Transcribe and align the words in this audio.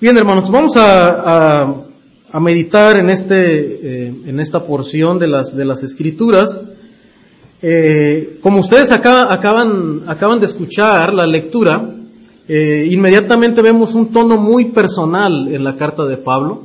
Bien, 0.00 0.16
hermanos, 0.16 0.50
vamos 0.50 0.72
a, 0.76 1.74
meditar 2.40 2.96
en, 2.96 3.10
este, 3.10 4.06
eh, 4.06 4.14
en 4.28 4.40
esta 4.40 4.64
porción 4.64 5.18
de 5.18 5.26
las, 5.26 5.54
de 5.54 5.66
las 5.66 5.82
Escrituras. 5.82 6.62
Eh, 7.60 8.38
como 8.40 8.60
ustedes 8.60 8.92
acá, 8.92 9.30
acaban, 9.30 10.04
acaban 10.06 10.40
de 10.40 10.46
escuchar 10.46 11.12
la 11.12 11.26
lectura, 11.26 11.86
eh, 12.48 12.88
inmediatamente 12.90 13.60
vemos 13.60 13.94
un 13.94 14.10
tono 14.10 14.38
muy 14.38 14.70
personal 14.70 15.52
en 15.52 15.62
la 15.62 15.76
carta 15.76 16.06
de 16.06 16.16
Pablo. 16.16 16.62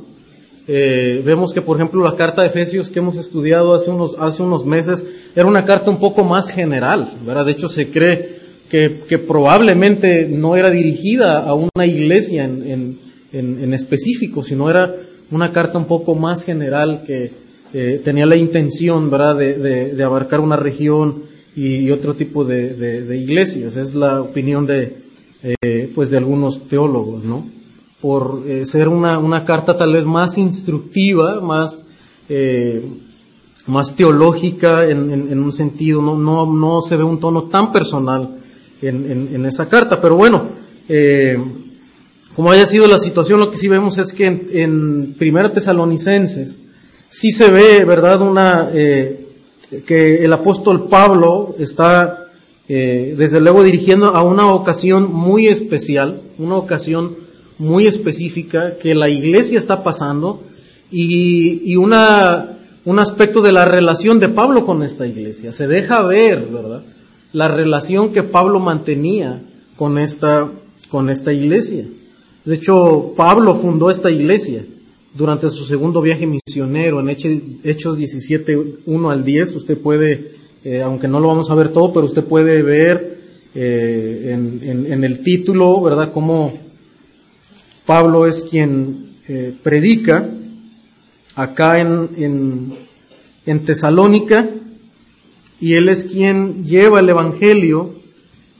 Vemos 0.66 1.52
que, 1.52 1.60
por 1.60 1.76
ejemplo, 1.76 2.02
la 2.02 2.16
carta 2.16 2.40
de 2.40 2.48
Efesios 2.48 2.88
que 2.88 3.00
hemos 3.00 3.16
estudiado 3.16 3.74
hace 3.74 3.90
unos, 3.90 4.16
hace 4.18 4.42
unos 4.42 4.64
meses 4.64 5.04
era 5.36 5.46
una 5.46 5.66
carta 5.66 5.90
un 5.90 5.98
poco 5.98 6.24
más 6.24 6.48
general, 6.48 7.12
¿verdad? 7.26 7.44
De 7.44 7.52
hecho, 7.52 7.68
se 7.68 7.90
cree 7.90 8.34
que, 8.70 9.18
probablemente 9.28 10.26
no 10.26 10.56
era 10.56 10.70
dirigida 10.70 11.40
a 11.40 11.52
una 11.52 11.84
iglesia 11.84 12.44
en, 12.44 13.05
en, 13.32 13.62
en 13.62 13.74
específico, 13.74 14.42
sino 14.42 14.70
era 14.70 14.94
una 15.30 15.52
carta 15.52 15.78
un 15.78 15.86
poco 15.86 16.14
más 16.14 16.44
general 16.44 17.02
que 17.06 17.30
eh, 17.74 18.00
tenía 18.04 18.26
la 18.26 18.36
intención, 18.36 19.10
¿verdad?, 19.10 19.36
de, 19.36 19.58
de, 19.58 19.94
de 19.94 20.04
abarcar 20.04 20.40
una 20.40 20.56
región 20.56 21.26
y, 21.56 21.90
otro 21.90 22.14
tipo 22.14 22.44
de, 22.44 22.74
de, 22.74 23.16
iglesias. 23.16 23.76
Es 23.76 23.94
la 23.94 24.20
opinión 24.20 24.66
de, 24.66 24.94
eh, 25.42 25.90
pues, 25.94 26.10
de 26.10 26.18
algunos 26.18 26.68
teólogos, 26.68 27.24
¿no? 27.24 27.46
Por 28.00 28.42
eh, 28.46 28.66
ser 28.66 28.88
una, 28.88 29.18
una 29.18 29.44
carta 29.44 29.76
tal 29.76 29.94
vez 29.94 30.04
más 30.04 30.36
instructiva, 30.36 31.40
más, 31.40 31.82
eh, 32.28 32.82
más 33.66 33.96
teológica 33.96 34.84
en, 34.84 35.10
en, 35.10 35.32
en, 35.32 35.38
un 35.38 35.52
sentido, 35.52 36.02
no, 36.02 36.14
no, 36.14 36.46
no 36.46 36.82
se 36.82 36.96
ve 36.96 37.04
un 37.04 37.18
tono 37.18 37.44
tan 37.44 37.72
personal 37.72 38.28
en, 38.82 39.30
en 39.32 39.46
esa 39.46 39.66
carta. 39.66 39.98
Pero 40.00 40.16
bueno, 40.16 40.44
eh, 40.88 41.38
como 42.36 42.50
haya 42.50 42.66
sido 42.66 42.86
la 42.86 42.98
situación, 42.98 43.40
lo 43.40 43.50
que 43.50 43.56
sí 43.56 43.66
vemos 43.66 43.96
es 43.96 44.12
que 44.12 44.26
en, 44.26 44.48
en 44.52 45.14
Primera 45.14 45.50
Tesalonicenses 45.50 46.58
sí 47.10 47.32
se 47.32 47.48
ve, 47.50 47.86
¿verdad?, 47.86 48.20
una, 48.20 48.68
eh, 48.74 49.26
que 49.86 50.22
el 50.22 50.30
apóstol 50.34 50.86
Pablo 50.86 51.56
está, 51.58 52.26
eh, 52.68 53.14
desde 53.16 53.40
luego, 53.40 53.64
dirigiendo 53.64 54.08
a 54.08 54.22
una 54.22 54.52
ocasión 54.52 55.10
muy 55.10 55.48
especial, 55.48 56.20
una 56.38 56.56
ocasión 56.56 57.16
muy 57.56 57.86
específica 57.86 58.74
que 58.76 58.94
la 58.94 59.08
iglesia 59.08 59.58
está 59.58 59.82
pasando 59.82 60.42
y, 60.92 61.74
una, 61.76 62.50
un 62.84 62.98
aspecto 62.98 63.40
de 63.40 63.52
la 63.52 63.64
relación 63.64 64.20
de 64.20 64.28
Pablo 64.28 64.66
con 64.66 64.82
esta 64.82 65.06
iglesia. 65.06 65.52
Se 65.52 65.66
deja 65.66 66.02
ver, 66.02 66.46
¿verdad?, 66.52 66.82
la 67.32 67.48
relación 67.48 68.12
que 68.12 68.22
Pablo 68.22 68.60
mantenía 68.60 69.40
con 69.76 69.96
esta, 69.96 70.46
con 70.90 71.08
esta 71.08 71.32
iglesia. 71.32 71.86
De 72.46 72.54
hecho, 72.54 73.12
Pablo 73.16 73.56
fundó 73.56 73.90
esta 73.90 74.08
iglesia 74.08 74.64
durante 75.14 75.50
su 75.50 75.64
segundo 75.64 76.00
viaje 76.00 76.28
misionero 76.28 77.00
en 77.00 77.08
Hechos 77.08 77.98
17, 77.98 78.58
1 78.86 79.10
al 79.10 79.24
10. 79.24 79.56
Usted 79.56 79.76
puede, 79.76 80.30
eh, 80.62 80.80
aunque 80.80 81.08
no 81.08 81.18
lo 81.18 81.26
vamos 81.26 81.50
a 81.50 81.56
ver 81.56 81.70
todo, 81.70 81.92
pero 81.92 82.06
usted 82.06 82.22
puede 82.22 82.62
ver 82.62 83.18
eh, 83.56 84.30
en, 84.32 85.02
el 85.02 85.24
título, 85.24 85.82
¿verdad?, 85.82 86.12
cómo 86.12 86.56
Pablo 87.84 88.28
es 88.28 88.44
quien 88.44 88.96
eh, 89.26 89.52
predica 89.64 90.28
acá 91.34 91.80
en 91.80 92.76
Tesalónica 93.66 94.48
y 95.60 95.74
él 95.74 95.88
es 95.88 96.04
quien 96.04 96.64
lleva 96.64 97.00
el 97.00 97.08
Evangelio 97.08 97.95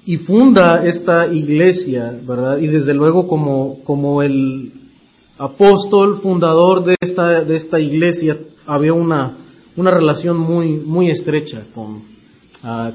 y 0.07 0.19
funda 0.19 0.87
esta 0.87 1.27
iglesia, 1.27 2.17
¿verdad? 2.27 2.59
Y 2.59 2.69
desde 2.69 2.95
luego 2.95 3.27
como, 3.27 3.81
como 3.83 4.23
el 4.23 4.73
apóstol 5.37 6.21
fundador 6.23 6.85
de 6.85 6.95
esta, 7.01 7.43
de 7.43 7.57
esta 7.57 7.81
iglesia 7.81 8.39
había 8.67 8.93
una, 8.93 9.37
una 9.75 9.91
relación 9.91 10.39
muy, 10.39 10.75
muy 10.75 11.11
estrecha 11.11 11.61
con, 11.75 12.03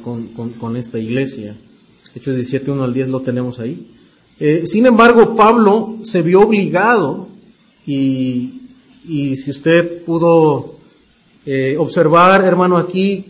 con, 0.03 0.27
con, 0.27 0.49
con, 0.51 0.77
esta 0.77 0.99
iglesia. 0.99 1.53
Hechos 2.16 2.35
17, 2.35 2.72
1 2.72 2.81
al 2.81 2.94
10 2.94 3.09
lo 3.09 3.19
tenemos 3.19 3.59
ahí. 3.59 3.85
Eh, 4.39 4.63
sin 4.66 4.85
embargo, 4.85 5.35
Pablo 5.35 5.97
se 6.03 6.22
vio 6.22 6.41
obligado 6.41 7.28
y, 7.85 8.61
y 9.05 9.35
si 9.35 9.51
usted 9.51 10.05
pudo 10.05 10.75
eh, 11.45 11.75
observar, 11.78 12.45
hermano, 12.45 12.78
aquí 12.78 13.25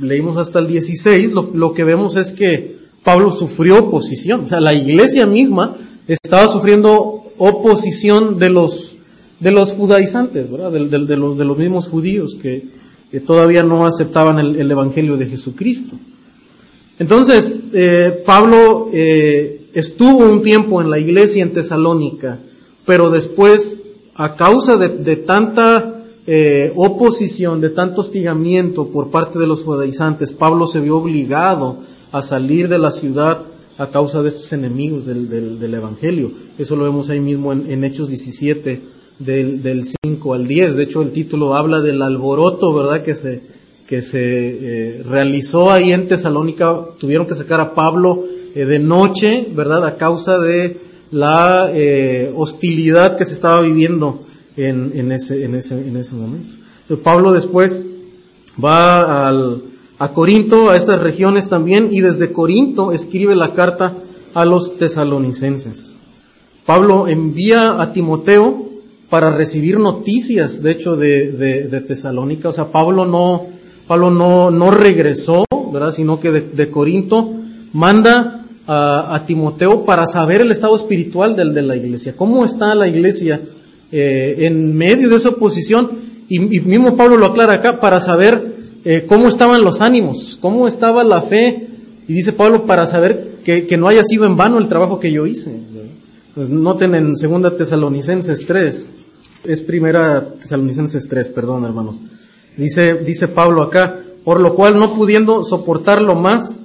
leímos 0.00 0.36
hasta 0.38 0.58
el 0.58 0.66
16, 0.66 1.30
lo, 1.30 1.50
lo 1.54 1.72
que 1.72 1.84
vemos 1.84 2.16
es 2.16 2.32
que 2.32 2.81
Pablo 3.04 3.30
sufrió 3.30 3.78
oposición. 3.78 4.44
O 4.44 4.48
sea, 4.48 4.60
la 4.60 4.74
iglesia 4.74 5.26
misma 5.26 5.76
estaba 6.06 6.48
sufriendo 6.48 7.22
oposición 7.38 8.38
de 8.38 8.50
los, 8.50 8.96
de 9.40 9.50
los 9.50 9.72
judaizantes, 9.72 10.50
¿verdad? 10.50 10.70
De, 10.70 10.86
de, 10.86 11.16
los, 11.16 11.36
de 11.36 11.44
los 11.44 11.58
mismos 11.58 11.88
judíos 11.88 12.36
que, 12.40 12.82
todavía 13.26 13.62
no 13.62 13.86
aceptaban 13.86 14.38
el, 14.38 14.56
el, 14.56 14.70
Evangelio 14.70 15.18
de 15.18 15.26
Jesucristo. 15.26 15.96
Entonces, 16.98 17.54
eh, 17.74 18.22
Pablo 18.24 18.88
eh, 18.90 19.66
estuvo 19.74 20.30
un 20.30 20.42
tiempo 20.42 20.80
en 20.80 20.88
la 20.88 20.98
iglesia 20.98 21.42
en 21.42 21.52
Tesalónica, 21.52 22.38
pero 22.86 23.10
después, 23.10 23.76
a 24.14 24.34
causa 24.34 24.78
de, 24.78 24.88
de 24.88 25.16
tanta 25.16 26.02
eh, 26.26 26.72
oposición, 26.76 27.60
de 27.60 27.70
tanto 27.70 28.00
hostigamiento 28.00 28.88
por 28.88 29.10
parte 29.10 29.38
de 29.38 29.46
los 29.46 29.62
judaizantes, 29.62 30.32
Pablo 30.32 30.66
se 30.66 30.80
vio 30.80 30.96
obligado 30.96 31.78
a 32.12 32.22
salir 32.22 32.68
de 32.68 32.78
la 32.78 32.90
ciudad 32.90 33.38
a 33.78 33.86
causa 33.88 34.22
de 34.22 34.28
estos 34.28 34.52
enemigos 34.52 35.06
del, 35.06 35.58
del, 35.58 35.74
Evangelio. 35.74 36.30
Eso 36.58 36.76
lo 36.76 36.84
vemos 36.84 37.08
ahí 37.10 37.20
mismo 37.20 37.52
en, 37.52 37.70
en 37.70 37.84
Hechos 37.84 38.08
17, 38.08 38.80
del, 39.18 39.62
del 39.62 39.84
5 40.04 40.34
al 40.34 40.46
10. 40.46 40.76
De 40.76 40.84
hecho, 40.84 41.02
el 41.02 41.10
título 41.10 41.54
habla 41.54 41.80
del 41.80 42.02
alboroto, 42.02 42.74
¿verdad?, 42.74 43.02
que 43.02 43.14
se, 43.14 43.42
que 43.86 44.02
se 44.02 44.18
eh, 44.20 45.02
realizó 45.02 45.72
ahí 45.72 45.92
en 45.92 46.08
Tesalónica. 46.08 46.80
Tuvieron 46.98 47.26
que 47.26 47.34
sacar 47.34 47.60
a 47.60 47.74
Pablo 47.74 48.22
eh, 48.54 48.64
de 48.64 48.78
noche, 48.78 49.46
¿verdad?, 49.54 49.84
a 49.86 49.96
causa 49.96 50.38
de 50.38 50.76
la 51.10 51.70
eh, 51.72 52.32
hostilidad 52.36 53.16
que 53.16 53.24
se 53.24 53.34
estaba 53.34 53.62
viviendo 53.62 54.20
en, 54.56 54.92
en, 54.94 55.12
ese, 55.12 55.44
en, 55.44 55.54
ese, 55.54 55.74
en 55.74 55.96
ese 55.96 56.14
momento. 56.14 56.54
Entonces, 56.82 57.04
Pablo 57.04 57.32
después 57.32 57.82
va 58.62 59.28
al 59.28 59.62
a 60.02 60.08
Corinto, 60.08 60.70
a 60.70 60.76
estas 60.76 61.00
regiones 61.00 61.48
también, 61.48 61.90
y 61.92 62.00
desde 62.00 62.32
Corinto 62.32 62.90
escribe 62.90 63.36
la 63.36 63.50
carta 63.50 63.92
a 64.34 64.44
los 64.44 64.76
tesalonicenses. 64.76 65.92
Pablo 66.66 67.06
envía 67.06 67.80
a 67.80 67.92
Timoteo 67.92 68.66
para 69.08 69.30
recibir 69.30 69.78
noticias, 69.78 70.60
de 70.60 70.72
hecho, 70.72 70.96
de, 70.96 71.30
de, 71.30 71.80
Tesalónica. 71.82 72.48
O 72.48 72.52
sea, 72.52 72.64
Pablo 72.64 73.06
no, 73.06 73.46
Pablo 73.86 74.10
no, 74.10 74.50
no 74.50 74.72
regresó, 74.72 75.44
¿verdad? 75.72 75.92
Sino 75.92 76.18
que 76.18 76.32
de, 76.32 76.40
de 76.40 76.68
Corinto 76.68 77.30
manda 77.72 78.42
a, 78.66 79.14
a, 79.14 79.24
Timoteo 79.24 79.84
para 79.84 80.08
saber 80.08 80.40
el 80.40 80.50
estado 80.50 80.74
espiritual 80.74 81.36
del, 81.36 81.54
de 81.54 81.62
la 81.62 81.76
iglesia. 81.76 82.14
¿Cómo 82.16 82.44
está 82.44 82.74
la 82.74 82.88
iglesia 82.88 83.40
eh, 83.92 84.34
en 84.40 84.76
medio 84.76 85.08
de 85.08 85.14
esa 85.14 85.28
oposición? 85.28 85.88
Y, 86.28 86.56
y 86.56 86.60
mismo 86.60 86.96
Pablo 86.96 87.16
lo 87.16 87.26
aclara 87.26 87.52
acá, 87.52 87.78
para 87.78 88.00
saber 88.00 88.51
eh, 88.84 89.04
cómo 89.08 89.28
estaban 89.28 89.62
los 89.62 89.80
ánimos, 89.80 90.38
cómo 90.40 90.66
estaba 90.66 91.04
la 91.04 91.22
fe. 91.22 91.68
Y 92.08 92.12
dice 92.14 92.32
Pablo, 92.32 92.64
para 92.64 92.86
saber 92.86 93.38
que, 93.44 93.76
no 93.76 93.88
haya 93.88 94.02
sido 94.02 94.26
en 94.26 94.36
vano 94.36 94.58
el 94.58 94.68
trabajo 94.68 94.98
que 94.98 95.12
yo 95.12 95.26
hice. 95.26 95.56
Pues 96.34 96.48
noten 96.48 96.94
en 96.94 97.16
segunda 97.16 97.56
Tesalonicenses 97.56 98.46
3, 98.46 98.86
es 99.44 99.60
primera 99.60 100.26
Tesalonicenses 100.40 101.08
3, 101.08 101.28
perdón 101.28 101.64
hermanos. 101.64 101.96
Dice, 102.56 102.94
dice 102.94 103.28
Pablo 103.28 103.62
acá, 103.62 103.98
por 104.24 104.40
lo 104.40 104.54
cual 104.54 104.78
no 104.78 104.94
pudiendo 104.94 105.44
soportarlo 105.44 106.14
más, 106.14 106.58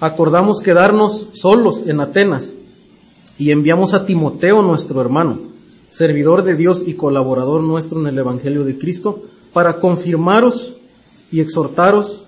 acordamos 0.00 0.60
quedarnos 0.60 1.28
solos 1.34 1.84
en 1.86 2.00
Atenas 2.00 2.52
y 3.38 3.50
enviamos 3.50 3.94
a 3.94 4.06
Timoteo 4.06 4.62
nuestro 4.62 5.00
hermano, 5.00 5.38
servidor 5.90 6.42
de 6.42 6.54
Dios 6.54 6.84
y 6.86 6.94
colaborador 6.94 7.62
nuestro 7.62 8.00
en 8.00 8.06
el 8.08 8.18
Evangelio 8.18 8.64
de 8.64 8.78
Cristo, 8.78 9.22
para 9.52 9.76
confirmaros 9.76 10.75
y 11.32 11.40
exhortaros 11.40 12.24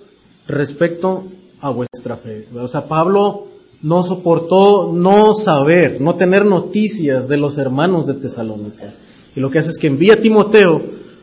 respecto 0.47 1.23
a 1.61 1.69
vuestra 1.69 2.17
fe. 2.17 2.45
O 2.55 2.67
sea, 2.67 2.85
Pablo 2.87 3.45
no 3.81 4.03
soportó 4.03 4.91
no 4.93 5.33
saber, 5.35 6.01
no 6.01 6.15
tener 6.15 6.45
noticias 6.45 7.27
de 7.27 7.37
los 7.37 7.57
hermanos 7.57 8.05
de 8.07 8.15
Tesalónica. 8.15 8.93
Y 9.35 9.39
lo 9.39 9.49
que 9.49 9.59
hace 9.59 9.71
es 9.71 9.77
que 9.77 9.87
envía 9.87 10.13
a 10.15 10.17
Timoteo 10.17 10.81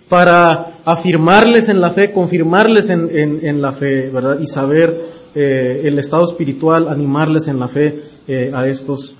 para 0.08 0.72
afirmarles 0.84 1.68
en 1.68 1.80
la 1.80 1.90
fe, 1.90 2.12
confirmarles 2.12 2.90
en, 2.90 3.10
en, 3.42 3.60
la 3.60 3.72
fe, 3.72 4.08
¿verdad? 4.10 4.38
Y 4.40 4.46
saber 4.46 4.96
eh, 5.34 5.82
el 5.84 5.98
estado 5.98 6.24
espiritual, 6.24 6.88
animarles 6.88 7.48
en 7.48 7.58
la 7.58 7.68
fe 7.68 8.00
eh, 8.28 8.52
a, 8.54 8.66
estos, 8.68 9.14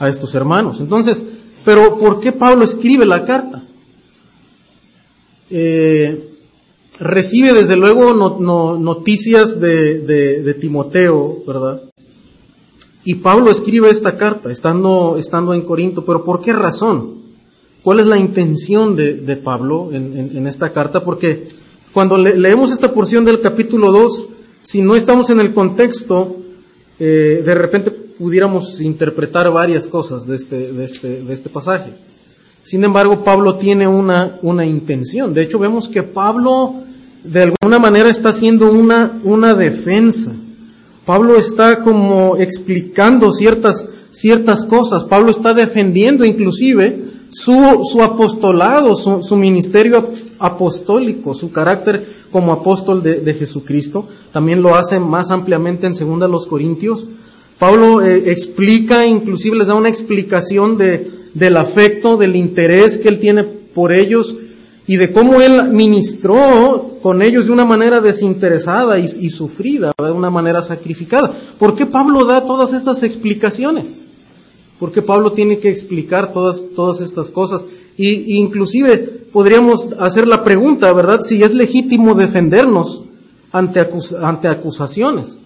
a 0.00 0.08
estos 0.08 0.34
hermanos. 0.34 0.80
Entonces, 0.80 1.22
pero 1.64 1.96
¿por 1.98 2.20
qué 2.20 2.32
Pablo 2.32 2.64
escribe 2.64 3.06
la 3.06 3.24
carta? 3.24 3.62
Eh, 5.48 6.31
recibe 7.02 7.52
desde 7.52 7.76
luego 7.76 8.14
no, 8.14 8.38
no, 8.38 8.78
noticias 8.78 9.60
de, 9.60 9.98
de, 10.00 10.42
de, 10.42 10.54
Timoteo, 10.54 11.38
¿verdad? 11.46 11.82
Y 13.04 13.16
Pablo 13.16 13.50
escribe 13.50 13.90
esta 13.90 14.16
carta 14.16 14.50
estando, 14.50 15.16
estando 15.18 15.54
en 15.54 15.62
Corinto, 15.62 16.04
pero 16.04 16.24
¿por 16.24 16.40
qué 16.40 16.52
razón? 16.52 17.22
cuál 17.82 18.00
es 18.00 18.06
la 18.06 18.18
intención 18.18 18.94
de, 18.96 19.36
Pablo 19.36 19.90
en, 19.92 20.46
esta 20.46 20.72
carta, 20.72 21.04
porque 21.04 21.44
cuando 21.92 22.16
leemos 22.16 22.72
esta 22.72 22.92
porción 22.92 23.24
del 23.24 23.40
capítulo 23.40 23.92
2, 23.92 24.26
si 24.62 24.82
no 24.82 24.94
estamos 24.94 25.30
en 25.30 25.40
el 25.40 25.52
contexto, 25.52 26.36
eh, 26.98 27.42
de 27.44 27.54
repente 27.54 27.90
pudiéramos 27.90 28.80
interpretar 28.80 29.50
varias 29.50 29.86
cosas 29.86 30.26
de 30.26 30.36
este, 30.36 30.72
de 30.72 30.84
este, 30.84 31.22
de 31.22 31.34
este 31.34 31.48
pasaje. 31.48 31.90
Sin 32.62 32.84
embargo, 32.84 33.24
Pablo 33.24 33.56
tiene 33.56 33.88
una, 33.88 34.38
una 34.42 34.64
intención. 34.64 35.34
De 35.34 35.42
hecho, 35.42 35.58
vemos 35.58 35.88
que 35.88 36.04
Pablo 36.04 36.74
de 37.24 37.42
alguna 37.42 37.78
manera 37.78 38.10
está 38.10 38.30
haciendo 38.30 38.70
una, 38.70 39.20
una 39.24 39.54
defensa. 39.54 40.32
Pablo 41.04 41.36
está 41.36 41.80
como 41.80 42.36
explicando 42.36 43.32
ciertas, 43.32 43.86
ciertas 44.12 44.64
cosas. 44.64 45.04
Pablo 45.04 45.30
está 45.30 45.54
defendiendo 45.54 46.24
inclusive 46.24 46.98
su, 47.32 47.82
su 47.90 48.02
apostolado, 48.02 48.94
su, 48.96 49.22
su, 49.22 49.36
ministerio 49.36 50.04
apostólico, 50.38 51.34
su 51.34 51.50
carácter 51.50 52.06
como 52.30 52.52
apóstol 52.52 53.02
de, 53.02 53.16
de, 53.16 53.34
Jesucristo. 53.34 54.06
También 54.32 54.62
lo 54.62 54.74
hace 54.74 55.00
más 55.00 55.30
ampliamente 55.30 55.86
en 55.86 55.94
segunda 55.94 56.28
los 56.28 56.46
Corintios. 56.46 57.06
Pablo 57.58 58.02
eh, 58.02 58.30
explica, 58.32 59.06
inclusive 59.06 59.56
les 59.56 59.68
da 59.68 59.74
una 59.74 59.88
explicación 59.88 60.76
de, 60.76 61.10
del 61.34 61.56
afecto, 61.56 62.16
del 62.16 62.36
interés 62.36 62.98
que 62.98 63.08
él 63.08 63.18
tiene 63.18 63.44
por 63.44 63.92
ellos 63.92 64.34
y 64.86 64.96
de 64.96 65.12
cómo 65.12 65.40
él 65.40 65.70
ministró 65.70 66.91
con 67.02 67.20
ellos 67.20 67.46
de 67.46 67.52
una 67.52 67.64
manera 67.64 68.00
desinteresada 68.00 68.98
y, 68.98 69.28
sufrida, 69.28 69.92
de 69.98 70.12
una 70.12 70.30
manera 70.30 70.62
sacrificada. 70.62 71.32
¿Por 71.58 71.74
qué 71.74 71.84
Pablo 71.84 72.24
da 72.24 72.44
todas 72.44 72.72
estas 72.72 73.02
explicaciones? 73.02 74.02
¿Por 74.78 74.92
qué 74.92 75.02
Pablo 75.02 75.32
tiene 75.32 75.58
que 75.58 75.68
explicar 75.68 76.32
todas, 76.32 77.00
estas 77.00 77.28
cosas? 77.28 77.64
Y 77.96 78.36
inclusive 78.36 78.98
podríamos 79.32 79.88
hacer 79.98 80.26
la 80.26 80.44
pregunta, 80.44 80.92
¿verdad? 80.92 81.22
Si 81.24 81.42
es 81.42 81.54
legítimo 81.54 82.14
defendernos 82.14 83.02
ante, 83.50 83.86
ante 84.22 84.48
acusaciones. 84.48 85.36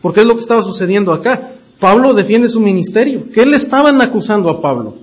Porque 0.00 0.20
es 0.20 0.26
lo 0.26 0.34
que 0.34 0.40
estaba 0.40 0.64
sucediendo 0.64 1.12
acá. 1.12 1.52
Pablo 1.78 2.14
defiende 2.14 2.48
su 2.48 2.60
ministerio. 2.60 3.24
¿Qué 3.32 3.44
le 3.44 3.56
estaban 3.56 4.00
acusando 4.00 4.48
a 4.48 4.62
Pablo? 4.62 5.01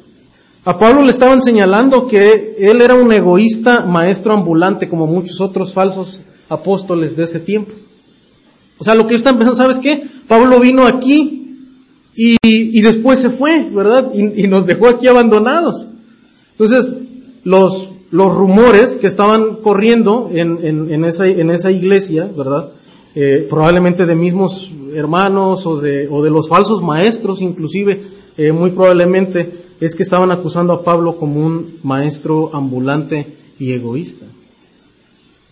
A 0.65 0.77
Pablo 0.77 1.01
le 1.03 1.11
estaban 1.11 1.41
señalando 1.41 2.07
que 2.07 2.55
él 2.59 2.81
era 2.81 2.95
un 2.95 3.11
egoísta 3.11 3.85
maestro 3.85 4.33
ambulante, 4.33 4.89
como 4.89 5.07
muchos 5.07 5.39
otros 5.41 5.73
falsos 5.73 6.21
apóstoles 6.49 7.15
de 7.15 7.23
ese 7.23 7.39
tiempo. 7.39 7.71
O 8.77 8.83
sea, 8.83 8.95
lo 8.95 9.07
que 9.07 9.15
están 9.15 9.37
pensando, 9.37 9.57
¿sabes 9.57 9.79
qué? 9.79 10.03
Pablo 10.27 10.59
vino 10.59 10.85
aquí 10.85 11.57
y, 12.15 12.37
y 12.43 12.81
después 12.81 13.19
se 13.19 13.29
fue, 13.29 13.67
¿verdad? 13.71 14.11
Y, 14.13 14.43
y, 14.43 14.47
nos 14.47 14.65
dejó 14.65 14.87
aquí 14.87 15.07
abandonados. 15.07 15.85
Entonces, 16.51 16.93
los, 17.43 17.89
los 18.11 18.35
rumores 18.35 18.97
que 18.97 19.07
estaban 19.07 19.55
corriendo 19.55 20.29
en, 20.33 20.59
en, 20.63 20.93
en, 20.93 21.05
esa, 21.05 21.27
en 21.27 21.49
esa 21.51 21.71
iglesia, 21.71 22.29
¿verdad? 22.35 22.69
Eh, 23.15 23.47
probablemente 23.49 24.05
de 24.05 24.15
mismos 24.15 24.71
hermanos 24.93 25.65
o 25.65 25.77
de, 25.77 26.07
o 26.09 26.23
de 26.23 26.29
los 26.29 26.47
falsos 26.47 26.81
maestros, 26.81 27.41
inclusive, 27.41 28.01
eh, 28.37 28.51
muy 28.51 28.71
probablemente, 28.71 29.51
es 29.79 29.95
que 29.95 30.03
estaban 30.03 30.31
acusando 30.31 30.73
a 30.73 30.83
Pablo 30.83 31.17
como 31.17 31.45
un 31.45 31.79
maestro 31.83 32.51
ambulante 32.53 33.25
y 33.59 33.71
egoísta. 33.71 34.25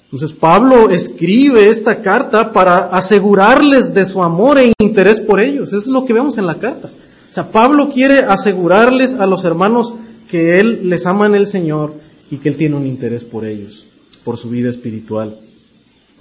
Entonces 0.05 0.31
Pablo 0.31 0.89
escribe 0.89 1.69
esta 1.69 2.01
carta 2.01 2.53
para 2.53 2.77
asegurarles 2.77 3.93
de 3.93 4.05
su 4.05 4.23
amor 4.23 4.57
e 4.57 4.73
interés 4.79 5.19
por 5.19 5.39
ellos. 5.39 5.69
Eso 5.69 5.77
es 5.77 5.87
lo 5.87 6.05
que 6.05 6.13
vemos 6.13 6.37
en 6.37 6.45
la 6.45 6.55
carta. 6.55 6.89
O 7.29 7.33
sea, 7.33 7.51
Pablo 7.51 7.89
quiere 7.89 8.19
asegurarles 8.19 9.15
a 9.15 9.25
los 9.25 9.43
hermanos 9.43 9.93
que 10.29 10.59
él 10.59 10.89
les 10.89 11.05
ama 11.05 11.25
en 11.25 11.35
el 11.35 11.47
Señor 11.47 11.93
y 12.31 12.37
que 12.37 12.49
él 12.49 12.55
tiene 12.55 12.75
un 12.75 12.85
interés 12.85 13.23
por 13.23 13.45
ellos, 13.45 13.85
por 14.23 14.37
su 14.37 14.49
vida 14.49 14.69
espiritual. 14.69 15.37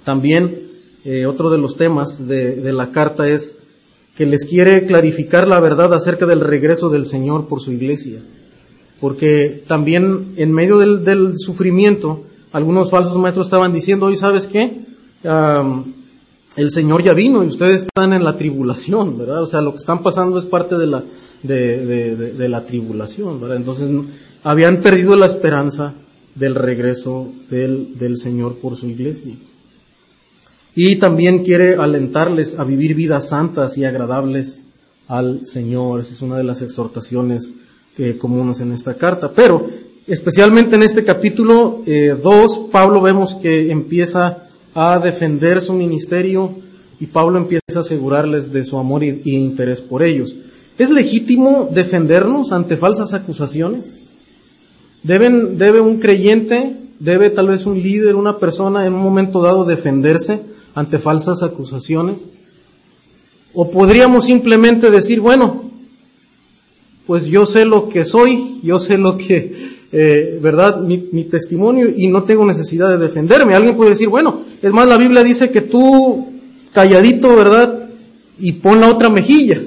También 0.03 0.57
eh, 1.05 1.25
otro 1.25 1.49
de 1.49 1.57
los 1.57 1.77
temas 1.77 2.27
de, 2.27 2.55
de 2.55 2.73
la 2.73 2.91
carta 2.91 3.27
es 3.27 3.55
que 4.17 4.25
les 4.25 4.45
quiere 4.45 4.85
clarificar 4.85 5.47
la 5.47 5.59
verdad 5.59 5.93
acerca 5.93 6.25
del 6.25 6.39
regreso 6.39 6.89
del 6.89 7.05
Señor 7.05 7.47
por 7.47 7.61
su 7.61 7.71
iglesia. 7.71 8.19
Porque 8.99 9.63
también 9.67 10.33
en 10.37 10.51
medio 10.51 10.79
del, 10.79 11.37
sufrimiento, 11.37 12.23
algunos 12.51 12.89
falsos 12.89 13.15
maestros 13.17 13.45
estaban 13.45 13.73
diciendo, 13.73 14.07
hoy 14.07 14.15
sabes 14.15 14.47
qué, 14.47 14.73
el 15.23 16.71
Señor 16.71 17.03
ya 17.03 17.13
vino 17.13 17.43
y 17.43 17.47
ustedes 17.47 17.83
están 17.83 18.11
en 18.13 18.23
la 18.23 18.35
tribulación, 18.35 19.19
¿verdad? 19.19 19.43
O 19.43 19.45
sea, 19.45 19.61
lo 19.61 19.73
que 19.73 19.79
están 19.79 20.01
pasando 20.01 20.39
es 20.39 20.45
parte 20.45 20.79
de 20.79 20.87
la, 20.87 21.03
de, 21.43 22.49
la 22.49 22.65
tribulación, 22.65 23.39
¿verdad? 23.39 23.57
Entonces, 23.57 23.87
habían 24.43 24.77
perdido 24.77 25.15
la 25.15 25.27
esperanza 25.27 25.93
del 26.33 26.55
regreso 26.55 27.31
del, 27.51 27.99
del 27.99 28.17
Señor 28.17 28.55
por 28.55 28.75
su 28.75 28.87
iglesia. 28.87 29.35
Y 30.79 30.97
también 30.97 31.43
quiere 31.43 31.73
alentarles 31.73 32.59
a 32.59 32.63
vivir 32.63 32.93
vidas 32.93 33.29
santas 33.29 33.79
y 33.79 33.85
agradables 33.85 34.61
al 35.07 35.43
Señor. 35.43 36.01
Esa 36.01 36.13
es 36.13 36.21
una 36.21 36.37
de 36.37 36.43
las 36.43 36.61
exhortaciones 36.61 37.49
eh, 37.97 38.15
comunes 38.19 38.59
en 38.59 38.71
esta 38.71 38.93
carta. 38.93 39.31
Pero, 39.35 39.67
especialmente 40.05 40.75
en 40.75 40.83
este 40.83 41.03
capítulo 41.03 41.81
2, 41.83 41.87
eh, 41.87 42.59
Pablo 42.71 43.01
vemos 43.01 43.33
que 43.33 43.71
empieza 43.71 44.37
a 44.75 44.99
defender 44.99 45.63
su 45.63 45.73
ministerio 45.73 46.51
y 46.99 47.07
Pablo 47.07 47.39
empieza 47.39 47.63
a 47.77 47.79
asegurarles 47.79 48.53
de 48.53 48.63
su 48.63 48.77
amor 48.77 49.03
y, 49.03 49.19
interés 49.25 49.81
por 49.81 50.03
ellos. 50.03 50.35
¿Es 50.77 50.91
legítimo 50.91 51.69
defendernos 51.73 52.51
ante 52.51 52.77
falsas 52.77 53.15
acusaciones? 53.15 54.11
¿Deben, 55.01 55.57
¿Debe 55.57 55.81
un 55.81 55.97
creyente, 55.97 56.75
debe 56.99 57.31
tal 57.31 57.47
vez 57.47 57.65
un 57.65 57.81
líder, 57.81 58.13
una 58.13 58.37
persona 58.37 58.85
en 58.85 58.93
un 58.93 59.01
momento 59.01 59.41
dado 59.41 59.65
defenderse 59.65 60.55
ante 60.77 60.99
falsas 60.99 61.41
acusaciones? 61.41 62.19
¿O 63.55 63.71
podríamos 63.71 64.25
simplemente 64.25 64.91
decir, 64.91 65.19
bueno, 65.19 65.63
pues 67.07 67.25
yo 67.25 67.47
sé 67.47 67.65
lo 67.65 67.89
que 67.89 68.05
soy, 68.05 68.59
yo 68.61 68.79
sé 68.79 68.99
lo 68.99 69.17
que, 69.17 69.71
eh, 69.91 70.37
¿verdad? 70.39 70.81
Mi, 70.81 71.23
testimonio 71.23 71.89
y 71.89 72.05
no 72.07 72.23
tengo 72.23 72.45
necesidad 72.45 72.91
de 72.91 72.99
defenderme. 72.99 73.55
Alguien 73.55 73.75
puede 73.75 73.89
decir, 73.89 74.07
bueno, 74.07 74.41
es 74.61 74.71
más, 74.71 74.87
la 74.87 74.97
Biblia 74.97 75.23
dice 75.23 75.49
que 75.49 75.61
tú 75.61 76.27
calladito, 76.73 77.35
¿verdad? 77.35 77.89
Y 78.37 78.51
pon 78.51 78.79
la 78.79 78.91
otra 78.91 79.09
mejilla. 79.09 79.59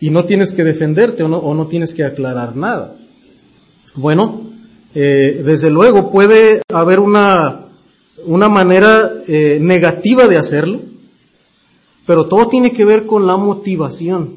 Y 0.00 0.08
no 0.08 0.24
tienes 0.24 0.54
que 0.54 0.64
defenderte 0.64 1.22
o 1.22 1.28
no, 1.28 1.36
o 1.36 1.54
no 1.54 1.66
tienes 1.66 1.92
que 1.92 2.04
aclarar 2.04 2.56
nada. 2.56 2.96
Bueno, 3.94 4.40
eh, 4.94 5.42
desde 5.44 5.68
luego 5.68 6.10
puede 6.10 6.62
haber 6.72 6.98
una 6.98 7.67
una 8.24 8.48
manera 8.48 9.12
eh, 9.26 9.58
negativa 9.60 10.26
de 10.26 10.36
hacerlo, 10.36 10.80
pero 12.06 12.26
todo 12.26 12.48
tiene 12.48 12.72
que 12.72 12.84
ver 12.84 13.06
con 13.06 13.26
la 13.26 13.36
motivación. 13.36 14.30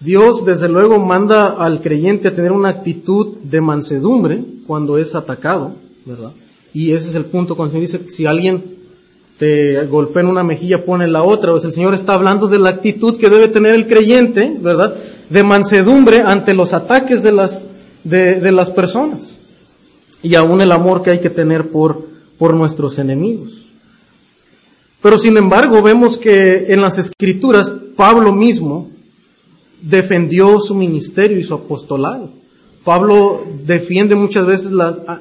Dios, 0.00 0.44
desde 0.44 0.68
luego, 0.68 0.98
manda 0.98 1.56
al 1.64 1.80
creyente 1.80 2.28
a 2.28 2.34
tener 2.34 2.52
una 2.52 2.70
actitud 2.70 3.36
de 3.44 3.60
mansedumbre 3.60 4.42
cuando 4.66 4.98
es 4.98 5.14
atacado, 5.14 5.72
¿verdad? 6.04 6.32
Y 6.74 6.92
ese 6.92 7.08
es 7.08 7.14
el 7.14 7.24
punto 7.24 7.56
cuando 7.56 7.74
se 7.74 7.80
dice 7.80 8.00
si 8.10 8.26
alguien 8.26 8.62
te 9.38 9.84
golpea 9.86 10.22
en 10.22 10.28
una 10.28 10.42
mejilla, 10.42 10.84
pone 10.84 11.06
la 11.06 11.22
otra. 11.22 11.52
Pues 11.52 11.64
el 11.64 11.72
Señor 11.72 11.94
está 11.94 12.14
hablando 12.14 12.48
de 12.48 12.58
la 12.58 12.70
actitud 12.70 13.16
que 13.16 13.30
debe 13.30 13.48
tener 13.48 13.74
el 13.74 13.86
creyente, 13.86 14.56
¿verdad? 14.60 14.94
De 15.28 15.42
mansedumbre 15.42 16.22
ante 16.22 16.54
los 16.54 16.72
ataques 16.72 17.22
de 17.22 17.32
las, 17.32 17.62
de 18.04 18.52
las 18.52 18.70
personas. 18.70 19.36
Y 20.22 20.36
aún 20.36 20.60
el 20.60 20.70
amor 20.70 21.02
que 21.02 21.10
hay 21.10 21.20
que 21.20 21.30
tener 21.30 21.70
por 21.70 22.11
por 22.42 22.54
nuestros 22.54 22.98
enemigos. 22.98 23.52
Pero 25.00 25.16
sin 25.16 25.36
embargo 25.36 25.80
vemos 25.80 26.18
que 26.18 26.72
en 26.72 26.80
las 26.80 26.98
escrituras 26.98 27.72
Pablo 27.96 28.32
mismo 28.32 28.90
defendió 29.80 30.58
su 30.58 30.74
ministerio 30.74 31.38
y 31.38 31.44
su 31.44 31.54
apostolado. 31.54 32.28
Pablo 32.82 33.40
defiende 33.64 34.16
muchas 34.16 34.44
veces, 34.44 34.72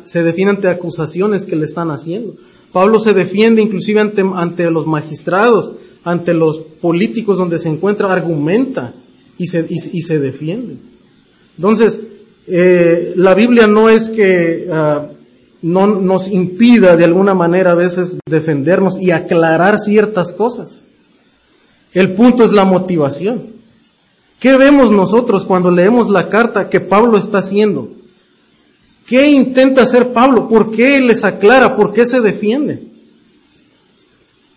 se 0.04 0.24
defiende 0.24 0.56
ante 0.56 0.68
acusaciones 0.68 1.46
que 1.46 1.56
le 1.56 1.66
están 1.66 1.92
haciendo. 1.92 2.34
Pablo 2.72 3.00
se 3.00 3.14
defiende 3.14 3.62
inclusive 3.62 4.00
ante, 4.00 4.26
ante 4.34 4.72
los 4.72 4.88
magistrados, 4.88 5.74
ante 6.04 6.34
los 6.34 6.58
políticos 6.58 7.38
donde 7.38 7.60
se 7.60 7.70
encuentra, 7.70 8.12
argumenta 8.12 8.96
y 9.38 9.46
se, 9.46 9.68
y, 9.70 10.02
se 10.02 10.18
defiende. 10.18 10.74
Entonces, 11.58 12.02
eh, 12.48 13.14
la 13.16 13.36
Biblia 13.36 13.68
no 13.68 13.90
es 13.90 14.10
que 14.10 14.68
ah, 14.72 15.06
no 15.62 15.88
nos 15.88 16.28
impida 16.28 16.96
de 16.96 17.06
alguna 17.06 17.34
manera 17.34 17.72
a 17.72 17.76
veces 17.76 18.18
defendernos 18.28 19.00
y 19.00 19.12
aclarar 19.12 19.80
ciertas 19.80 20.34
cosas. 20.34 20.88
El 21.94 22.14
punto 22.14 22.44
es 22.44 22.52
la 22.52 22.66
motivación. 22.66 23.44
¿Qué 24.40 24.58
vemos 24.58 24.92
nosotros 24.92 25.46
cuando 25.46 25.70
leemos 25.70 26.10
la 26.10 26.30
carta 26.30 26.70
que 26.70 26.80
Pablo 26.80 27.18
está 27.18 27.40
haciendo? 27.40 27.90
¿Qué 29.06 29.30
intenta 29.30 29.84
hacer 29.84 30.14
Pablo? 30.14 30.48
¿Por 30.48 30.72
qué 30.72 31.00
les 31.02 31.24
aclara? 31.24 31.76
¿Por 31.76 31.94
qué 31.94 32.06
se 32.06 32.22
defiende? 32.22 32.82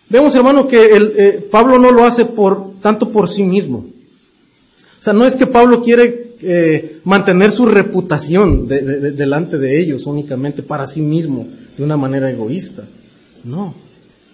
Vemos, 0.09 0.33
hermano, 0.33 0.67
que 0.67 0.85
el, 0.85 1.13
eh, 1.17 1.47
Pablo 1.51 1.77
no 1.77 1.91
lo 1.91 2.05
hace 2.05 2.25
por, 2.25 2.79
tanto 2.81 3.09
por 3.09 3.29
sí 3.29 3.43
mismo. 3.43 3.85
O 4.99 5.03
sea, 5.03 5.13
no 5.13 5.25
es 5.25 5.35
que 5.35 5.45
Pablo 5.45 5.83
quiere 5.83 6.24
eh, 6.47 6.99
mantener 7.03 7.51
su 7.51 7.65
reputación 7.65 8.67
delante 8.67 9.57
de 9.57 9.79
ellos 9.79 10.05
únicamente 10.05 10.61
para 10.61 10.85
sí 10.85 11.01
mismo, 11.01 11.47
de 11.77 11.83
una 11.83 11.97
manera 11.97 12.29
egoísta. 12.29 12.83
No. 13.43 13.73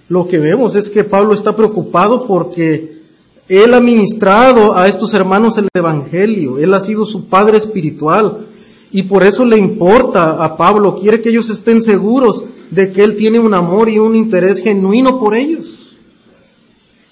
Lo 0.09 0.27
que 0.27 0.37
vemos 0.37 0.75
es 0.75 0.89
que 0.89 1.03
Pablo 1.03 1.33
está 1.33 1.55
preocupado 1.55 2.27
porque 2.27 2.99
él 3.47 3.73
ha 3.73 3.79
ministrado 3.79 4.77
a 4.77 4.87
estos 4.87 5.13
hermanos 5.13 5.57
el 5.57 5.69
Evangelio, 5.73 6.59
él 6.59 6.73
ha 6.73 6.79
sido 6.79 7.05
su 7.05 7.27
padre 7.27 7.57
espiritual 7.57 8.45
y 8.91 9.03
por 9.03 9.23
eso 9.23 9.45
le 9.45 9.57
importa 9.57 10.43
a 10.43 10.57
Pablo, 10.57 10.97
quiere 10.99 11.21
que 11.21 11.29
ellos 11.29 11.49
estén 11.49 11.81
seguros 11.81 12.43
de 12.71 12.91
que 12.91 13.03
él 13.03 13.15
tiene 13.15 13.39
un 13.39 13.53
amor 13.53 13.89
y 13.89 13.99
un 13.99 14.15
interés 14.15 14.59
genuino 14.59 15.19
por 15.19 15.35
ellos. 15.35 15.80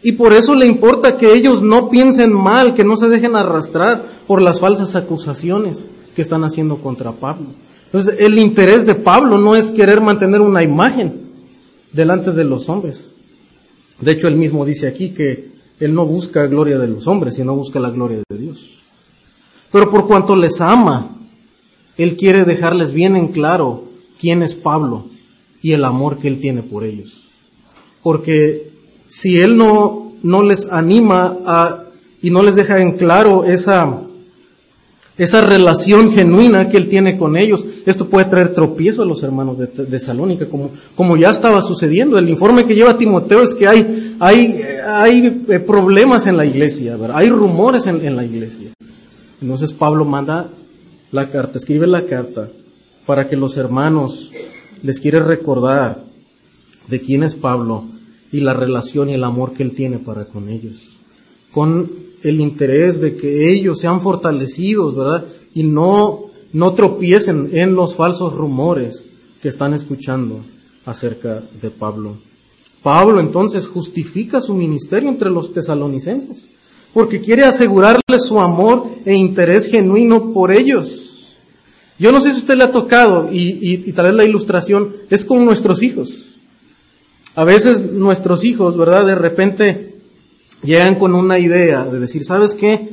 Y 0.01 0.13
por 0.13 0.33
eso 0.33 0.55
le 0.55 0.65
importa 0.65 1.17
que 1.17 1.33
ellos 1.33 1.61
no 1.61 1.89
piensen 1.89 2.31
mal, 2.31 2.73
que 2.73 2.83
no 2.83 2.95
se 2.95 3.09
dejen 3.09 3.35
arrastrar 3.35 4.01
por 4.27 4.41
las 4.41 4.59
falsas 4.59 4.95
acusaciones 4.95 5.85
que 6.15 6.21
están 6.21 6.43
haciendo 6.43 6.77
contra 6.77 7.11
Pablo. 7.11 7.47
Entonces, 7.85 8.15
el 8.19 8.37
interés 8.37 8.85
de 8.85 8.95
Pablo 8.95 9.37
no 9.37 9.55
es 9.55 9.71
querer 9.71 9.99
mantener 9.99 10.41
una 10.41 10.63
imagen 10.63 11.13
delante 11.91 12.31
de 12.31 12.43
los 12.43 12.69
hombres. 12.69 13.11
De 13.99 14.11
hecho, 14.11 14.27
él 14.27 14.35
mismo 14.35 14.65
dice 14.65 14.87
aquí 14.87 15.09
que 15.09 15.49
él 15.79 15.93
no 15.93 16.05
busca 16.05 16.45
gloria 16.47 16.77
de 16.77 16.87
los 16.87 17.07
hombres, 17.07 17.35
sino 17.35 17.55
busca 17.55 17.79
la 17.79 17.89
gloria 17.89 18.21
de 18.29 18.37
Dios. 18.37 18.79
Pero 19.71 19.91
por 19.91 20.07
cuanto 20.07 20.35
les 20.35 20.61
ama, 20.61 21.09
él 21.97 22.15
quiere 22.15 22.45
dejarles 22.45 22.93
bien 22.93 23.15
en 23.15 23.27
claro 23.29 23.83
quién 24.19 24.43
es 24.43 24.55
Pablo 24.55 25.05
y 25.61 25.73
el 25.73 25.83
amor 25.83 26.19
que 26.19 26.27
él 26.27 26.39
tiene 26.39 26.63
por 26.63 26.83
ellos. 26.83 27.29
Porque 28.01 28.68
si 29.09 29.39
Él 29.39 29.57
no, 29.57 30.13
no 30.23 30.43
les 30.43 30.67
anima 30.71 31.35
a, 31.45 31.83
y 32.21 32.29
no 32.29 32.43
les 32.43 32.55
deja 32.55 32.79
en 32.79 32.97
claro 32.97 33.43
esa, 33.43 33.97
esa 35.17 35.41
relación 35.41 36.11
genuina 36.11 36.69
que 36.69 36.77
Él 36.77 36.87
tiene 36.87 37.17
con 37.17 37.35
ellos, 37.35 37.65
esto 37.85 38.07
puede 38.07 38.25
traer 38.25 38.53
tropiezo 38.53 39.01
a 39.01 39.05
los 39.05 39.23
hermanos 39.23 39.57
de, 39.57 39.65
de 39.67 39.99
Salónica, 39.99 40.45
como, 40.47 40.69
como 40.95 41.17
ya 41.17 41.31
estaba 41.31 41.61
sucediendo. 41.61 42.17
El 42.17 42.29
informe 42.29 42.65
que 42.65 42.75
lleva 42.75 42.97
Timoteo 42.97 43.41
es 43.41 43.53
que 43.55 43.67
hay, 43.67 44.15
hay, 44.19 44.61
hay 44.87 45.43
eh, 45.49 45.59
problemas 45.59 46.27
en 46.27 46.37
la 46.37 46.45
iglesia, 46.45 46.97
hay 47.13 47.29
rumores 47.29 47.87
en, 47.87 48.05
en 48.05 48.15
la 48.15 48.23
iglesia. 48.23 48.71
Entonces 49.41 49.71
Pablo 49.71 50.05
manda 50.05 50.47
la 51.11 51.29
carta, 51.29 51.57
escribe 51.57 51.87
la 51.87 52.03
carta 52.03 52.47
para 53.07 53.27
que 53.27 53.35
los 53.35 53.57
hermanos 53.57 54.31
les 54.83 54.99
quiere 54.99 55.19
recordar 55.19 55.97
de 56.87 56.99
quién 56.99 57.23
es 57.23 57.33
Pablo 57.33 57.85
y 58.31 58.41
la 58.41 58.53
relación 58.53 59.09
y 59.09 59.13
el 59.13 59.23
amor 59.23 59.53
que 59.53 59.63
Él 59.63 59.71
tiene 59.71 59.97
para 59.97 60.25
con 60.25 60.49
ellos. 60.49 60.75
Con 61.51 61.89
el 62.23 62.39
interés 62.41 62.99
de 63.01 63.15
que 63.15 63.51
ellos 63.51 63.79
sean 63.79 64.01
fortalecidos, 64.01 64.95
¿verdad? 64.95 65.25
Y 65.53 65.63
no, 65.63 66.19
no 66.53 66.73
tropiecen 66.73 67.49
en 67.53 67.75
los 67.75 67.95
falsos 67.95 68.33
rumores 68.33 69.05
que 69.41 69.47
están 69.47 69.73
escuchando 69.73 70.39
acerca 70.85 71.41
de 71.61 71.69
Pablo. 71.69 72.17
Pablo 72.83 73.19
entonces 73.19 73.67
justifica 73.67 74.41
su 74.41 74.53
ministerio 74.53 75.09
entre 75.09 75.29
los 75.29 75.53
tesalonicenses, 75.53 76.49
porque 76.93 77.19
quiere 77.19 77.43
asegurarles 77.43 78.23
su 78.25 78.39
amor 78.39 78.85
e 79.05 79.13
interés 79.13 79.65
genuino 79.65 80.33
por 80.33 80.51
ellos. 80.51 81.05
Yo 81.97 82.11
no 82.11 82.21
sé 82.21 82.31
si 82.31 82.37
usted 82.37 82.55
le 82.55 82.63
ha 82.63 82.71
tocado, 82.71 83.29
y, 83.31 83.59
y, 83.61 83.83
y 83.87 83.91
tal 83.91 84.05
vez 84.07 84.15
la 84.15 84.23
ilustración 84.23 84.89
es 85.09 85.25
con 85.25 85.43
nuestros 85.43 85.83
hijos. 85.83 86.28
A 87.39 87.45
veces 87.45 87.93
nuestros 87.93 88.43
hijos, 88.43 88.75
¿verdad? 88.75 89.05
De 89.05 89.15
repente 89.15 89.95
llegan 90.61 90.95
con 90.95 91.15
una 91.15 91.39
idea 91.39 91.85
de 91.85 91.97
decir, 91.97 92.25
¿sabes 92.25 92.53
qué? 92.53 92.89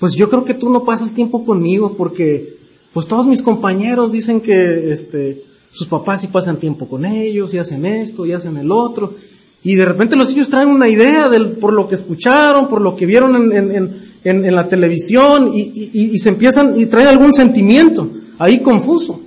Pues 0.00 0.14
yo 0.14 0.28
creo 0.28 0.44
que 0.44 0.54
tú 0.54 0.68
no 0.68 0.82
pasas 0.82 1.14
tiempo 1.14 1.46
conmigo 1.46 1.94
porque, 1.96 2.56
pues 2.92 3.06
todos 3.06 3.24
mis 3.24 3.40
compañeros 3.40 4.10
dicen 4.10 4.40
que, 4.40 4.90
este, 4.92 5.40
sus 5.70 5.86
papás 5.86 6.22
sí 6.22 6.26
pasan 6.26 6.56
tiempo 6.56 6.88
con 6.88 7.04
ellos 7.04 7.54
y 7.54 7.58
hacen 7.58 7.86
esto 7.86 8.26
y 8.26 8.32
hacen 8.32 8.56
el 8.56 8.72
otro. 8.72 9.14
Y 9.62 9.76
de 9.76 9.84
repente 9.84 10.16
los 10.16 10.32
hijos 10.32 10.48
traen 10.48 10.70
una 10.70 10.88
idea 10.88 11.28
del, 11.28 11.50
por 11.50 11.72
lo 11.72 11.86
que 11.86 11.94
escucharon, 11.94 12.68
por 12.68 12.80
lo 12.80 12.96
que 12.96 13.06
vieron 13.06 13.52
en, 13.52 14.56
la 14.56 14.66
televisión 14.66 15.52
y, 15.54 16.18
se 16.18 16.30
empiezan 16.30 16.76
y 16.76 16.86
traen 16.86 17.06
algún 17.06 17.32
sentimiento 17.32 18.10
ahí 18.40 18.58
confuso. 18.58 19.20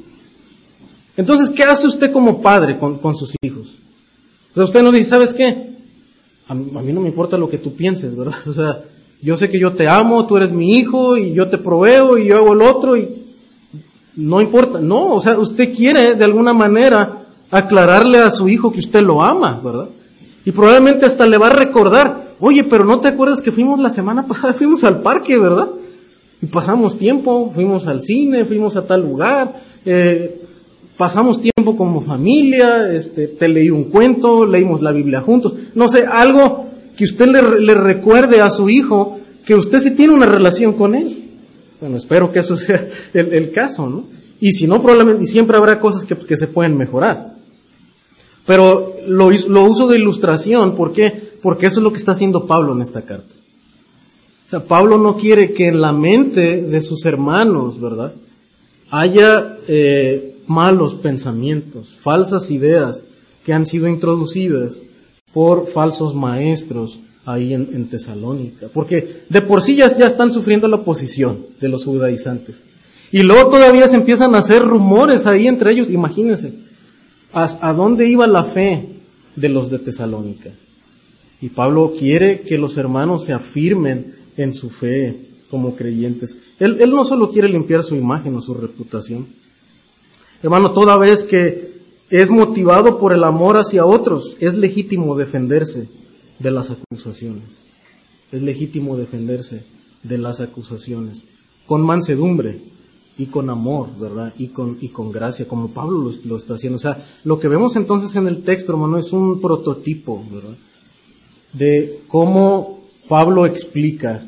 Entonces, 1.16 1.52
¿qué 1.52 1.64
hace 1.64 1.88
usted 1.88 2.12
como 2.12 2.42
padre 2.42 2.78
con 2.78 3.16
sus 3.16 3.34
hijos? 3.42 3.87
Sea, 4.58 4.66
usted 4.66 4.84
no 4.84 4.92
dice, 4.92 5.10
¿sabes 5.10 5.34
qué? 5.34 5.68
A 6.50 6.54
mí, 6.54 6.94
no 6.94 7.02
me 7.02 7.10
importa 7.10 7.38
lo 7.38 7.50
que 7.50 7.58
tú 7.58 7.76
pienses, 7.76 8.16
¿verdad? 8.16 8.36
O 8.48 8.54
sea, 8.54 8.80
yo 9.22 9.36
sé 9.36 9.50
que 9.50 9.60
yo 9.60 9.74
te 9.74 9.88
amo, 9.88 10.26
tú 10.26 10.38
eres 10.38 10.52
mi 10.52 10.78
hijo 10.78 11.18
y 11.18 11.34
yo 11.34 11.48
te 11.48 11.58
proveo 11.58 12.18
y 12.18 12.28
yo 12.28 12.38
hago 12.38 12.54
el 12.54 12.62
otro 12.62 12.96
y 12.96 13.08
no 14.16 14.42
importa. 14.42 14.80
No, 14.80 15.14
o 15.14 15.22
sea, 15.22 15.38
usted 15.38 15.76
quiere 15.76 16.16
de 16.16 16.24
alguna 16.24 16.54
manera 16.54 17.20
aclararle 17.52 18.20
a 18.20 18.32
su 18.32 18.48
hijo 18.48 18.72
que 18.72 18.80
usted 18.80 19.02
lo 19.02 19.24
ama, 19.24 19.60
¿verdad? 19.64 19.88
Y 20.46 20.52
probablemente 20.52 21.06
hasta 21.06 21.26
le 21.26 21.38
va 21.38 21.48
a 21.48 21.54
recordar, 21.54 22.36
oye, 22.40 22.64
pero 22.64 22.86
no 22.86 23.00
te 23.00 23.10
acuerdas 23.10 23.42
que 23.42 23.52
fuimos 23.52 23.80
la 23.80 23.90
semana 23.90 24.24
pasada, 24.28 24.54
fuimos 24.54 24.84
al 24.84 25.02
parque, 25.02 25.38
¿verdad? 25.38 25.68
Y 26.42 26.46
pasamos 26.46 26.98
tiempo, 26.98 27.52
fuimos 27.54 27.88
al 27.88 28.02
cine, 28.02 28.46
fuimos 28.46 28.78
a 28.78 28.86
tal 28.86 29.02
lugar, 29.02 29.54
eh, 29.86 30.40
pasamos 30.98 31.40
tiempo 31.42 31.78
como 31.78 32.02
familia, 32.02 32.92
este, 32.92 33.28
te 33.28 33.48
leí 33.48 33.70
un 33.70 33.86
cuento, 33.86 34.46
leímos 34.46 34.82
la 34.82 34.92
Biblia 34.92 35.22
juntos, 35.22 35.54
no 35.76 35.88
sé, 35.88 36.06
algo 36.06 36.66
que 36.98 37.04
usted 37.04 37.28
le, 37.28 37.74
recuerde 37.76 38.42
a 38.42 38.50
su 38.50 38.70
hijo 38.70 39.20
que 39.46 39.56
usted 39.56 39.80
sí 39.80 39.92
tiene 39.92 40.14
una 40.14 40.26
relación 40.26 40.74
con 40.74 40.96
él. 40.96 41.26
Bueno, 41.80 41.98
espero 41.98 42.32
que 42.32 42.40
eso 42.40 42.58
sea 42.58 42.86
el, 43.14 43.52
caso, 43.52 43.88
¿no? 43.88 44.04
Y 44.40 44.52
si 44.52 44.68
no, 44.68 44.82
probablemente, 44.82 45.24
y 45.24 45.28
siempre 45.28 45.58
habrá 45.58 45.80
cosas 45.80 46.06
que, 46.06 46.38
se 46.38 46.48
pueden 46.48 46.76
mejorar. 46.76 47.34
Pero 48.46 48.96
lo, 49.08 49.30
lo 49.30 49.64
uso 49.64 49.88
de 49.88 49.98
ilustración, 49.98 50.76
¿por 50.76 50.92
qué? 50.94 51.14
Porque 51.42 51.68
eso 51.68 51.80
es 51.80 51.84
lo 51.84 51.92
que 51.92 51.98
está 52.00 52.14
haciendo 52.14 52.48
Pablo 52.48 52.74
en 52.74 52.82
esta 52.82 53.04
carta. 53.04 53.34
O 54.48 54.50
sea, 54.50 54.62
Pablo 54.62 54.98
no 54.98 55.18
quiere 55.18 55.54
que 55.54 55.68
en 55.68 55.82
la 55.82 55.92
mente 55.92 56.62
de 56.62 56.82
sus 56.82 57.06
hermanos, 57.06 57.80
¿verdad? 57.82 58.14
Haya 58.90 59.58
eh, 59.68 60.37
malos 60.48 60.96
pensamientos, 60.96 61.96
falsas 62.00 62.50
ideas 62.50 63.04
que 63.46 63.54
han 63.54 63.66
sido 63.66 63.88
introducidas 63.88 64.78
por 65.34 65.68
falsos 65.68 66.16
maestros 66.16 67.00
ahí 67.26 67.54
en, 67.54 67.88
Tesalónica. 67.90 68.68
Porque 68.74 69.22
de 69.30 69.42
por 69.42 69.62
sí 69.62 69.76
ya, 69.76 69.86
están 69.86 70.32
sufriendo 70.32 70.68
la 70.68 70.78
oposición 70.78 71.38
de 71.60 71.70
los 71.70 71.86
judaizantes. 71.86 72.62
Y 73.12 73.24
luego 73.24 73.52
todavía 73.52 73.88
se 73.88 73.96
empiezan 73.96 74.36
a 74.36 74.40
hacer 74.40 74.62
rumores 74.62 75.28
ahí 75.28 75.48
entre 75.48 75.72
ellos. 75.72 75.90
Imagínense, 75.90 76.54
¿a, 77.34 77.74
dónde 77.74 78.08
iba 78.10 78.28
la 78.28 78.44
fe 78.44 78.86
de 79.36 79.50
los 79.50 79.70
de 79.70 79.80
Tesalónica? 79.80 80.50
Y 81.42 81.50
Pablo 81.50 81.94
quiere 81.98 82.42
que 82.42 82.58
los 82.58 82.78
hermanos 82.78 83.26
se 83.26 83.34
afirmen 83.34 84.14
en 84.38 84.54
su 84.54 84.70
fe 84.70 85.16
como 85.50 85.76
creyentes. 85.76 86.38
Él, 86.60 86.78
él 86.80 86.90
no 86.90 87.06
solo 87.06 87.30
quiere 87.32 87.48
limpiar 87.48 87.84
su 87.84 87.96
imagen 87.96 88.36
o 88.36 88.42
su 88.42 88.54
reputación, 88.54 89.26
Hermano, 90.44 90.72
toda 90.72 90.98
vez 90.98 91.24
que 91.24 91.72
es 92.10 92.30
motivado 92.30 93.00
por 93.00 93.14
el 93.14 93.24
amor 93.24 93.58
hacia 93.58 93.86
otros, 93.86 94.38
es 94.40 94.56
legítimo 94.56 95.18
defenderse 95.18 95.90
de 96.40 96.52
las 96.52 96.72
acusaciones. 96.72 97.74
Es 98.32 98.42
legítimo 98.42 98.98
defenderse 98.98 99.64
de 100.04 100.18
las 100.18 100.40
acusaciones 100.40 101.24
con 101.66 101.82
mansedumbre 101.82 102.60
y 103.18 103.26
con 103.26 103.50
amor, 103.50 103.90
¿verdad? 104.00 104.34
Y 104.38 104.50
con, 104.50 104.78
y 104.80 104.90
con 104.90 105.12
gracia, 105.12 105.48
como 105.48 105.70
Pablo 105.70 105.98
lo, 105.98 106.14
lo, 106.26 106.38
está 106.38 106.54
haciendo. 106.54 106.78
O 106.78 106.82
sea, 106.82 107.04
lo 107.24 107.40
que 107.40 107.48
vemos 107.48 107.76
entonces 107.76 108.16
en 108.16 108.28
el 108.28 108.44
texto, 108.44 108.74
hermano, 108.74 108.98
es 108.98 109.12
un 109.12 109.42
prototipo, 109.42 110.24
¿verdad? 110.32 110.56
De 111.54 112.00
cómo 112.08 112.80
Pablo 113.08 113.46
explica 113.46 114.24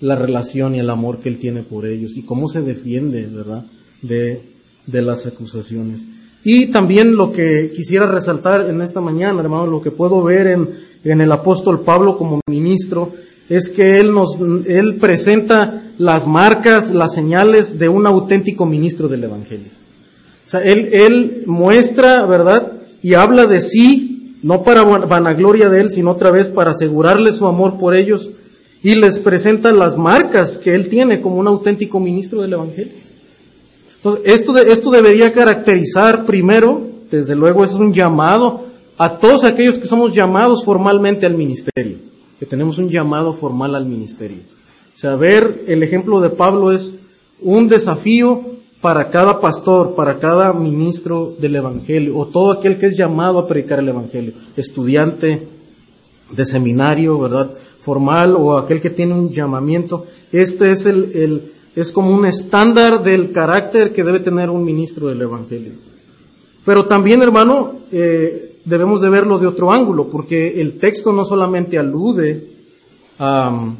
la 0.00 0.16
relación 0.16 0.74
y 0.74 0.78
el 0.78 0.88
amor 0.88 1.18
que 1.18 1.28
él 1.28 1.38
tiene 1.38 1.62
por 1.62 1.86
ellos 1.86 2.16
y 2.16 2.22
cómo 2.22 2.48
se 2.48 2.62
defiende, 2.62 3.26
¿verdad? 3.26 3.64
De, 4.02 4.49
de 4.90 5.02
las 5.02 5.26
acusaciones. 5.26 6.02
Y 6.42 6.66
también 6.66 7.16
lo 7.16 7.32
que 7.32 7.72
quisiera 7.74 8.06
resaltar 8.06 8.68
en 8.68 8.80
esta 8.80 9.00
mañana, 9.00 9.40
hermano, 9.40 9.66
lo 9.66 9.82
que 9.82 9.90
puedo 9.90 10.22
ver 10.22 10.46
en, 10.46 10.68
en 11.04 11.20
el 11.20 11.30
apóstol 11.32 11.80
Pablo 11.80 12.16
como 12.16 12.40
ministro, 12.46 13.12
es 13.50 13.68
que 13.68 13.98
él 13.98 14.12
nos, 14.14 14.36
él 14.66 14.94
presenta 14.94 15.82
las 15.98 16.26
marcas, 16.26 16.94
las 16.94 17.12
señales 17.12 17.78
de 17.78 17.88
un 17.88 18.06
auténtico 18.06 18.64
ministro 18.64 19.08
del 19.08 19.24
Evangelio. 19.24 19.66
O 20.46 20.50
sea, 20.50 20.62
él, 20.62 20.88
él 20.92 21.42
muestra, 21.46 22.24
¿verdad? 22.26 22.72
Y 23.02 23.14
habla 23.14 23.46
de 23.46 23.60
sí, 23.60 24.36
no 24.42 24.62
para 24.62 24.84
vanagloria 24.84 25.68
de 25.68 25.80
él, 25.80 25.90
sino 25.90 26.12
otra 26.12 26.30
vez 26.30 26.46
para 26.46 26.70
asegurarle 26.70 27.32
su 27.32 27.46
amor 27.46 27.78
por 27.78 27.94
ellos, 27.94 28.30
y 28.82 28.94
les 28.94 29.18
presenta 29.18 29.72
las 29.72 29.98
marcas 29.98 30.56
que 30.56 30.74
él 30.74 30.88
tiene 30.88 31.20
como 31.20 31.36
un 31.36 31.48
auténtico 31.48 32.00
ministro 32.00 32.40
del 32.42 32.54
Evangelio. 32.54 32.99
Entonces, 34.02 34.22
esto, 34.24 34.56
esto 34.56 34.90
debería 34.90 35.30
caracterizar 35.30 36.24
primero, 36.24 36.80
desde 37.10 37.36
luego 37.36 37.64
es 37.64 37.74
un 37.74 37.92
llamado 37.92 38.62
a 38.96 39.18
todos 39.18 39.44
aquellos 39.44 39.78
que 39.78 39.86
somos 39.86 40.14
llamados 40.14 40.64
formalmente 40.64 41.26
al 41.26 41.34
ministerio, 41.34 41.98
que 42.38 42.46
tenemos 42.46 42.78
un 42.78 42.88
llamado 42.88 43.34
formal 43.34 43.74
al 43.74 43.84
ministerio. 43.84 44.38
O 44.96 44.98
sea, 44.98 45.16
ver 45.16 45.64
el 45.66 45.82
ejemplo 45.82 46.20
de 46.22 46.30
Pablo 46.30 46.72
es 46.72 46.92
un 47.42 47.68
desafío 47.68 48.40
para 48.80 49.10
cada 49.10 49.38
pastor, 49.38 49.94
para 49.94 50.18
cada 50.18 50.54
ministro 50.54 51.34
del 51.38 51.56
Evangelio, 51.56 52.16
o 52.16 52.26
todo 52.26 52.52
aquel 52.52 52.78
que 52.78 52.86
es 52.86 52.96
llamado 52.96 53.38
a 53.38 53.46
predicar 53.46 53.80
el 53.80 53.88
Evangelio, 53.88 54.32
estudiante 54.56 55.46
de 56.30 56.46
seminario, 56.46 57.18
¿verdad? 57.18 57.50
Formal, 57.80 58.34
o 58.34 58.56
aquel 58.56 58.80
que 58.80 58.88
tiene 58.88 59.12
un 59.12 59.30
llamamiento. 59.30 60.06
Este 60.32 60.70
es 60.70 60.86
el, 60.86 61.10
el 61.14 61.52
es 61.76 61.92
como 61.92 62.14
un 62.14 62.26
estándar 62.26 63.02
del 63.02 63.32
carácter 63.32 63.92
que 63.92 64.04
debe 64.04 64.20
tener 64.20 64.50
un 64.50 64.64
ministro 64.64 65.08
del 65.08 65.22
Evangelio. 65.22 65.72
Pero 66.64 66.86
también, 66.86 67.22
hermano, 67.22 67.72
eh, 67.92 68.56
debemos 68.64 69.00
de 69.00 69.08
verlo 69.08 69.38
de 69.38 69.46
otro 69.46 69.72
ángulo, 69.72 70.08
porque 70.08 70.60
el 70.60 70.78
texto 70.78 71.12
no 71.12 71.24
solamente 71.24 71.78
alude 71.78 72.44
a, 73.18 73.72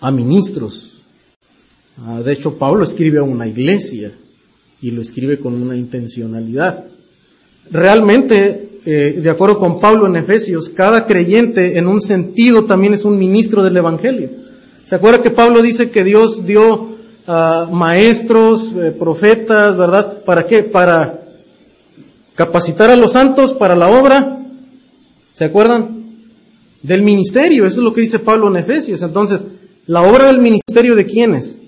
a 0.00 0.10
ministros. 0.10 1.00
Ah, 2.06 2.20
de 2.24 2.32
hecho, 2.32 2.56
Pablo 2.56 2.84
escribe 2.84 3.18
a 3.18 3.24
una 3.24 3.46
iglesia 3.46 4.12
y 4.80 4.92
lo 4.92 5.02
escribe 5.02 5.38
con 5.38 5.60
una 5.60 5.76
intencionalidad. 5.76 6.84
Realmente, 7.70 8.68
eh, 8.86 9.20
de 9.20 9.30
acuerdo 9.30 9.58
con 9.58 9.80
Pablo 9.80 10.06
en 10.06 10.16
Efesios, 10.16 10.68
cada 10.68 11.06
creyente 11.06 11.78
en 11.78 11.88
un 11.88 12.00
sentido 12.00 12.64
también 12.64 12.94
es 12.94 13.04
un 13.04 13.18
ministro 13.18 13.62
del 13.62 13.76
Evangelio. 13.76 14.30
¿Se 14.86 14.94
acuerda 14.94 15.22
que 15.22 15.30
Pablo 15.30 15.60
dice 15.60 15.90
que 15.90 16.04
Dios 16.04 16.46
dio 16.46 16.97
uh, 17.28 17.70
maestros, 17.72 18.72
eh, 18.72 18.90
profetas, 18.98 19.76
¿verdad? 19.76 20.24
¿Para 20.24 20.46
qué? 20.46 20.62
Para 20.62 21.20
capacitar 22.34 22.90
a 22.90 22.96
los 22.96 23.12
santos 23.12 23.52
para 23.52 23.76
la 23.76 23.88
obra. 23.88 24.38
¿Se 25.34 25.44
acuerdan? 25.44 25.88
Del 26.82 27.02
ministerio, 27.02 27.66
eso 27.66 27.76
es 27.76 27.82
lo 27.82 27.92
que 27.92 28.00
dice 28.00 28.18
Pablo 28.18 28.48
en 28.48 28.56
Efesios. 28.56 29.02
Entonces, 29.02 29.40
la 29.86 30.02
obra 30.02 30.26
del 30.26 30.38
ministerio 30.38 30.94
de 30.94 31.06
quiénes? 31.06 31.58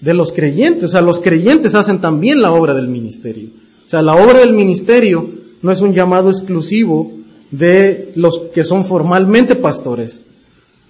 De 0.00 0.14
los 0.14 0.32
creyentes. 0.32 0.84
O 0.84 0.88
sea, 0.88 1.00
los 1.00 1.20
creyentes 1.20 1.74
hacen 1.74 2.00
también 2.00 2.40
la 2.40 2.52
obra 2.52 2.74
del 2.74 2.88
ministerio. 2.88 3.48
O 3.86 3.90
sea, 3.90 4.02
la 4.02 4.14
obra 4.14 4.40
del 4.40 4.52
ministerio 4.52 5.28
no 5.62 5.72
es 5.72 5.80
un 5.80 5.94
llamado 5.94 6.30
exclusivo 6.30 7.10
de 7.50 8.12
los 8.14 8.38
que 8.54 8.64
son 8.64 8.84
formalmente 8.84 9.56
pastores. 9.56 10.20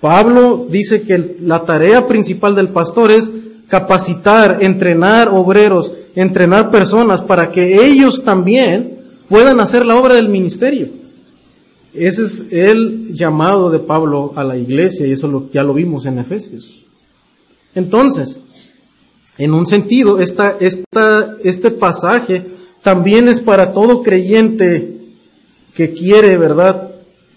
Pablo 0.01 0.67
dice 0.69 1.03
que 1.03 1.37
la 1.43 1.65
tarea 1.65 2.07
principal 2.07 2.55
del 2.55 2.69
pastor 2.69 3.11
es 3.11 3.31
capacitar, 3.69 4.59
entrenar 4.63 5.29
obreros, 5.29 5.93
entrenar 6.15 6.71
personas 6.71 7.21
para 7.21 7.51
que 7.51 7.85
ellos 7.87 8.25
también 8.25 8.99
puedan 9.29 9.61
hacer 9.61 9.85
la 9.87 9.97
obra 9.97 10.15
del 10.15 10.29
ministerio. 10.29 10.89
Ese 11.95 12.25
es 12.25 12.45
el 12.51 13.15
llamado 13.15 13.71
de 13.71 13.79
Pablo 13.79 14.33
a 14.37 14.45
la 14.45 14.57
iglesia 14.57 15.07
y 15.07 15.13
eso 15.13 15.29
lo, 15.29 15.51
ya 15.53 15.63
lo 15.63 15.75
vimos 15.75 16.07
en 16.07 16.19
Efesios. 16.19 16.85
Entonces, 17.75 18.41
en 19.37 19.55
un 19.55 19.67
sentido, 19.67 20.19
esta, 20.19 20.57
esta, 20.61 21.37
este 21.45 21.71
pasaje 21.71 22.43
también 22.83 23.29
es 23.29 23.41
para 23.41 23.73
todo 23.73 24.03
creyente 24.03 24.97
que 25.75 25.93
quiere, 25.93 26.37
¿verdad? 26.37 26.91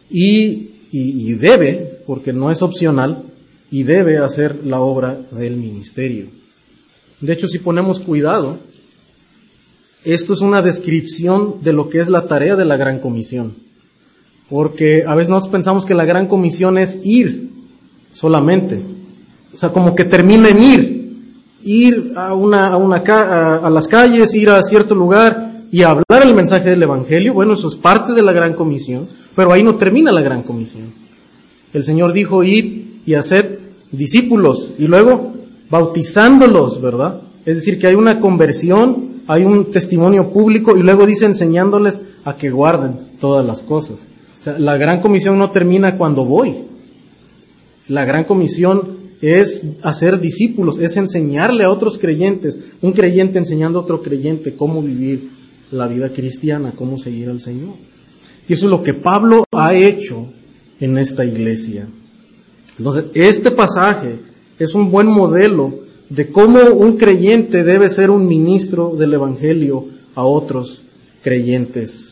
Y, 0.09 0.69
y, 0.91 1.31
y 1.31 1.33
debe, 1.33 1.99
porque 2.07 2.33
no 2.33 2.51
es 2.51 2.61
opcional, 2.61 3.21
y 3.71 3.83
debe 3.83 4.17
hacer 4.17 4.65
la 4.65 4.81
obra 4.81 5.17
del 5.31 5.55
ministerio. 5.55 6.27
De 7.21 7.31
hecho, 7.31 7.47
si 7.47 7.59
ponemos 7.59 7.99
cuidado, 8.01 8.57
esto 10.03 10.33
es 10.33 10.41
una 10.41 10.61
descripción 10.61 11.55
de 11.63 11.71
lo 11.71 11.89
que 11.89 11.99
es 11.99 12.09
la 12.09 12.27
tarea 12.27 12.57
de 12.57 12.65
la 12.65 12.75
gran 12.75 12.99
comisión. 12.99 13.53
Porque 14.49 15.05
a 15.07 15.15
veces 15.15 15.29
nosotros 15.29 15.53
pensamos 15.53 15.85
que 15.85 15.93
la 15.93 16.03
gran 16.03 16.27
comisión 16.27 16.77
es 16.77 16.97
ir 17.03 17.49
solamente. 18.13 18.81
O 19.53 19.57
sea, 19.57 19.69
como 19.69 19.95
que 19.95 20.03
termina 20.03 20.49
en 20.49 20.63
ir. 20.63 21.01
Ir 21.63 22.13
a, 22.17 22.33
una, 22.33 22.67
a, 22.67 22.77
una, 22.77 22.97
a, 22.97 23.69
las 23.69 23.87
calles, 23.87 24.33
ir 24.33 24.49
a 24.49 24.61
cierto 24.63 24.95
lugar 24.95 25.51
y 25.71 25.83
hablar 25.83 26.23
el 26.23 26.33
mensaje 26.33 26.71
del 26.71 26.83
Evangelio. 26.83 27.33
Bueno, 27.33 27.53
eso 27.53 27.69
es 27.69 27.75
parte 27.75 28.11
de 28.11 28.21
la 28.21 28.33
gran 28.33 28.53
comisión. 28.53 29.07
Pero 29.33 29.53
ahí 29.53 29.63
no 29.63 29.75
termina 29.75 30.11
la 30.11 30.21
gran 30.21 30.43
comisión. 30.43 30.87
El 31.73 31.85
Señor 31.85 32.11
dijo, 32.11 32.43
ir 32.43 32.99
y 33.05 33.13
hacer 33.13 33.60
discípulos 33.91 34.71
y 34.77 34.87
luego 34.87 35.33
bautizándolos, 35.69 36.81
¿verdad? 36.81 37.21
Es 37.45 37.55
decir, 37.55 37.79
que 37.79 37.87
hay 37.87 37.95
una 37.95 38.19
conversión, 38.19 39.21
hay 39.27 39.43
un 39.43 39.71
testimonio 39.71 40.29
público 40.29 40.77
y 40.77 40.83
luego 40.83 41.05
dice 41.05 41.25
enseñándoles 41.25 41.99
a 42.23 42.35
que 42.35 42.49
guarden 42.49 42.93
todas 43.19 43.45
las 43.45 43.63
cosas. 43.63 43.97
O 44.39 44.43
sea, 44.43 44.59
la 44.59 44.77
gran 44.77 45.01
comisión 45.01 45.37
no 45.37 45.51
termina 45.51 45.97
cuando 45.97 46.25
voy. 46.25 46.55
La 47.87 48.05
gran 48.05 48.23
comisión 48.23 48.81
es 49.21 49.63
hacer 49.83 50.19
discípulos, 50.19 50.79
es 50.79 50.97
enseñarle 50.97 51.63
a 51.63 51.71
otros 51.71 51.97
creyentes, 51.97 52.57
un 52.81 52.91
creyente 52.91 53.37
enseñando 53.37 53.79
a 53.79 53.83
otro 53.83 54.01
creyente 54.01 54.55
cómo 54.55 54.81
vivir 54.81 55.29
la 55.71 55.87
vida 55.87 56.09
cristiana, 56.09 56.73
cómo 56.75 56.97
seguir 56.97 57.29
al 57.29 57.39
Señor. 57.39 57.75
Y 58.47 58.53
eso 58.53 58.65
es 58.65 58.71
lo 58.71 58.83
que 58.83 58.93
Pablo 58.93 59.45
ha 59.51 59.73
hecho 59.73 60.25
en 60.79 60.97
esta 60.97 61.23
iglesia. 61.23 61.87
Entonces, 62.77 63.05
este 63.13 63.51
pasaje 63.51 64.15
es 64.59 64.75
un 64.75 64.91
buen 64.91 65.07
modelo 65.07 65.71
de 66.09 66.29
cómo 66.29 66.59
un 66.75 66.97
creyente 66.97 67.63
debe 67.63 67.89
ser 67.89 68.11
un 68.11 68.27
ministro 68.27 68.95
del 68.97 69.13
Evangelio 69.13 69.85
a 70.13 70.23
otros 70.23 70.81
creyentes. 71.23 72.11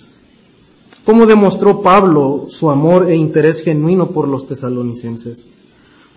¿Cómo 1.04 1.26
demostró 1.26 1.82
Pablo 1.82 2.48
su 2.50 2.70
amor 2.70 3.10
e 3.10 3.16
interés 3.16 3.62
genuino 3.62 4.08
por 4.08 4.28
los 4.28 4.48
tesalonicenses? 4.48 5.50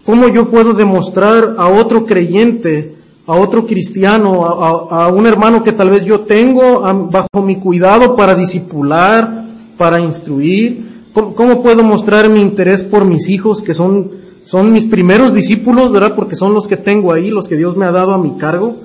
¿Cómo 0.04 0.28
yo 0.28 0.48
puedo 0.48 0.74
demostrar 0.74 1.56
a 1.58 1.68
otro 1.68 2.06
creyente, 2.06 2.94
a 3.26 3.34
otro 3.34 3.66
cristiano, 3.66 4.44
a, 4.44 5.08
un 5.08 5.26
hermano 5.26 5.62
que 5.62 5.72
tal 5.72 5.90
vez 5.90 6.04
yo 6.04 6.20
tengo 6.20 6.82
bajo 7.10 7.42
mi 7.42 7.56
cuidado 7.56 8.14
para 8.14 8.34
disipular, 8.34 9.44
para 9.76 10.00
instruir? 10.00 10.90
¿Cómo 11.12 11.62
puedo 11.62 11.82
mostrar 11.82 12.28
mi 12.28 12.40
interés 12.40 12.82
por 12.82 13.04
mis 13.04 13.28
hijos 13.28 13.60
que 13.60 13.74
son 13.74 14.21
son 14.52 14.70
mis 14.70 14.84
primeros 14.84 15.32
discípulos, 15.32 15.90
¿verdad? 15.92 16.14
Porque 16.14 16.36
son 16.36 16.52
los 16.52 16.68
que 16.68 16.76
tengo 16.76 17.10
ahí, 17.10 17.30
los 17.30 17.48
que 17.48 17.56
Dios 17.56 17.74
me 17.78 17.86
ha 17.86 17.90
dado 17.90 18.12
a 18.12 18.18
mi 18.18 18.36
cargo. 18.36 18.76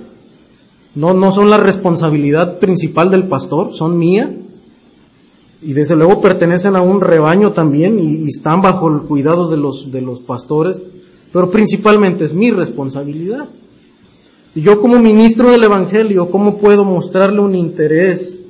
No, 0.96 1.14
no 1.14 1.34
son 1.34 1.50
la 1.50 1.58
responsabilidad 1.58 2.58
principal 2.60 3.12
del 3.12 3.26
pastor, 3.26 3.74
son 3.74 4.00
mía. 4.00 4.34
Y 5.62 5.74
desde 5.74 5.98
luego 5.98 6.22
pertenecen 6.22 6.78
a 6.78 6.82
un 6.82 7.02
rebaño 7.02 7.52
también 7.52 8.00
y, 8.00 8.30
están 8.30 8.62
bajo 8.62 8.88
el 8.88 9.02
cuidado 9.02 9.50
de 9.50 9.58
los, 9.58 9.92
de 9.92 10.00
los 10.00 10.20
pastores. 10.20 10.82
Pero 11.34 11.52
principalmente 11.52 12.24
es 12.24 12.34
mi 12.34 12.50
responsabilidad. 12.50 13.44
Y 14.56 14.62
yo 14.62 14.80
como 14.80 14.98
ministro 15.00 15.52
del 15.52 15.66
Evangelio, 15.66 16.32
¿cómo 16.32 16.60
puedo 16.60 16.86
mostrarle 16.86 17.42
un 17.42 17.56
interés 17.56 18.46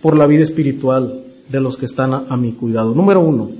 por 0.00 0.16
la 0.16 0.26
vida 0.26 0.44
espiritual 0.44 1.12
de 1.50 1.60
los 1.60 1.76
que 1.76 1.84
están 1.84 2.14
a 2.14 2.36
mi 2.38 2.52
cuidado? 2.52 2.94
Número 2.94 3.20
uno, 3.20 3.50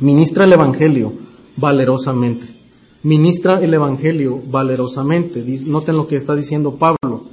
ministra 0.00 0.44
el 0.44 0.52
Evangelio 0.52 1.23
valerosamente. 1.56 2.46
Ministra 3.02 3.62
el 3.62 3.74
Evangelio 3.74 4.40
valerosamente. 4.46 5.44
Noten 5.66 5.96
lo 5.96 6.06
que 6.06 6.16
está 6.16 6.34
diciendo 6.34 6.76
Pablo. 6.76 7.24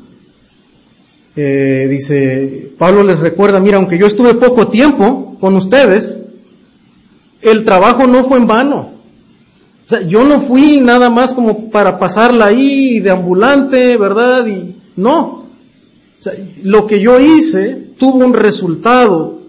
Eh, 1.36 1.88
dice, 1.90 2.74
Pablo 2.78 3.04
les 3.04 3.20
recuerda, 3.20 3.60
mira, 3.62 3.78
aunque 3.78 3.98
yo 3.98 4.06
estuve 4.06 4.34
poco 4.34 4.68
tiempo 4.68 5.38
con 5.40 5.56
ustedes, 5.56 6.20
el 7.42 7.64
trabajo 7.64 8.06
no 8.06 8.26
fue 8.26 8.38
en 8.38 8.48
vano. 8.48 8.90
O 9.86 9.90
sea, 9.90 10.02
yo 10.02 10.24
no 10.26 10.40
fui 10.40 10.82
nada 10.82 11.10
más 11.10 11.34
como 11.34 11.70
para 11.70 11.98
pasarla 12.00 12.48
ahí 12.48 13.00
de 13.00 13.12
ambulante, 13.12 13.98
¿verdad? 13.98 14.46
Y 14.46 14.76
no. 14.98 15.46
Lo 16.64 16.86
que 16.86 17.00
yo 17.00 17.20
hice 17.20 17.94
tuvo 17.98 18.26
un 18.26 18.34
resultado, 18.34 19.40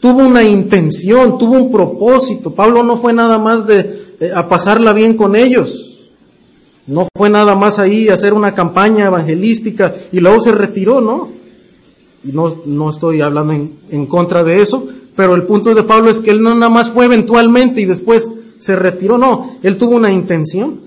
tuvo 0.00 0.20
una 0.26 0.42
intención, 0.42 1.38
tuvo 1.38 1.54
un 1.54 1.70
propósito. 1.70 2.54
Pablo 2.54 2.82
no 2.82 2.96
fue 2.96 3.12
nada 3.12 3.38
más 3.38 3.66
de 3.66 3.99
a 4.34 4.48
pasarla 4.48 4.92
bien 4.92 5.16
con 5.16 5.36
ellos. 5.36 5.86
No 6.86 7.06
fue 7.16 7.30
nada 7.30 7.54
más 7.54 7.78
ahí 7.78 8.08
hacer 8.08 8.34
una 8.34 8.54
campaña 8.54 9.06
evangelística 9.06 9.94
y 10.12 10.20
luego 10.20 10.40
se 10.40 10.52
retiró, 10.52 11.00
¿no? 11.00 11.28
No, 12.24 12.54
no 12.66 12.90
estoy 12.90 13.20
hablando 13.20 13.52
en, 13.52 13.72
en 13.90 14.06
contra 14.06 14.44
de 14.44 14.60
eso, 14.60 14.86
pero 15.16 15.34
el 15.34 15.44
punto 15.44 15.74
de 15.74 15.82
Pablo 15.82 16.10
es 16.10 16.18
que 16.18 16.30
él 16.30 16.42
no 16.42 16.54
nada 16.54 16.68
más 16.68 16.90
fue 16.90 17.06
eventualmente 17.06 17.80
y 17.80 17.86
después 17.86 18.28
se 18.60 18.76
retiró, 18.76 19.16
no, 19.16 19.56
él 19.62 19.76
tuvo 19.76 19.96
una 19.96 20.12
intención. 20.12 20.78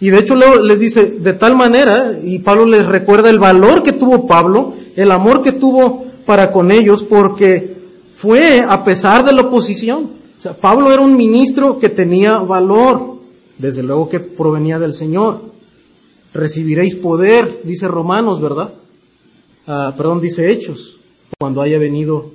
Y 0.00 0.10
de 0.10 0.18
hecho 0.18 0.34
luego 0.34 0.56
les 0.56 0.78
dice, 0.78 1.04
de 1.04 1.32
tal 1.32 1.56
manera, 1.56 2.18
y 2.22 2.38
Pablo 2.40 2.66
les 2.66 2.86
recuerda 2.86 3.30
el 3.30 3.38
valor 3.38 3.82
que 3.82 3.92
tuvo 3.92 4.26
Pablo, 4.26 4.74
el 4.96 5.10
amor 5.10 5.42
que 5.42 5.52
tuvo 5.52 6.04
para 6.26 6.52
con 6.52 6.70
ellos, 6.70 7.02
porque 7.02 7.74
fue 8.16 8.60
a 8.60 8.84
pesar 8.84 9.24
de 9.24 9.32
la 9.32 9.42
oposición. 9.42 10.08
Pablo 10.52 10.92
era 10.92 11.00
un 11.00 11.16
ministro 11.16 11.78
que 11.78 11.88
tenía 11.88 12.38
valor, 12.38 13.14
desde 13.58 13.82
luego 13.82 14.08
que 14.08 14.20
provenía 14.20 14.78
del 14.78 14.92
Señor. 14.92 15.40
Recibiréis 16.34 16.96
poder, 16.96 17.62
dice 17.64 17.88
Romanos, 17.88 18.40
¿verdad? 18.40 18.72
Ah, 19.66 19.94
perdón, 19.96 20.20
dice 20.20 20.50
Hechos, 20.50 20.98
cuando 21.38 21.62
haya 21.62 21.78
venido 21.78 22.26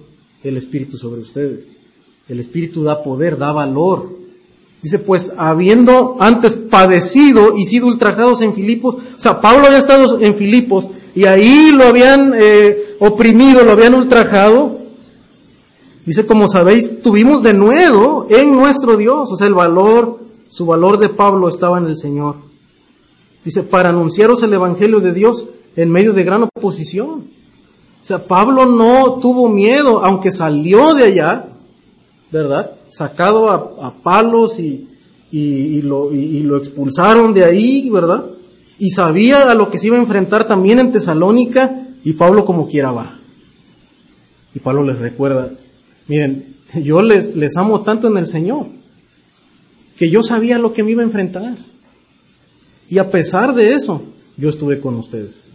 el 0.43 0.57
Espíritu 0.57 0.97
sobre 0.97 1.21
ustedes. 1.21 1.67
El 2.27 2.39
Espíritu 2.39 2.83
da 2.83 3.03
poder, 3.03 3.37
da 3.37 3.51
valor. 3.51 4.09
Dice, 4.81 4.99
pues 4.99 5.33
habiendo 5.37 6.17
antes 6.19 6.55
padecido 6.55 7.57
y 7.57 7.65
sido 7.65 7.87
ultrajados 7.87 8.41
en 8.41 8.53
Filipos, 8.53 8.95
o 9.17 9.21
sea, 9.21 9.41
Pablo 9.41 9.65
había 9.65 9.79
estado 9.79 10.19
en 10.21 10.35
Filipos 10.35 10.87
y 11.13 11.25
ahí 11.25 11.71
lo 11.71 11.85
habían 11.85 12.33
eh, 12.35 12.95
oprimido, 12.99 13.63
lo 13.63 13.73
habían 13.73 13.93
ultrajado. 13.93 14.78
Dice, 16.09 16.25
como 16.25 16.47
sabéis, 16.47 17.03
tuvimos 17.03 17.43
de 17.43 17.53
nuevo 17.53 18.25
en 18.31 18.53
nuestro 18.53 18.97
Dios, 18.97 19.29
o 19.31 19.35
sea, 19.35 19.45
el 19.45 19.53
valor, 19.53 20.17
su 20.49 20.65
valor 20.65 20.97
de 20.97 21.07
Pablo 21.07 21.47
estaba 21.47 21.77
en 21.77 21.85
el 21.85 21.99
Señor. 21.99 22.33
Dice, 23.45 23.61
para 23.61 23.89
anunciaros 23.89 24.41
el 24.41 24.51
Evangelio 24.51 25.01
de 25.01 25.13
Dios 25.13 25.45
en 25.75 25.91
medio 25.91 26.13
de 26.13 26.23
gran 26.23 26.41
oposición. 26.41 27.09
O 27.11 28.05
sea, 28.07 28.25
Pablo 28.25 28.65
no 28.65 29.19
tuvo 29.21 29.49
miedo, 29.49 30.03
aunque 30.03 30.31
salió 30.31 30.95
de 30.95 31.03
allá, 31.03 31.45
¿verdad? 32.31 32.71
Sacado 32.91 33.51
a, 33.51 33.93
palos 34.01 34.57
y, 34.57 34.87
lo, 35.83 36.11
y, 36.11 36.41
lo, 36.41 36.57
expulsaron 36.57 37.35
de 37.35 37.45
ahí, 37.45 37.87
¿verdad? 37.91 38.25
Y 38.79 38.89
sabía 38.89 39.51
a 39.51 39.53
lo 39.53 39.69
que 39.69 39.77
se 39.77 39.85
iba 39.85 39.97
a 39.97 40.01
enfrentar 40.01 40.47
también 40.47 40.79
en 40.79 40.91
Tesalónica 40.91 41.85
y 42.03 42.13
Pablo 42.13 42.45
como 42.45 42.67
quiera 42.67 42.91
va. 42.91 43.13
Y 44.55 44.59
Pablo 44.59 44.83
les 44.83 44.97
recuerda, 44.97 45.51
miren, 46.09 46.45
yo 46.83 47.01
les, 47.01 47.55
amo 47.55 47.81
tanto 47.81 48.07
en 48.07 48.17
el 48.17 48.27
Señor 48.27 48.65
que 49.97 50.09
yo 50.09 50.21
sabía 50.23 50.59
lo 50.59 50.73
que 50.73 50.83
me 50.83 50.91
iba 50.91 51.01
a 51.01 51.05
enfrentar. 51.05 51.55
Y 52.89 52.97
a 52.97 53.09
pesar 53.11 53.53
de 53.53 53.73
eso, 53.73 54.01
yo 54.35 54.49
estuve 54.49 54.79
con 54.79 54.95
ustedes 54.95 55.49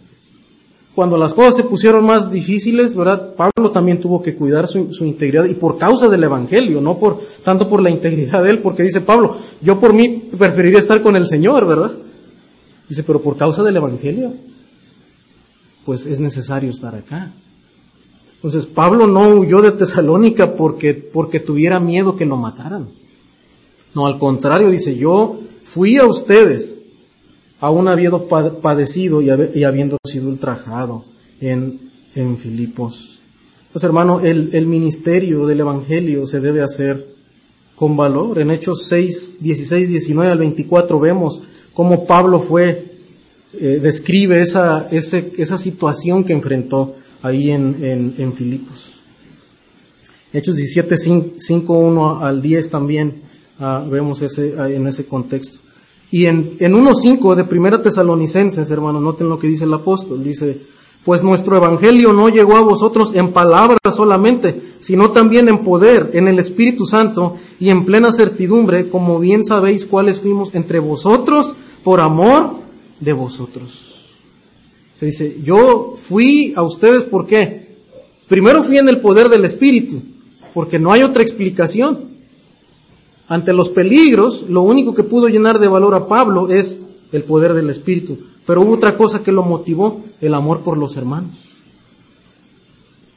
cuando 0.95 1.17
las 1.17 1.33
cosas 1.33 1.57
se 1.57 1.63
pusieron 1.63 2.05
más 2.05 2.31
difíciles, 2.31 2.95
¿verdad? 2.95 3.35
Pablo 3.35 3.69
también 3.71 3.99
tuvo 3.99 4.23
que 4.23 4.33
cuidar 4.33 4.69
su, 4.69 4.87
integridad 5.01 5.43
y 5.43 5.53
por 5.53 5.77
causa 5.77 6.07
del 6.07 6.23
Evangelio, 6.23 6.79
no 6.79 6.97
por, 6.97 7.21
tanto 7.43 7.67
por 7.67 7.83
la 7.83 7.89
integridad 7.89 8.41
de 8.41 8.51
él, 8.51 8.59
porque 8.59 8.83
dice 8.83 9.01
Pablo, 9.01 9.35
yo 9.61 9.77
por 9.77 9.91
mí 9.91 10.29
preferiría 10.37 10.79
estar 10.79 11.03
con 11.03 11.17
el 11.17 11.27
Señor, 11.27 11.67
¿verdad? 11.67 11.91
Dice, 12.87 13.03
pero 13.03 13.21
por 13.21 13.35
causa 13.35 13.61
del 13.61 13.75
Evangelio, 13.75 14.31
pues 15.85 16.05
es 16.05 16.21
necesario 16.21 16.71
estar 16.71 16.95
acá. 16.95 17.29
Entonces 18.45 18.69
Pablo 18.71 19.07
no 19.07 19.27
huyó 19.39 19.63
de 19.63 19.71
Tesalónica 19.71 20.55
porque, 20.55 20.93
porque 20.93 21.39
tuviera 21.39 21.79
miedo 21.79 22.15
que 22.15 22.27
lo 22.27 22.37
mataran. 22.37 22.85
No, 23.95 24.05
al 24.05 24.19
contrario, 24.19 24.69
dice, 24.69 24.95
yo 24.95 25.39
fui 25.63 25.97
a 25.97 26.05
ustedes 26.05 26.83
aún 27.59 27.87
habiendo 27.87 28.27
padecido 28.27 29.23
y 29.23 29.63
habiendo 29.63 29.97
sido 30.07 30.29
ultrajado 30.29 31.03
en, 31.41 31.79
en 32.13 32.37
Filipos. 32.37 33.17
Pues 33.73 33.83
hermano, 33.83 34.19
el, 34.19 34.51
el, 34.53 34.67
ministerio 34.67 35.47
del 35.47 35.61
Evangelio 35.61 36.27
se 36.27 36.39
debe 36.39 36.61
hacer 36.61 37.03
con 37.75 37.97
valor. 37.97 38.37
En 38.37 38.51
Hechos 38.51 38.85
6, 38.87 39.37
16, 39.39 39.89
19 39.89 40.31
al 40.31 40.37
24 40.37 40.99
vemos 40.99 41.41
cómo 41.73 42.05
Pablo 42.05 42.39
fue, 42.39 42.85
eh, 43.59 43.79
describe 43.81 44.39
esa, 44.39 44.87
ese, 44.91 45.33
esa 45.39 45.57
situación 45.57 46.23
que 46.23 46.33
enfrentó 46.33 46.95
ahí 47.25 47.49
en, 47.49 47.77
en, 47.81 48.15
en 48.19 48.33
Filipos. 48.33 48.93
Hechos 50.31 50.57
17, 50.57 50.95
5, 51.39 51.73
1 51.73 52.19
al 52.19 52.41
10 52.41 52.69
también 52.69 53.15
ah, 53.59 53.83
vemos 53.89 54.21
ese, 54.21 54.53
en 54.75 54.85
ese 54.85 55.05
contexto. 55.05 55.57
Y 56.11 56.27
en, 56.27 56.55
en 56.59 56.73
1.5 56.73 57.35
de 57.35 57.43
Primera 57.45 57.81
Tesalonicenses, 57.81 58.69
hermanos, 58.69 59.01
noten 59.01 59.27
lo 59.27 59.39
que 59.39 59.47
dice 59.47 59.63
el 59.63 59.73
apóstol. 59.73 60.23
Dice, 60.23 60.59
pues 61.03 61.23
nuestro 61.23 61.57
evangelio 61.57 62.13
no 62.13 62.29
llegó 62.29 62.57
a 62.57 62.61
vosotros 62.61 63.11
en 63.15 63.33
palabras 63.33 63.79
solamente, 63.95 64.61
sino 64.79 65.09
también 65.09 65.49
en 65.49 65.59
poder, 65.59 66.11
en 66.13 66.27
el 66.27 66.37
Espíritu 66.37 66.85
Santo 66.85 67.37
y 67.59 67.69
en 67.69 67.85
plena 67.85 68.11
certidumbre, 68.11 68.89
como 68.89 69.19
bien 69.19 69.43
sabéis 69.43 69.85
cuáles 69.85 70.19
fuimos 70.19 70.53
entre 70.53 70.77
vosotros 70.77 71.55
por 71.83 72.01
amor 72.01 72.55
de 72.99 73.13
vosotros. 73.13 73.84
Se 74.99 75.07
dice, 75.07 75.41
yo 75.43 75.95
fui 75.97 76.53
a 76.55 76.61
ustedes, 76.61 77.03
¿por 77.03 77.27
qué? 77.27 77.65
Primero 78.27 78.63
fui 78.63 78.77
en 78.77 78.89
el 78.89 78.99
poder 78.99 79.29
del 79.29 79.45
Espíritu, 79.45 80.01
porque 80.53 80.79
no 80.79 80.91
hay 80.91 81.03
otra 81.03 81.21
explicación. 81.21 81.99
Ante 83.27 83.53
los 83.53 83.69
peligros, 83.69 84.49
lo 84.49 84.61
único 84.61 84.95
que 84.95 85.03
pudo 85.03 85.27
llenar 85.27 85.59
de 85.59 85.67
valor 85.67 85.95
a 85.95 86.07
Pablo 86.07 86.49
es 86.49 86.79
el 87.11 87.23
poder 87.23 87.53
del 87.53 87.69
Espíritu. 87.69 88.17
Pero 88.45 88.61
hubo 88.61 88.73
otra 88.73 88.95
cosa 88.95 89.21
que 89.23 89.31
lo 89.31 89.43
motivó, 89.43 90.01
el 90.21 90.33
amor 90.33 90.61
por 90.61 90.77
los 90.77 90.95
hermanos. 90.95 91.31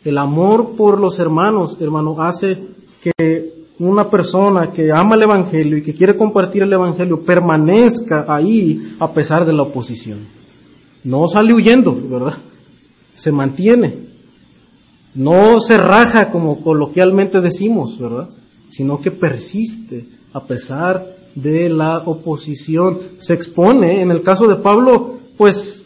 El 0.04 0.18
amor 0.18 0.70
por 0.76 0.98
los 0.98 1.18
hermanos, 1.18 1.76
hermano, 1.80 2.20
hace 2.22 2.56
que 3.02 3.50
una 3.78 4.08
persona 4.08 4.72
que 4.72 4.90
ama 4.90 5.14
el 5.14 5.22
Evangelio 5.22 5.76
y 5.76 5.82
que 5.82 5.94
quiere 5.94 6.16
compartir 6.16 6.62
el 6.62 6.72
Evangelio 6.72 7.20
permanezca 7.20 8.24
ahí 8.28 8.96
a 8.98 9.10
pesar 9.12 9.44
de 9.44 9.52
la 9.52 9.62
oposición. 9.62 10.37
No 11.04 11.28
sale 11.28 11.54
huyendo, 11.54 11.98
¿verdad? 12.08 12.34
Se 13.16 13.32
mantiene. 13.32 13.94
No 15.14 15.60
se 15.60 15.76
raja 15.78 16.30
como 16.30 16.62
coloquialmente 16.62 17.40
decimos, 17.40 17.98
¿verdad? 17.98 18.28
sino 18.70 19.00
que 19.00 19.10
persiste 19.10 20.06
a 20.32 20.44
pesar 20.44 21.04
de 21.34 21.68
la 21.68 21.98
oposición. 21.98 22.98
Se 23.20 23.34
expone, 23.34 24.02
en 24.02 24.10
el 24.10 24.22
caso 24.22 24.46
de 24.46 24.56
Pablo, 24.56 25.18
pues 25.36 25.84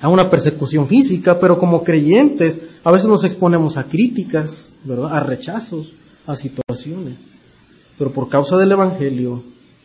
a 0.00 0.08
una 0.08 0.28
persecución 0.28 0.86
física, 0.86 1.38
pero 1.40 1.58
como 1.58 1.82
creyentes 1.82 2.58
a 2.82 2.90
veces 2.90 3.08
nos 3.08 3.24
exponemos 3.24 3.76
a 3.76 3.84
críticas, 3.84 4.76
¿verdad? 4.84 5.16
A 5.16 5.20
rechazos, 5.20 5.92
a 6.26 6.36
situaciones. 6.36 7.16
Pero 7.96 8.10
por 8.10 8.28
causa 8.28 8.58
del 8.58 8.72
Evangelio 8.72 9.42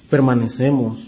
permanecemos 0.10 1.00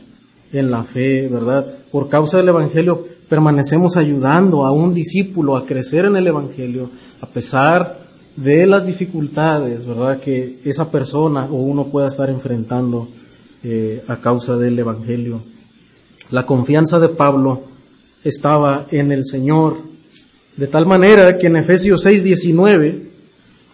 en 0.54 0.72
la 0.72 0.84
fe, 0.84 1.28
¿verdad? 1.28 1.66
Por 1.92 2.08
causa 2.08 2.38
del 2.38 2.50
Evangelio 2.50 3.06
permanecemos 3.32 3.96
ayudando 3.96 4.66
a 4.66 4.74
un 4.74 4.94
discípulo 4.94 5.56
a 5.56 5.66
crecer 5.66 6.04
en 6.04 6.18
el 6.18 6.28
Evangelio, 6.28 6.90
a 7.22 7.26
pesar 7.28 7.98
de 8.36 8.68
las 8.68 8.86
dificultades, 8.86 9.86
¿verdad?, 9.86 10.20
que 10.20 10.58
esa 10.66 10.92
persona 10.92 11.46
o 11.46 11.56
uno 11.56 11.86
pueda 11.86 12.10
estar 12.10 12.30
enfrentando 12.30 13.08
eh, 13.64 14.04
a 14.10 14.18
causa 14.18 14.58
del 14.58 14.78
Evangelio. 14.78 15.40
La 16.30 16.46
confianza 16.46 17.00
de 17.00 17.08
Pablo 17.08 17.62
estaba 18.26 18.86
en 18.92 19.14
el 19.14 19.24
Señor, 19.26 19.78
de 20.58 20.68
tal 20.68 20.86
manera 20.86 21.38
que 21.38 21.48
en 21.48 21.56
Efesios 21.56 22.02
6, 22.04 22.26
19, 22.26 23.02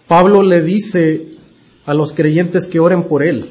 Pablo 0.08 0.44
le 0.44 0.62
dice 0.62 1.30
a 1.88 1.96
los 1.96 2.14
creyentes 2.14 2.68
que 2.68 2.80
oren 2.80 3.06
por 3.06 3.24
él. 3.24 3.44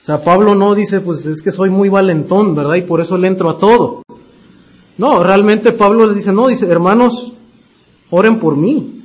O 0.00 0.04
sea, 0.04 0.22
Pablo 0.22 0.54
no 0.54 0.74
dice, 0.74 1.00
pues 1.00 1.26
es 1.26 1.42
que 1.42 1.50
soy 1.50 1.68
muy 1.68 1.88
valentón, 1.88 2.54
¿verdad? 2.54 2.74
Y 2.74 2.82
por 2.82 3.00
eso 3.00 3.18
le 3.18 3.28
entro 3.28 3.50
a 3.50 3.58
todo. 3.58 4.02
No, 4.96 5.22
realmente 5.22 5.72
Pablo 5.72 6.06
le 6.06 6.14
dice, 6.14 6.32
no, 6.32 6.48
dice, 6.48 6.66
hermanos, 6.66 7.32
oren 8.10 8.38
por 8.38 8.56
mí, 8.56 9.02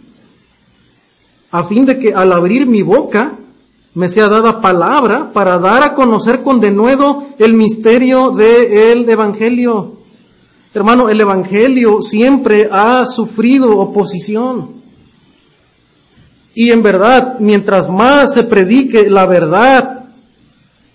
a 1.51 1.63
fin 1.63 1.85
de 1.85 1.99
que 1.99 2.13
al 2.13 2.31
abrir 2.31 2.65
mi 2.65 2.81
boca 2.81 3.33
me 3.93 4.09
sea 4.09 4.27
dada 4.27 4.61
palabra 4.61 5.31
para 5.31 5.57
dar 5.57 5.83
a 5.83 5.95
conocer 5.95 6.41
con 6.41 6.59
denuedo 6.59 7.23
el 7.39 7.53
misterio 7.53 8.31
del 8.31 9.09
Evangelio. 9.09 9.93
Hermano, 10.73 11.07
el 11.09 11.21
Evangelio 11.21 12.01
siempre 12.01 12.67
ha 12.71 13.05
sufrido 13.05 13.77
oposición. 13.77 14.69
Y 16.53 16.71
en 16.71 16.83
verdad, 16.83 17.37
mientras 17.39 17.89
más 17.89 18.33
se 18.33 18.43
predique 18.43 19.09
la 19.09 19.25
verdad 19.25 20.04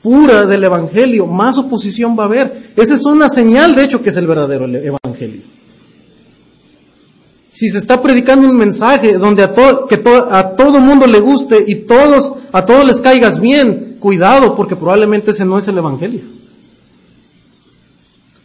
pura 0.02 0.46
del 0.46 0.64
Evangelio, 0.64 1.26
más 1.26 1.58
oposición 1.58 2.18
va 2.18 2.24
a 2.24 2.26
haber. 2.26 2.72
Esa 2.76 2.94
es 2.94 3.04
una 3.04 3.28
señal, 3.28 3.74
de 3.74 3.84
hecho, 3.84 4.02
que 4.02 4.10
es 4.10 4.16
el 4.16 4.26
verdadero 4.26 4.66
Evangelio. 4.66 5.42
Si 7.52 7.68
se 7.68 7.78
está 7.78 8.00
predicando 8.00 8.48
un 8.48 8.56
mensaje 8.56 9.18
donde 9.18 9.42
a, 9.42 9.52
todo 9.52 9.86
que 9.86 10.00
a 10.30 10.56
todo 10.56 10.80
mundo 10.80 11.06
le 11.06 11.20
guste 11.20 11.62
y 11.66 11.74
todos, 11.86 12.34
a 12.52 12.64
todos 12.64 12.86
les 12.86 13.02
caigas 13.02 13.38
bien, 13.38 13.96
cuidado 14.00 14.56
porque 14.56 14.76
probablemente 14.76 15.32
ese 15.32 15.44
no 15.44 15.58
es 15.58 15.68
el 15.68 15.76
Evangelio. 15.76 16.22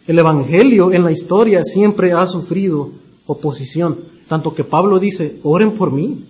El 0.08 0.20
Evangelio 0.20 0.91
en 0.91 1.04
la 1.04 1.12
historia 1.12 1.63
siempre 1.63 2.12
ha 2.12 2.28
sufrido 2.28 2.89
oposición, 3.26 3.98
tanto 4.28 4.54
que 4.54 4.63
Pablo 4.63 5.00
dice, 5.00 5.39
oren 5.44 5.72
por 5.72 5.91
mí, 5.91 6.26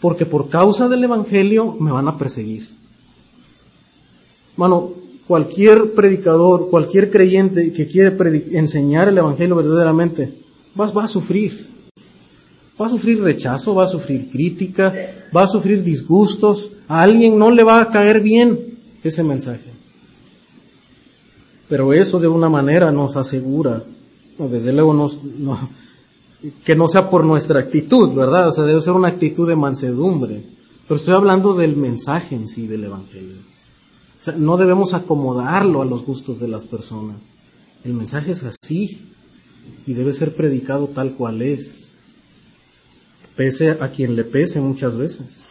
porque 0.00 0.26
por 0.26 0.50
causa 0.50 0.88
del 0.88 1.04
Evangelio 1.04 1.76
me 1.80 1.90
van 1.90 2.08
a 2.08 2.18
perseguir. 2.18 2.73
Mano, 4.56 4.90
cualquier 5.26 5.92
predicador, 5.94 6.68
cualquier 6.70 7.10
creyente 7.10 7.72
que 7.72 7.86
quiere 7.86 8.16
enseñar 8.52 9.08
el 9.08 9.18
Evangelio 9.18 9.56
verdaderamente, 9.56 10.32
va, 10.78 11.04
a 11.04 11.08
sufrir. 11.08 11.66
Va 12.80 12.86
a 12.86 12.90
sufrir 12.90 13.20
rechazo, 13.22 13.74
va 13.74 13.84
a 13.84 13.88
sufrir 13.88 14.30
crítica, 14.30 14.92
va 15.34 15.44
a 15.44 15.48
sufrir 15.48 15.82
disgustos. 15.82 16.70
A 16.88 17.02
alguien 17.02 17.38
no 17.38 17.50
le 17.50 17.62
va 17.62 17.80
a 17.80 17.90
caer 17.90 18.20
bien 18.20 18.58
ese 19.02 19.22
mensaje. 19.22 19.70
Pero 21.68 21.92
eso 21.92 22.20
de 22.20 22.28
una 22.28 22.48
manera 22.48 22.92
nos 22.92 23.16
asegura, 23.16 23.82
desde 24.38 24.72
luego 24.72 25.10
que 26.64 26.74
no 26.74 26.88
sea 26.88 27.08
por 27.08 27.24
nuestra 27.24 27.60
actitud, 27.60 28.12
¿verdad? 28.12 28.48
O 28.48 28.52
sea, 28.52 28.64
debe 28.64 28.82
ser 28.82 28.92
una 28.92 29.08
actitud 29.08 29.48
de 29.48 29.56
mansedumbre, 29.56 30.42
Pero 30.86 30.96
estoy 30.96 31.14
hablando 31.14 31.54
del 31.54 31.76
mensaje 31.76 32.36
en 32.36 32.48
sí 32.48 32.66
del 32.66 32.84
Evangelio. 32.84 33.36
No 34.32 34.56
debemos 34.56 34.94
acomodarlo 34.94 35.82
a 35.82 35.84
los 35.84 36.06
gustos 36.06 36.40
de 36.40 36.48
las 36.48 36.64
personas. 36.64 37.16
El 37.84 37.92
mensaje 37.92 38.32
es 38.32 38.42
así 38.44 38.98
y 39.86 39.92
debe 39.92 40.14
ser 40.14 40.34
predicado 40.34 40.88
tal 40.88 41.12
cual 41.12 41.42
es, 41.42 41.84
pese 43.36 43.72
a 43.72 43.88
quien 43.88 44.16
le 44.16 44.24
pese 44.24 44.60
muchas 44.60 44.96
veces. 44.96 45.44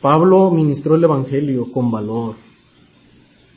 Pablo 0.00 0.50
ministró 0.50 0.94
el 0.94 1.04
Evangelio 1.04 1.70
con 1.70 1.90
valor. 1.90 2.36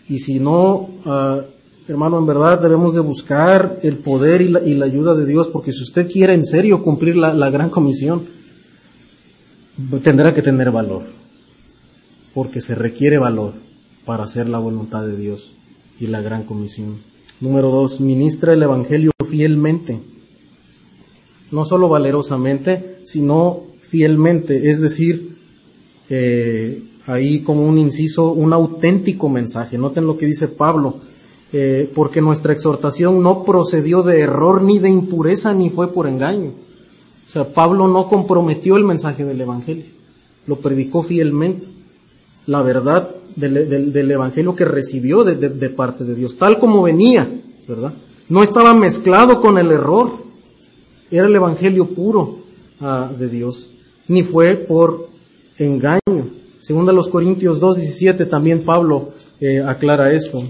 Y 0.09 0.19
si 0.19 0.39
no, 0.39 0.89
ah, 1.05 1.39
hermano, 1.87 2.17
en 2.19 2.25
verdad 2.25 2.61
debemos 2.61 2.93
de 2.93 2.99
buscar 2.99 3.79
el 3.83 3.97
poder 3.97 4.41
y 4.41 4.49
la, 4.49 4.85
ayuda 4.85 5.15
de 5.15 5.25
Dios, 5.25 5.47
porque 5.47 5.71
si 5.71 5.83
usted 5.83 6.11
quiere 6.11 6.33
en 6.33 6.45
serio 6.45 6.83
cumplir 6.83 7.15
la 7.15 7.49
gran 7.49 7.69
comisión, 7.69 8.27
tendrá 10.03 10.33
que 10.33 10.41
tener 10.41 10.71
valor, 10.71 11.03
porque 12.33 12.59
se 12.59 12.75
requiere 12.75 13.17
valor 13.17 13.68
para 14.09 14.23
hacer 14.23 14.49
la 14.49 14.57
voluntad 14.57 15.05
de 15.05 15.15
Dios 15.15 15.51
y 15.99 16.07
la 16.07 16.19
gran 16.19 16.41
comisión. 16.41 16.97
Número 17.41 17.69
dos, 17.69 17.99
ministra 17.99 18.53
el 18.53 18.63
Evangelio 18.63 19.11
fielmente, 19.29 19.99
no 21.51 21.63
solo 21.63 21.89
valerosamente, 21.89 23.01
sino 23.05 23.59
fielmente, 23.81 24.71
es 24.71 24.81
decir, 24.81 25.29
eh, 26.09 26.81
ahí 27.05 27.41
como 27.41 27.67
un 27.67 27.77
inciso, 27.77 28.31
un 28.31 28.51
auténtico 28.51 29.29
mensaje. 29.29 29.77
Noten 29.77 30.07
lo 30.07 30.17
que 30.17 30.25
dice 30.25 30.47
Pablo, 30.47 30.95
eh, 31.53 31.87
porque 31.93 32.19
nuestra 32.19 32.51
exhortación 32.51 33.21
no 33.21 33.43
procedió 33.43 34.01
de 34.01 34.21
error 34.21 34.63
ni 34.63 34.79
de 34.79 34.89
impureza 34.89 35.53
ni 35.53 35.69
fue 35.69 35.93
por 35.93 36.07
engaño. 36.07 36.49
O 36.49 37.31
sea, 37.31 37.53
Pablo 37.53 37.87
no 37.87 38.09
comprometió 38.09 38.75
el 38.75 38.85
mensaje 38.85 39.23
del 39.23 39.39
Evangelio, 39.39 39.85
lo 40.47 40.55
predicó 40.55 41.03
fielmente, 41.03 41.67
la 42.47 42.63
verdad 42.63 43.07
del, 43.35 44.11
Evangelio 44.11 44.55
que 44.55 44.65
recibió 44.65 45.23
de, 45.23 45.69
parte 45.69 46.03
de 46.03 46.15
Dios, 46.15 46.37
tal 46.37 46.59
como 46.59 46.83
venía, 46.83 47.27
¿verdad? 47.67 47.93
No 48.29 48.43
estaba 48.43 48.73
mezclado 48.73 49.41
con 49.41 49.57
el 49.57 49.71
error, 49.71 50.11
era 51.11 51.27
el 51.27 51.35
Evangelio 51.35 51.85
puro 51.85 52.37
ah, 52.81 53.09
de 53.17 53.29
Dios, 53.29 53.71
ni 54.07 54.23
fue 54.23 54.55
por 54.55 55.07
engaño. 55.57 56.27
Según 56.61 56.87
a 56.89 56.91
los 56.93 57.07
Corintios 57.07 57.59
2.17 57.59 58.29
también 58.29 58.61
Pablo 58.61 59.09
eh, 59.39 59.63
aclara 59.65 60.13
eso. 60.13 60.43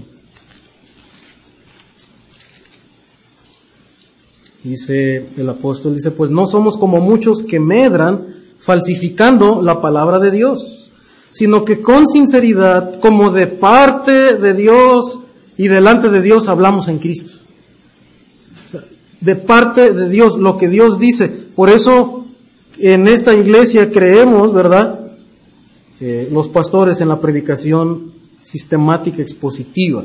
Dice 4.62 5.26
el 5.38 5.48
apóstol, 5.48 5.94
dice, 5.94 6.10
pues 6.10 6.30
no 6.30 6.46
somos 6.46 6.76
como 6.76 7.00
muchos 7.00 7.42
que 7.42 7.58
medran 7.58 8.26
falsificando 8.58 9.62
la 9.62 9.80
palabra 9.80 10.18
de 10.18 10.30
Dios, 10.30 10.79
sino 11.32 11.64
que 11.64 11.80
con 11.80 12.06
sinceridad, 12.06 13.00
como 13.00 13.30
de 13.30 13.46
parte 13.46 14.36
de 14.36 14.54
Dios 14.54 15.20
y 15.56 15.68
delante 15.68 16.08
de 16.08 16.22
Dios 16.22 16.48
hablamos 16.48 16.88
en 16.88 16.98
Cristo. 16.98 17.38
de 19.20 19.36
parte 19.36 19.92
de 19.92 20.08
Dios, 20.08 20.38
lo 20.38 20.56
que 20.56 20.68
Dios 20.68 20.98
dice. 20.98 21.28
Por 21.28 21.68
eso 21.68 22.24
en 22.78 23.06
esta 23.06 23.34
iglesia 23.34 23.90
creemos, 23.90 24.54
¿verdad? 24.54 24.98
los 26.30 26.48
pastores 26.48 27.02
en 27.02 27.08
la 27.08 27.20
predicación 27.20 28.10
sistemática 28.42 29.20
expositiva. 29.20 30.02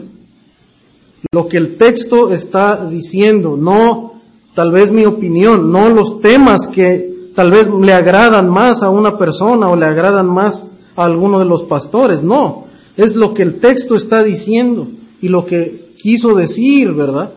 Lo 1.31 1.47
que 1.47 1.55
el 1.55 1.77
texto 1.77 2.33
está 2.33 2.85
diciendo, 2.85 3.55
no 3.57 4.13
tal 4.53 4.71
vez 4.71 4.91
mi 4.91 5.05
opinión, 5.05 5.71
no 5.71 5.89
los 5.89 6.21
temas 6.21 6.67
que 6.67 7.13
tal 7.33 7.51
vez 7.51 7.69
le 7.69 7.93
agradan 7.93 8.49
más 8.49 8.83
a 8.83 8.89
una 8.89 9.17
persona 9.17 9.69
o 9.69 9.75
le 9.75 9.85
agradan 9.85 10.27
más 10.27 10.67
alguno 10.95 11.39
de 11.39 11.45
los 11.45 11.63
pastores, 11.63 12.23
no, 12.23 12.65
es 12.97 13.15
lo 13.15 13.34
que 13.34 13.43
el 13.43 13.60
texto 13.60 13.95
está 13.95 14.23
diciendo 14.23 14.88
y 15.21 15.27
lo 15.27 15.45
que 15.45 15.86
quiso 16.01 16.36
decir, 16.36 16.93
¿verdad? 16.93 17.31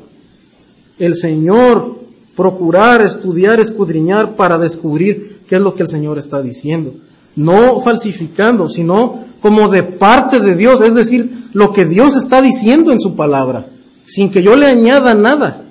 El 0.98 1.16
Señor, 1.16 1.96
procurar, 2.36 3.02
estudiar, 3.02 3.60
escudriñar 3.60 4.36
para 4.36 4.58
descubrir 4.58 5.40
qué 5.48 5.56
es 5.56 5.62
lo 5.62 5.74
que 5.74 5.82
el 5.82 5.88
Señor 5.88 6.18
está 6.18 6.42
diciendo. 6.42 6.92
No 7.36 7.80
falsificando, 7.80 8.68
sino 8.68 9.20
como 9.40 9.68
de 9.68 9.82
parte 9.82 10.40
de 10.40 10.56
Dios, 10.56 10.80
es 10.80 10.94
decir, 10.94 11.30
lo 11.52 11.72
que 11.72 11.84
Dios 11.84 12.16
está 12.16 12.42
diciendo 12.42 12.92
en 12.92 13.00
su 13.00 13.16
palabra, 13.16 13.66
sin 14.06 14.30
que 14.30 14.42
yo 14.42 14.56
le 14.56 14.66
añada 14.66 15.14
nada 15.14 15.64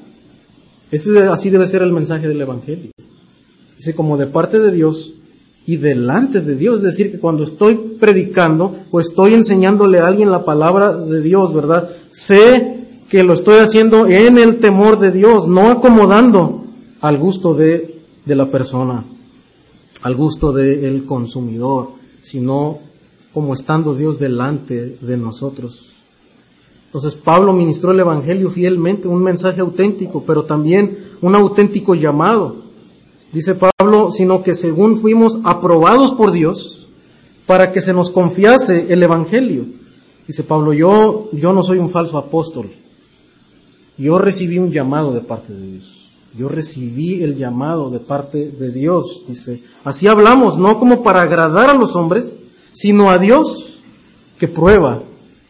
así 1.32 1.50
debe 1.50 1.68
ser 1.68 1.82
el 1.82 1.92
mensaje 1.92 2.28
del 2.28 2.42
Evangelio. 2.42 2.92
Dice, 3.78 3.94
como 3.94 4.18
de 4.18 4.28
parte 4.28 4.60
de 4.60 4.72
Dios 4.72 5.14
y 5.68 5.76
delante 5.76 6.42
de 6.42 6.56
Dios. 6.56 6.78
Es 6.78 6.84
decir, 6.84 7.12
que 7.12 7.20
cuando 7.20 7.44
estoy 7.44 7.76
predicando 8.00 8.74
o 8.90 9.00
estoy 9.00 9.34
enseñándole 9.34 10.00
a 10.00 10.08
alguien 10.08 10.32
la 10.32 10.46
palabra 10.46 10.96
de 10.96 11.22
Dios, 11.22 11.54
¿verdad? 11.54 11.90
Sé 12.12 12.86
que 13.10 13.22
lo 13.22 13.34
estoy 13.34 13.58
haciendo 13.58 14.08
en 14.08 14.38
el 14.38 14.60
temor 14.60 14.98
de 14.98 15.12
Dios, 15.12 15.48
no 15.48 15.70
acomodando 15.70 16.64
al 17.02 17.18
gusto 17.18 17.54
de, 17.54 17.96
de 18.26 18.36
la 18.36 18.46
persona, 18.46 19.04
al 20.02 20.16
gusto 20.16 20.54
del 20.54 21.06
consumidor, 21.06 21.90
sino 22.24 22.80
como 23.34 23.54
estando 23.54 23.94
Dios 23.94 24.20
delante 24.20 24.98
de 25.02 25.18
nosotros. 25.18 25.94
Entonces 26.86 27.16
Pablo 27.16 27.52
ministró 27.52 27.92
el 27.92 28.00
Evangelio 28.00 28.50
fielmente, 28.50 29.10
un 29.10 29.22
mensaje 29.22 29.60
auténtico, 29.60 30.24
pero 30.26 30.44
también 30.44 30.98
un 31.22 31.36
auténtico 31.36 31.94
llamado. 31.94 32.67
Dice 33.32 33.56
Pablo, 33.56 34.12
sino 34.12 34.42
que 34.42 34.56
según 34.56 34.98
fuimos 34.98 35.40
aprobados 35.44 36.14
por 36.14 36.32
Dios 36.32 36.88
para 37.46 37.72
que 37.72 37.82
se 37.82 37.94
nos 37.94 38.10
confiase 38.10 38.92
el 38.92 39.04
Evangelio. 39.04 39.66
Dice 40.28 40.44
Pablo, 40.44 40.74
yo, 40.74 41.30
yo 41.32 41.54
no 41.54 41.64
soy 41.64 41.80
un 41.80 41.90
falso 41.90 42.18
apóstol. 42.18 42.70
Yo 43.98 44.20
recibí 44.20 44.60
un 44.60 44.72
llamado 44.72 45.14
de 45.14 45.22
parte 45.22 45.54
de 45.54 45.72
Dios. 45.72 46.10
Yo 46.38 46.50
recibí 46.50 47.24
el 47.24 47.38
llamado 47.38 47.90
de 47.90 48.00
parte 48.00 48.52
de 48.52 48.70
Dios. 48.70 49.24
Dice, 49.28 49.64
así 49.84 50.08
hablamos, 50.08 50.58
no 50.58 50.78
como 50.78 51.02
para 51.02 51.24
agradar 51.24 51.70
a 51.70 51.74
los 51.74 51.96
hombres, 51.96 52.36
sino 52.74 53.10
a 53.10 53.18
Dios 53.18 53.80
que 54.38 54.48
prueba 54.48 55.02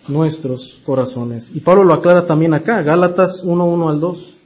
nuestros 0.07 0.79
corazones. 0.85 1.51
Y 1.53 1.59
Pablo 1.59 1.83
lo 1.83 1.93
aclara 1.93 2.25
también 2.25 2.53
acá, 2.53 2.81
Gálatas 2.83 3.43
1, 3.43 3.65
1 3.65 3.89
al 3.89 3.99
2. 3.99 4.36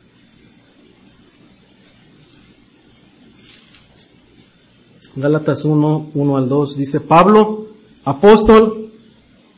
Gálatas 5.16 5.66
1, 5.66 6.12
1 6.14 6.38
al 6.38 6.48
2 6.48 6.78
dice 6.78 7.02
Pablo, 7.02 7.66
apóstol, 8.06 8.90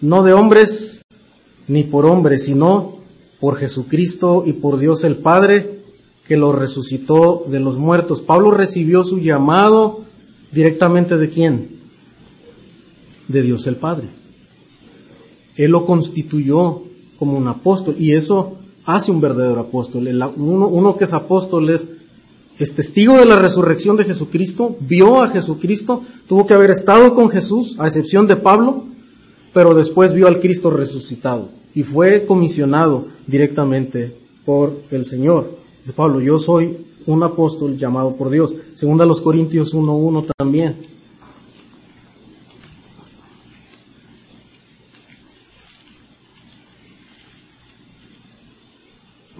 no 0.01 0.23
de 0.23 0.33
hombres 0.33 1.03
ni 1.67 1.83
por 1.83 2.05
hombres, 2.05 2.45
sino 2.45 2.93
por 3.39 3.57
Jesucristo 3.57 4.43
y 4.45 4.53
por 4.53 4.79
Dios 4.79 5.03
el 5.03 5.17
Padre, 5.17 5.69
que 6.27 6.37
lo 6.37 6.53
resucitó 6.53 7.45
de 7.47 7.59
los 7.59 7.77
muertos. 7.77 8.21
Pablo 8.21 8.51
recibió 8.51 9.03
su 9.03 9.19
llamado 9.19 9.99
directamente 10.51 11.17
de 11.17 11.29
quién? 11.29 11.67
De 13.27 13.41
Dios 13.43 13.67
el 13.67 13.75
Padre. 13.75 14.07
Él 15.55 15.71
lo 15.71 15.85
constituyó 15.85 16.81
como 17.19 17.37
un 17.37 17.47
apóstol 17.47 17.95
y 17.99 18.13
eso 18.13 18.57
hace 18.85 19.11
un 19.11 19.21
verdadero 19.21 19.59
apóstol. 19.59 20.07
uno, 20.37 20.97
que 20.97 21.03
es 21.03 21.13
apóstol 21.13 21.69
es, 21.69 21.87
es 22.59 22.75
testigo 22.75 23.17
de 23.17 23.25
la 23.25 23.39
resurrección 23.39 23.97
de 23.97 24.05
Jesucristo, 24.05 24.75
vio 24.81 25.21
a 25.21 25.29
Jesucristo, 25.29 26.03
tuvo 26.27 26.45
que 26.45 26.53
haber 26.53 26.71
estado 26.71 27.15
con 27.15 27.29
Jesús, 27.29 27.75
a 27.79 27.87
excepción 27.87 28.27
de 28.27 28.35
Pablo, 28.35 28.83
pero 29.53 29.73
después 29.73 30.13
vio 30.13 30.27
al 30.27 30.39
Cristo 30.39 30.69
resucitado 30.69 31.49
y 31.75 31.83
fue 31.83 32.25
comisionado 32.25 33.05
directamente 33.27 34.15
por 34.45 34.77
el 34.91 35.05
Señor. 35.05 35.49
Dice 35.79 35.93
Pablo, 35.93 36.21
yo 36.21 36.39
soy 36.39 36.77
un 37.05 37.23
apóstol 37.23 37.77
llamado 37.77 38.15
por 38.15 38.29
Dios. 38.29 38.53
Segunda 38.75 39.05
los 39.05 39.21
Corintios 39.21 39.73
1.1 39.73 40.25
también. 40.37 40.75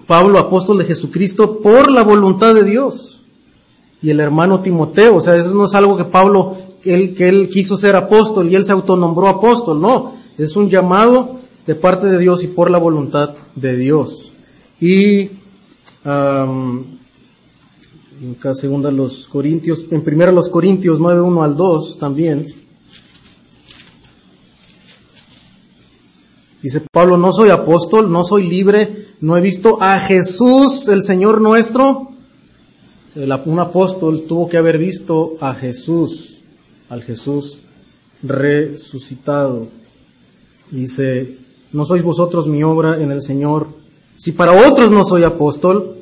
Pablo, 0.06 0.38
apóstol 0.38 0.78
de 0.78 0.84
Jesucristo, 0.84 1.58
por 1.60 1.90
la 1.90 2.02
voluntad 2.02 2.54
de 2.54 2.64
Dios. 2.64 3.22
Y 4.02 4.10
el 4.10 4.20
hermano 4.20 4.60
Timoteo, 4.60 5.16
o 5.16 5.20
sea, 5.20 5.36
eso 5.36 5.54
no 5.54 5.64
es 5.64 5.74
algo 5.74 5.96
que 5.96 6.04
Pablo, 6.04 6.56
él, 6.84 7.14
que 7.14 7.28
él 7.28 7.48
quiso 7.48 7.76
ser 7.76 7.96
apóstol 7.96 8.50
y 8.50 8.54
él 8.54 8.64
se 8.64 8.72
autonombró 8.72 9.28
apóstol, 9.28 9.80
no, 9.80 10.12
es 10.36 10.56
un 10.56 10.68
llamado 10.68 11.40
de 11.66 11.74
parte 11.74 12.06
de 12.06 12.18
Dios 12.18 12.44
y 12.44 12.48
por 12.48 12.70
la 12.70 12.78
voluntad 12.78 13.30
de 13.54 13.76
Dios. 13.76 14.32
Y 14.80 15.30
en 16.04 16.84
segunda 18.54 18.90
los 18.90 19.26
Corintios, 19.28 19.86
en 19.90 20.04
primera 20.04 20.32
los 20.32 20.50
Corintios 20.50 21.00
9, 21.00 21.22
1 21.22 21.42
al 21.42 21.56
2 21.56 21.98
también, 21.98 22.46
Dice 26.64 26.80
Pablo, 26.90 27.18
no 27.18 27.30
soy 27.30 27.50
apóstol, 27.50 28.10
no 28.10 28.24
soy 28.24 28.48
libre, 28.48 29.08
no 29.24 29.38
he 29.38 29.40
visto 29.40 29.78
a 29.80 29.98
Jesús, 30.00 30.86
el 30.88 31.02
Señor 31.02 31.40
nuestro. 31.40 32.08
un 33.46 33.58
apóstol 33.58 34.24
tuvo 34.28 34.50
que 34.50 34.58
haber 34.58 34.76
visto 34.76 35.38
a 35.40 35.54
Jesús, 35.54 36.40
al 36.90 37.02
Jesús 37.02 37.60
resucitado. 38.22 39.66
Dice, 40.70 41.38
no 41.72 41.86
sois 41.86 42.02
vosotros 42.02 42.46
mi 42.46 42.62
obra 42.64 43.00
en 43.00 43.10
el 43.12 43.22
Señor. 43.22 43.66
Si 44.14 44.32
para 44.32 44.68
otros 44.68 44.90
no 44.90 45.04
soy 45.06 45.24
apóstol, 45.24 45.96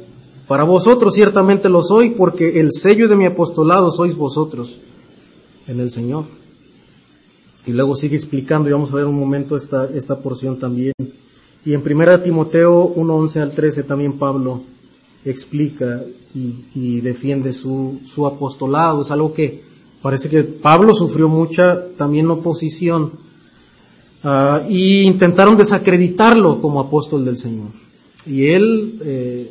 para 0.49 0.65
vosotros 0.65 1.15
ciertamente 1.15 1.69
lo 1.69 1.85
soy, 1.85 2.11
porque 2.11 2.59
el 2.59 2.73
sello 2.73 3.07
de 3.07 3.15
mi 3.15 3.27
apostolado 3.27 3.93
sois 3.93 4.17
vosotros 4.17 4.79
en 5.69 5.79
el 5.79 5.93
Señor. 5.93 6.25
Y 7.67 7.73
luego 7.73 7.95
sigue 7.95 8.17
explicando, 8.17 8.69
y 8.69 8.73
vamos 8.73 8.91
a 8.91 8.97
ver 8.97 9.05
un 9.05 9.15
momento 9.15 9.57
esta, 9.57 9.89
esta 9.95 10.19
porción 10.19 10.59
también. 10.59 10.93
Y 11.65 11.75
en 11.75 11.83
1 11.83 12.21
Timoteo 12.21 12.93
1, 12.97 13.15
11 13.15 13.41
al 13.41 13.53
13 13.53 13.85
también 13.85 14.15
Pablo 14.15 14.63
explica 15.25 16.03
y, 16.35 17.01
defiende 17.01 17.53
su, 17.53 18.01
su, 18.07 18.27
apostolado. 18.27 19.03
Es 19.03 19.11
algo 19.11 19.33
que 19.33 19.63
parece 20.01 20.29
que 20.29 20.43
Pablo 20.43 20.95
sufrió 20.95 21.29
mucha 21.29 21.81
también 21.97 22.31
oposición 22.31 23.13
uh, 24.25 24.69
y 24.69 25.03
intentaron 25.03 25.57
desacreditarlo 25.57 26.61
como 26.61 26.81
apóstol 26.81 27.25
del 27.25 27.37
Señor. 27.37 27.69
Y 28.27 28.47
él 28.47 28.99
eh, 29.05 29.51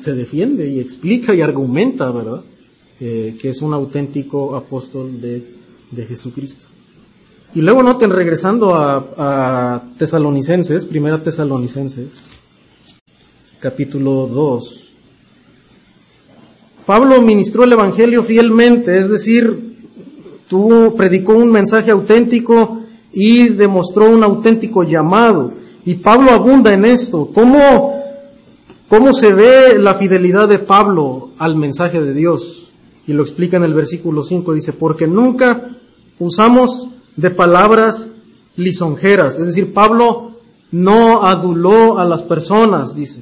se 0.00 0.14
defiende 0.14 0.68
y 0.68 0.80
explica 0.80 1.34
y 1.34 1.42
argumenta, 1.42 2.10
¿verdad? 2.10 2.42
Eh, 3.00 3.36
que 3.40 3.50
es 3.50 3.62
un 3.62 3.72
auténtico 3.72 4.56
apóstol 4.56 5.20
de, 5.20 5.42
de 5.90 6.06
Jesucristo. 6.06 6.69
Y 7.52 7.62
luego 7.62 7.82
noten, 7.82 8.10
regresando 8.10 8.74
a, 8.76 9.82
Tesalonicenses, 9.98 10.86
primera 10.86 11.18
Tesalonicenses, 11.18 12.22
capítulo 13.58 14.28
2. 14.28 14.92
Pablo 16.86 17.20
ministró 17.22 17.64
el 17.64 17.72
Evangelio 17.72 18.22
fielmente, 18.22 18.96
es 18.96 19.10
decir, 19.10 19.74
predicó 20.96 21.32
un 21.32 21.50
mensaje 21.50 21.90
auténtico 21.90 22.82
y 23.12 23.48
demostró 23.48 24.08
un 24.08 24.22
auténtico 24.22 24.84
llamado. 24.84 25.52
Y 25.84 25.94
Pablo 25.94 26.30
abunda 26.30 26.72
en 26.72 26.84
esto. 26.84 27.30
¿Cómo, 27.34 28.00
cómo 28.88 29.12
se 29.12 29.32
ve 29.32 29.76
la 29.76 29.94
fidelidad 29.94 30.48
de 30.48 30.60
Pablo 30.60 31.30
al 31.38 31.56
mensaje 31.56 32.00
de 32.00 32.14
Dios? 32.14 32.68
Y 33.08 33.12
lo 33.12 33.22
explica 33.22 33.56
en 33.56 33.64
el 33.64 33.74
versículo 33.74 34.22
5, 34.22 34.54
dice, 34.54 34.72
porque 34.72 35.08
nunca 35.08 35.60
usamos 36.20 36.90
de 37.20 37.30
palabras 37.30 38.06
lisonjeras. 38.56 39.38
Es 39.38 39.46
decir, 39.46 39.72
Pablo 39.72 40.30
no 40.72 41.26
aduló 41.26 41.98
a 41.98 42.04
las 42.04 42.22
personas, 42.22 42.94
dice. 42.94 43.20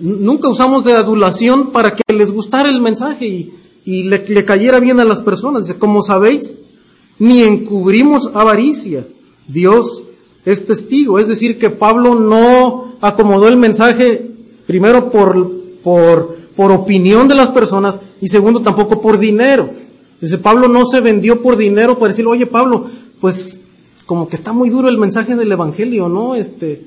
Nunca 0.00 0.48
usamos 0.48 0.84
de 0.84 0.94
adulación 0.94 1.70
para 1.70 1.94
que 1.94 2.02
les 2.12 2.30
gustara 2.30 2.68
el 2.68 2.80
mensaje 2.80 3.26
y, 3.26 3.54
y 3.84 4.02
le, 4.04 4.26
le, 4.26 4.44
cayera 4.44 4.80
bien 4.80 5.00
a 5.00 5.04
las 5.04 5.20
personas. 5.20 5.66
Dice, 5.66 5.78
como 5.78 6.02
sabéis, 6.02 6.54
ni 7.18 7.42
encubrimos 7.42 8.30
avaricia. 8.34 9.06
Dios 9.46 10.02
es 10.44 10.66
testigo. 10.66 11.18
Es 11.18 11.28
decir, 11.28 11.58
que 11.58 11.70
Pablo 11.70 12.14
no 12.14 12.92
acomodó 13.00 13.48
el 13.48 13.56
mensaje 13.56 14.28
primero 14.66 15.10
por, 15.10 15.50
por, 15.82 16.36
por 16.56 16.72
opinión 16.72 17.28
de 17.28 17.36
las 17.36 17.50
personas 17.50 17.98
y 18.20 18.28
segundo 18.28 18.60
tampoco 18.60 19.00
por 19.00 19.18
dinero. 19.18 19.70
Dice, 20.20 20.38
Pablo 20.38 20.68
no 20.68 20.86
se 20.86 21.00
vendió 21.00 21.42
por 21.42 21.56
dinero 21.56 21.98
para 21.98 22.08
decirle, 22.08 22.30
oye 22.30 22.46
Pablo, 22.46 22.88
pues 23.20 23.60
como 24.06 24.28
que 24.28 24.36
está 24.36 24.52
muy 24.52 24.70
duro 24.70 24.88
el 24.88 24.98
mensaje 24.98 25.36
del 25.36 25.52
Evangelio, 25.52 26.08
¿no? 26.08 26.34
Este, 26.34 26.82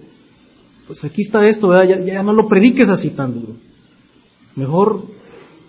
pues 0.88 1.04
aquí 1.04 1.22
está 1.22 1.48
esto, 1.48 1.68
¿verdad? 1.68 1.98
Ya, 1.98 2.13
ya 2.13 2.24
no 2.24 2.34
lo 2.34 2.48
prediques 2.48 2.89
así 2.89 3.10
tan 3.10 3.34
duro. 3.34 3.54
Mejor 4.56 5.02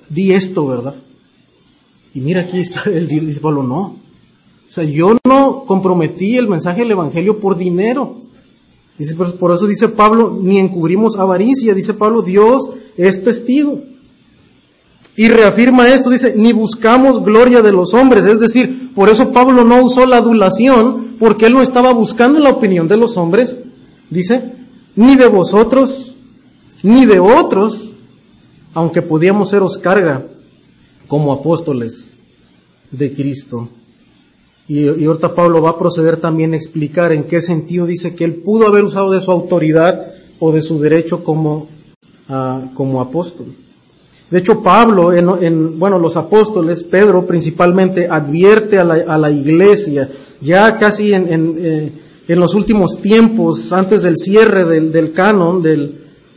di 0.08 0.32
esto, 0.32 0.66
¿verdad? 0.66 0.94
Y 2.14 2.20
mira 2.20 2.42
aquí 2.42 2.60
está, 2.60 2.84
el 2.90 3.08
dice 3.08 3.40
Pablo, 3.40 3.62
no. 3.62 3.80
O 4.70 4.72
sea, 4.72 4.84
yo 4.84 5.18
no 5.26 5.64
comprometí 5.66 6.36
el 6.36 6.48
mensaje 6.48 6.80
del 6.80 6.92
Evangelio 6.92 7.38
por 7.38 7.56
dinero. 7.56 8.16
Dice, 8.98 9.14
por 9.14 9.54
eso 9.54 9.66
dice 9.66 9.88
Pablo, 9.88 10.38
ni 10.40 10.58
encubrimos 10.58 11.16
avaricia. 11.16 11.74
Dice 11.74 11.94
Pablo, 11.94 12.22
Dios 12.22 12.70
es 12.96 13.24
testigo. 13.24 13.80
Y 15.20 15.28
reafirma 15.28 15.86
esto, 15.90 16.08
dice, 16.08 16.32
ni 16.34 16.54
buscamos 16.54 17.22
gloria 17.22 17.60
de 17.60 17.72
los 17.72 17.92
hombres. 17.92 18.24
Es 18.24 18.40
decir, 18.40 18.90
por 18.94 19.10
eso 19.10 19.34
Pablo 19.34 19.64
no 19.64 19.84
usó 19.84 20.06
la 20.06 20.16
adulación, 20.16 21.08
porque 21.18 21.44
él 21.44 21.52
no 21.52 21.60
estaba 21.60 21.92
buscando 21.92 22.38
la 22.38 22.48
opinión 22.48 22.88
de 22.88 22.96
los 22.96 23.18
hombres. 23.18 23.58
Dice, 24.08 24.40
ni 24.96 25.16
de 25.16 25.26
vosotros, 25.26 26.14
ni 26.82 27.04
de 27.04 27.20
otros, 27.20 27.90
aunque 28.72 29.02
podíamos 29.02 29.50
seros 29.50 29.76
carga 29.76 30.22
como 31.06 31.34
apóstoles 31.34 32.12
de 32.90 33.12
Cristo. 33.12 33.68
Y, 34.68 34.88
y, 34.88 35.04
ahorita 35.04 35.34
Pablo 35.34 35.60
va 35.60 35.72
a 35.72 35.78
proceder 35.78 36.16
también 36.16 36.54
a 36.54 36.56
explicar 36.56 37.12
en 37.12 37.24
qué 37.24 37.42
sentido 37.42 37.84
dice 37.84 38.14
que 38.14 38.24
él 38.24 38.36
pudo 38.36 38.66
haber 38.66 38.84
usado 38.84 39.10
de 39.10 39.20
su 39.20 39.30
autoridad 39.30 40.00
o 40.38 40.50
de 40.50 40.62
su 40.62 40.80
derecho 40.80 41.22
como, 41.22 41.68
uh, 42.30 42.72
como 42.74 43.02
apóstol. 43.02 43.48
De 44.30 44.38
hecho, 44.38 44.62
Pablo, 44.62 45.12
en, 45.12 45.28
en, 45.44 45.78
bueno, 45.78 45.98
los 45.98 46.16
apóstoles, 46.16 46.84
Pedro 46.84 47.26
principalmente, 47.26 48.06
advierte 48.08 48.78
a 48.78 48.84
la, 48.84 48.94
a 48.94 49.18
la 49.18 49.30
iglesia, 49.30 50.08
ya 50.40 50.78
casi 50.78 51.12
en, 51.12 51.32
en, 51.32 51.58
eh, 51.58 52.36
los 52.36 52.54
últimos 52.54 53.00
tiempos, 53.02 53.72
antes 53.72 54.02
del 54.02 54.16
cierre 54.16 54.64
del, 54.64 54.92
del 54.92 55.12
canon 55.12 55.62
del, 55.62 55.96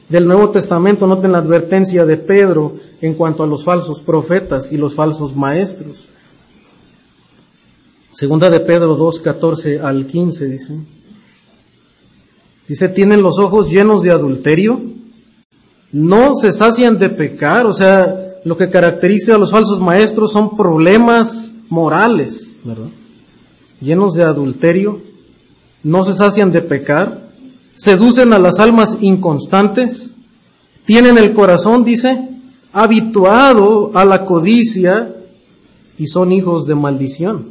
del, 0.10 0.28
Nuevo 0.28 0.50
Testamento, 0.50 1.06
noten 1.06 1.32
la 1.32 1.38
advertencia 1.38 2.04
de 2.04 2.18
Pedro 2.18 2.74
en 3.00 3.14
cuanto 3.14 3.44
a 3.44 3.48
los 3.48 3.64
falsos 3.64 4.02
profetas 4.02 4.72
y 4.72 4.78
los 4.78 4.96
falsos 4.96 5.36
maestros. 5.36 6.06
Segunda 8.12 8.50
de 8.50 8.60
Pedro 8.60 8.96
2, 8.96 9.20
14 9.20 9.82
al 9.82 10.08
15 10.08 10.48
dice. 10.48 10.80
Dice, 12.68 12.90
tienen 12.90 13.22
los 13.22 13.38
ojos 13.38 13.70
llenos 13.70 14.02
de 14.02 14.10
adulterio 14.10 14.80
no 15.94 16.36
se 16.36 16.52
sacian 16.52 16.98
de 16.98 17.10
pecar, 17.10 17.66
o 17.68 17.74
sea, 17.74 18.14
lo 18.44 18.58
que 18.58 18.70
caracteriza 18.70 19.36
a 19.36 19.38
los 19.38 19.52
falsos 19.52 19.80
maestros 19.80 20.34
son 20.34 20.58
problemas 20.58 21.52
morales, 21.70 22.58
¿verdad? 22.64 22.90
Llenos 23.80 24.16
de 24.16 24.24
adulterio, 24.24 25.00
no 25.84 26.04
se 26.04 26.14
sacian 26.14 26.52
de 26.52 26.62
pecar, 26.62 27.22
seducen 27.76 28.34
a 28.34 28.40
las 28.40 28.60
almas 28.60 28.98
inconstantes, 29.02 30.16
tienen 30.86 31.18
el 31.18 31.32
corazón, 31.34 31.86
dice, 31.86 32.20
habituado 32.74 33.92
a 33.94 34.04
la 34.04 34.26
codicia 34.26 35.14
y 36.00 36.08
son 36.08 36.32
hijos 36.32 36.66
de 36.66 36.76
maldición. 36.76 37.46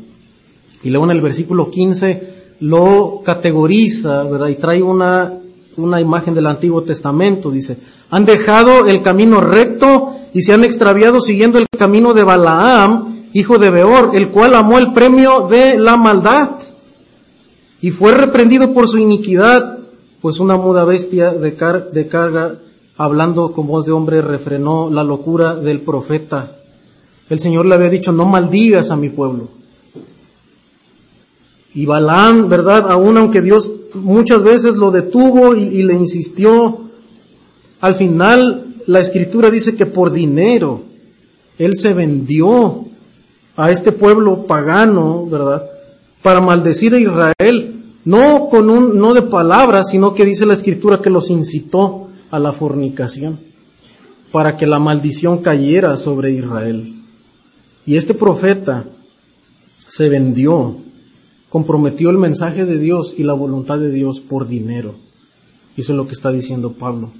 Y 0.82 0.90
luego 0.90 1.04
en 1.04 1.12
el 1.12 1.20
versículo 1.20 1.70
15 1.70 2.56
lo 2.60 3.22
categoriza, 3.24 4.24
¿verdad? 4.24 4.48
Y 4.48 4.56
trae 4.56 4.82
una, 4.82 5.32
una 5.76 6.00
imagen 6.00 6.34
del 6.34 6.46
Antiguo 6.46 6.82
Testamento, 6.82 7.50
dice, 7.50 7.76
han 8.12 8.26
dejado 8.26 8.88
el 8.88 9.00
camino 9.00 9.40
recto 9.40 10.14
y 10.34 10.42
se 10.42 10.52
han 10.52 10.64
extraviado 10.64 11.18
siguiendo 11.22 11.58
el 11.58 11.66
camino 11.76 12.12
de 12.12 12.22
Balaam, 12.22 13.30
hijo 13.32 13.58
de 13.58 13.70
Beor, 13.70 14.10
el 14.12 14.28
cual 14.28 14.54
amó 14.54 14.78
el 14.78 14.92
premio 14.92 15.48
de 15.48 15.78
la 15.78 15.96
maldad 15.96 16.50
y 17.80 17.90
fue 17.90 18.12
reprendido 18.12 18.74
por 18.74 18.86
su 18.86 18.98
iniquidad, 18.98 19.78
pues 20.20 20.40
una 20.40 20.58
muda 20.58 20.84
bestia 20.84 21.30
de, 21.30 21.52
de 21.92 22.06
carga, 22.06 22.54
hablando 22.98 23.52
con 23.52 23.66
voz 23.66 23.86
de 23.86 23.92
hombre, 23.92 24.20
refrenó 24.20 24.90
la 24.90 25.02
locura 25.04 25.54
del 25.54 25.80
profeta. 25.80 26.52
El 27.30 27.40
Señor 27.40 27.64
le 27.64 27.76
había 27.76 27.88
dicho, 27.88 28.12
no 28.12 28.26
maldigas 28.26 28.90
a 28.90 28.96
mi 28.96 29.08
pueblo. 29.08 29.48
Y 31.74 31.86
Balaam, 31.86 32.50
¿verdad? 32.50 32.90
Aún 32.90 33.16
aunque 33.16 33.40
Dios 33.40 33.72
muchas 33.94 34.42
veces 34.42 34.76
lo 34.76 34.90
detuvo 34.90 35.54
y 35.54 35.82
le 35.82 35.94
insistió, 35.94 36.91
al 37.82 37.96
final, 37.96 38.64
la 38.86 39.00
escritura 39.00 39.50
dice 39.50 39.74
que 39.74 39.86
por 39.86 40.12
dinero 40.12 40.82
Él 41.58 41.76
se 41.76 41.92
vendió 41.92 42.84
a 43.56 43.72
este 43.72 43.90
pueblo 43.90 44.46
pagano, 44.46 45.26
¿verdad? 45.26 45.64
Para 46.22 46.40
maldecir 46.40 46.94
a 46.94 47.00
Israel, 47.00 47.74
no 48.04 48.48
con 48.48 48.70
un, 48.70 49.00
no 49.00 49.14
de 49.14 49.22
palabras, 49.22 49.90
sino 49.90 50.14
que 50.14 50.24
dice 50.24 50.46
la 50.46 50.54
escritura 50.54 51.00
que 51.02 51.10
los 51.10 51.28
incitó 51.28 52.06
a 52.30 52.38
la 52.38 52.52
fornicación, 52.52 53.36
para 54.30 54.56
que 54.56 54.68
la 54.68 54.78
maldición 54.78 55.38
cayera 55.42 55.96
sobre 55.96 56.30
Israel. 56.30 56.94
Y 57.84 57.96
este 57.96 58.14
profeta 58.14 58.84
se 59.88 60.08
vendió, 60.08 60.76
comprometió 61.48 62.10
el 62.10 62.18
mensaje 62.18 62.64
de 62.64 62.78
Dios 62.78 63.14
y 63.18 63.24
la 63.24 63.32
voluntad 63.32 63.80
de 63.80 63.90
Dios 63.90 64.20
por 64.20 64.46
dinero. 64.46 64.94
Eso 65.76 65.92
es 65.92 65.96
lo 65.96 66.06
que 66.06 66.14
está 66.14 66.30
diciendo 66.30 66.74
Pablo. 66.74 67.10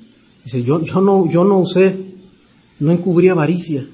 Dice, 0.45 0.63
yo, 0.63 0.83
yo, 0.83 1.01
no, 1.01 1.31
yo 1.31 1.45
no 1.45 1.59
usé, 1.59 1.97
no 2.81 2.91
encubrí 2.91 3.29
avaricia, 3.29 3.87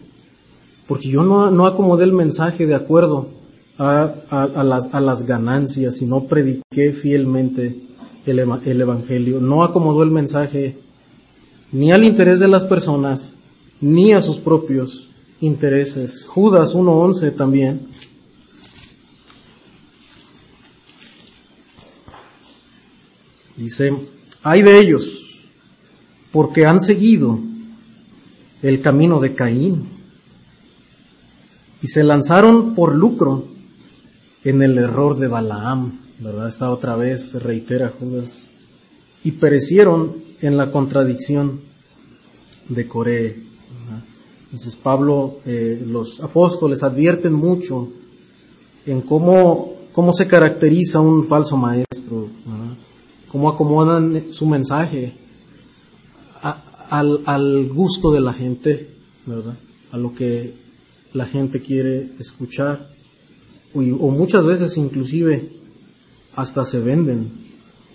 porque 0.87 1.09
yo 1.09 1.23
no, 1.23 1.51
no 1.51 1.67
acomodé 1.67 2.05
el 2.05 2.13
mensaje 2.13 2.67
de 2.67 2.75
acuerdo 2.75 3.29
a, 3.77 4.13
a, 4.31 4.43
a, 4.45 4.65
las, 4.65 4.95
a 4.95 5.01
las, 5.01 5.27
ganancias, 5.27 5.97
sino 5.97 6.25
prediqué 6.25 6.93
fielmente 6.93 7.77
el, 8.25 8.39
el 8.65 8.81
Evangelio. 8.81 9.41
No 9.41 9.63
acomodó 9.63 10.03
el 10.03 10.11
mensaje 10.11 10.77
ni 11.73 11.93
al 11.93 12.05
interés 12.05 12.41
de 12.41 12.49
las 12.49 12.65
personas, 12.65 13.35
ni 13.83 14.15
a 14.15 14.23
sus 14.23 14.39
propios 14.39 15.09
intereses. 15.41 16.25
Judas 16.25 16.75
1.11 16.75 17.37
también. 17.37 17.81
Dice, 23.57 23.93
hay 24.43 24.63
de 24.63 24.81
ellos 24.81 25.18
porque 26.39 26.67
han 26.67 26.81
seguido 26.81 27.37
el 28.63 28.81
camino 28.81 29.19
de 29.19 29.35
Caín 29.35 29.89
y 31.83 31.89
se 31.89 32.05
lanzaron 32.05 32.77
por 32.77 32.95
lucro 32.95 33.45
en 34.45 34.63
el 34.63 34.79
error 34.79 35.19
de 35.19 35.27
Balaam, 35.27 35.99
¿verdad? 36.21 36.49
Esta 36.49 36.71
otra 36.71 36.95
vez 36.95 37.43
reitera 37.43 37.91
Judas, 37.99 38.51
y 39.25 39.33
perecieron 39.33 40.13
en 40.41 40.57
la 40.57 40.71
contradicción 40.71 41.59
de 42.69 42.87
Coré. 42.87 43.43
Entonces 44.45 44.77
Pablo, 44.77 45.41
eh, 45.45 45.85
los 45.89 46.21
apóstoles 46.21 46.85
advierten 46.85 47.33
mucho 47.33 47.89
en 48.87 49.01
cómo, 49.01 49.73
cómo 49.93 50.13
se 50.13 50.29
caracteriza 50.29 51.01
un 51.01 51.27
falso 51.27 51.57
maestro, 51.57 52.29
cómo 53.27 53.49
acomodan 53.49 54.27
su 54.31 54.47
mensaje 54.47 55.27
al, 56.91 57.23
al, 57.27 57.69
gusto 57.69 58.13
de 58.13 58.21
la 58.21 58.33
gente, 58.33 58.89
¿verdad? 59.27 59.55
A 59.93 59.99
lo 59.99 60.15
que 60.15 60.53
la 61.13 61.27
gente 61.27 61.61
quiere 61.61 62.09
escuchar. 62.19 62.87
O, 63.75 63.81
muchas 64.11 64.45
veces 64.45 64.77
inclusive 64.77 65.49
hasta 66.37 66.65
se 66.65 66.81
venden 66.81 67.29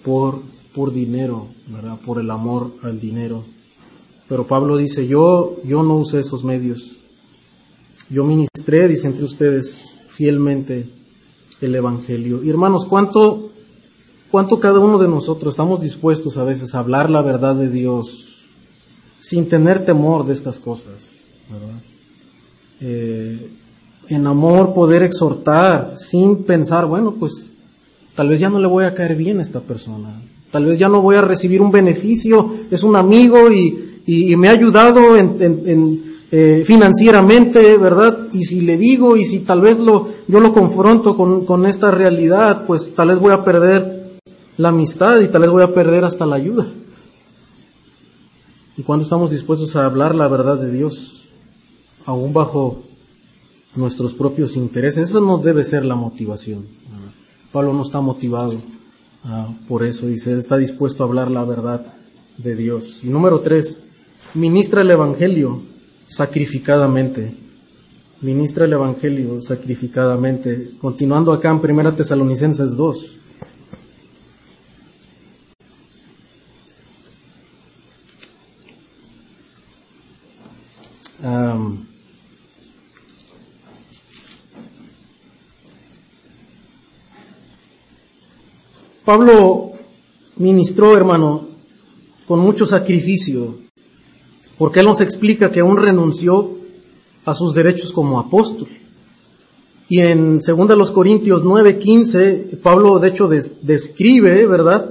por, 0.04 0.42
por 0.76 0.94
dinero, 0.94 1.48
¿verdad? 1.68 1.98
Por 2.06 2.20
el 2.20 2.30
amor 2.30 2.72
al 2.84 3.00
dinero. 3.00 3.44
Pero 4.30 4.48
Pablo 4.48 4.78
dice, 4.78 5.08
yo, 5.08 5.56
yo 5.66 5.84
no 5.84 5.98
usé 5.98 6.20
esos 6.20 6.44
medios. 6.44 6.92
Yo 8.10 8.24
ministré, 8.24 8.88
dice 8.88 9.08
entre 9.08 9.26
ustedes, 9.26 9.82
fielmente 10.10 10.88
el 11.62 11.76
Evangelio. 11.76 12.44
Y 12.44 12.50
hermanos, 12.50 12.86
¿cuánto, 12.86 13.50
cuánto 14.30 14.60
cada 14.60 14.80
uno 14.80 14.98
de 14.98 15.08
nosotros 15.08 15.54
estamos 15.54 15.82
dispuestos 15.82 16.38
a 16.38 16.44
veces 16.44 16.76
a 16.76 16.80
hablar 16.80 17.10
la 17.10 17.22
verdad 17.22 17.56
de 17.56 17.70
Dios 17.70 18.33
sin 19.24 19.48
tener 19.48 19.86
temor 19.86 20.26
de 20.26 20.34
estas 20.34 20.60
cosas? 20.60 21.14
Eh, 22.82 23.50
en 24.10 24.28
amor 24.28 24.74
poder 24.74 25.02
exhortar 25.02 25.94
sin 25.98 26.44
pensar, 26.44 26.86
bueno, 26.86 27.16
pues 27.18 27.54
tal 28.16 28.28
vez 28.28 28.42
ya 28.42 28.50
no 28.50 28.60
le 28.60 28.68
voy 28.68 28.84
a 28.84 28.94
caer 28.94 29.16
bien 29.16 29.40
a 29.40 29.42
esta 29.42 29.62
persona. 29.62 30.10
Tal 30.52 30.66
vez 30.66 30.78
ya 30.78 30.90
no 30.90 31.02
voy 31.02 31.16
a 31.16 31.22
recibir 31.22 31.62
un 31.62 31.72
beneficio, 31.72 32.54
es 32.70 32.84
un 32.84 32.98
amigo 32.98 33.50
y, 33.50 34.02
y, 34.06 34.36
me 34.36 34.50
ha 34.50 34.52
ayudado 34.52 35.16
en, 35.16 36.04
eh, 36.30 36.64
financieramente, 36.66 37.78
¿verdad? 37.78 38.28
Y 38.34 38.44
si 38.44 38.60
le 38.60 38.78
digo 38.78 39.16
y 39.16 39.24
si 39.24 39.40
tal 39.40 39.62
vez 39.62 39.80
lo, 39.80 40.10
yo 40.28 40.42
lo 40.42 40.54
confronto 40.54 41.16
con, 41.16 41.46
con 41.46 41.66
esta 41.66 41.92
realidad, 41.92 42.66
pues 42.68 42.94
tal 42.94 43.08
vez 43.08 43.20
voy 43.20 43.32
a 43.32 43.46
perder 43.46 44.20
la 44.58 44.70
amistad 44.70 45.22
y 45.22 45.30
tal 45.30 45.44
vez 45.44 45.52
voy 45.52 45.64
a 45.64 45.74
perder 45.74 46.04
hasta 46.04 46.26
la 46.26 46.36
ayuda. 46.36 46.66
Y 48.76 48.84
cuando 48.84 49.04
estamos 49.04 49.30
dispuestos 49.30 49.76
a 49.76 49.86
hablar 49.86 50.16
la 50.16 50.28
verdad 50.28 50.58
de 50.58 50.72
Dios, 50.72 51.26
aún 52.06 52.34
bajo 52.34 52.82
nuestros 53.76 54.14
propios 54.14 54.56
intereses, 54.56 55.10
eso 55.10 55.22
no 55.22 55.38
debe 55.38 55.64
ser 55.64 55.86
la 55.86 55.96
motivación. 55.96 56.66
Pablo 57.52 57.74
no 57.74 57.84
está 57.84 58.02
motivado 58.02 58.56
ah, 59.26 59.48
por 59.68 59.84
eso, 59.84 60.08
dice, 60.08 60.38
está 60.38 60.58
dispuesto 60.58 61.04
a 61.04 61.08
hablar 61.08 61.30
la 61.30 61.44
verdad 61.44 61.86
de 62.38 62.56
Dios. 62.56 63.02
Y 63.04 63.08
número 63.08 63.42
tres, 63.42 63.80
ministra 64.34 64.82
el 64.82 64.90
Evangelio 64.90 65.62
sacrificadamente. 66.08 67.32
Ministra 68.22 68.66
el 68.66 68.74
Evangelio 68.74 69.40
sacrificadamente. 69.42 70.72
Continuando 70.82 71.32
acá 71.32 71.52
en 71.52 71.60
Primera 71.60 71.92
Tesalonicenses 71.92 72.76
2. 72.76 73.18
Pablo 89.06 89.72
ministró, 90.38 90.98
hermano, 90.98 91.48
con 92.28 92.40
mucho 92.40 92.66
sacrificio 92.66 93.64
porque 94.58 94.80
Él 94.80 94.86
nos 94.86 95.02
explica 95.02 95.52
que 95.52 95.62
aún 95.62 95.78
renunció 95.78 96.52
a 97.26 97.34
sus 97.34 97.54
derechos 97.54 97.92
como 97.92 98.20
apóstol. 98.20 98.68
Y 99.90 100.00
en 100.00 100.40
2 100.40 100.92
Corintios 100.92 101.44
9, 101.44 101.78
15, 101.78 102.60
Pablo 102.62 103.00
de 103.00 103.10
hecho 103.10 103.28
describe, 103.28 104.46
¿verdad?, 104.46 104.90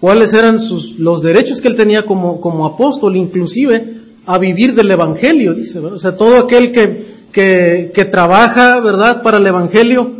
cuáles 0.00 0.32
eran 0.32 0.58
sus, 0.58 0.98
los 0.98 1.22
derechos 1.22 1.60
que 1.60 1.68
él 1.68 1.76
tenía 1.76 2.04
como, 2.04 2.40
como 2.40 2.66
apóstol, 2.66 3.16
inclusive 3.16 4.01
a 4.26 4.38
vivir 4.38 4.74
del 4.74 4.90
Evangelio, 4.90 5.54
dice. 5.54 5.78
O 5.78 5.98
sea, 5.98 6.16
todo 6.16 6.38
aquel 6.38 6.72
que, 6.72 7.12
que, 7.32 8.04
trabaja, 8.04 8.80
¿verdad?, 8.80 9.22
para 9.22 9.38
el 9.38 9.46
Evangelio, 9.46 10.10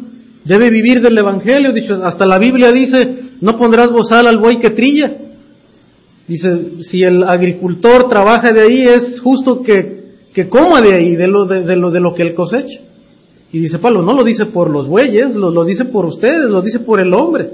debe 0.45 0.71
vivir 0.71 1.01
del 1.01 1.19
Evangelio, 1.19 1.73
dicho, 1.73 2.01
hasta 2.05 2.27
la 2.27 2.39
Biblia 2.39 2.73
dice, 2.73 3.09
no 3.41 3.57
pondrás 3.57 3.93
bozal 3.93 4.27
al 4.27 4.39
buey 4.39 4.59
que 4.59 4.71
trilla. 4.71 5.13
Dice, 6.27 6.83
si 6.83 7.03
el 7.03 7.25
agricultor 7.25 8.09
trabaja 8.09 8.53
de 8.53 8.63
ahí, 8.63 8.83
es 8.87 9.21
justo 9.21 9.63
que, 9.63 10.03
que 10.33 10.49
coma 10.49 10.81
de 10.81 10.95
ahí, 10.95 11.17
de 11.17 11.27
lo, 11.27 11.45
de, 11.45 11.77
lo, 11.77 11.91
de 11.91 12.01
lo 12.01 12.15
que 12.15 12.23
él 12.23 12.35
cosecha. 12.35 12.81
Y 13.53 13.59
dice 13.59 13.79
Pablo, 13.79 14.03
no 14.03 14.15
lo 14.15 14.25
dice 14.25 14.47
por 14.47 14.71
los 14.71 14.87
bueyes, 14.87 15.35
lo, 15.35 15.51
lo 15.51 15.65
dice 15.65 15.85
por 15.85 16.07
ustedes, 16.07 16.49
lo 16.49 16.63
dice 16.63 16.81
por 16.81 17.01
el 17.01 17.13
hombre. 17.13 17.51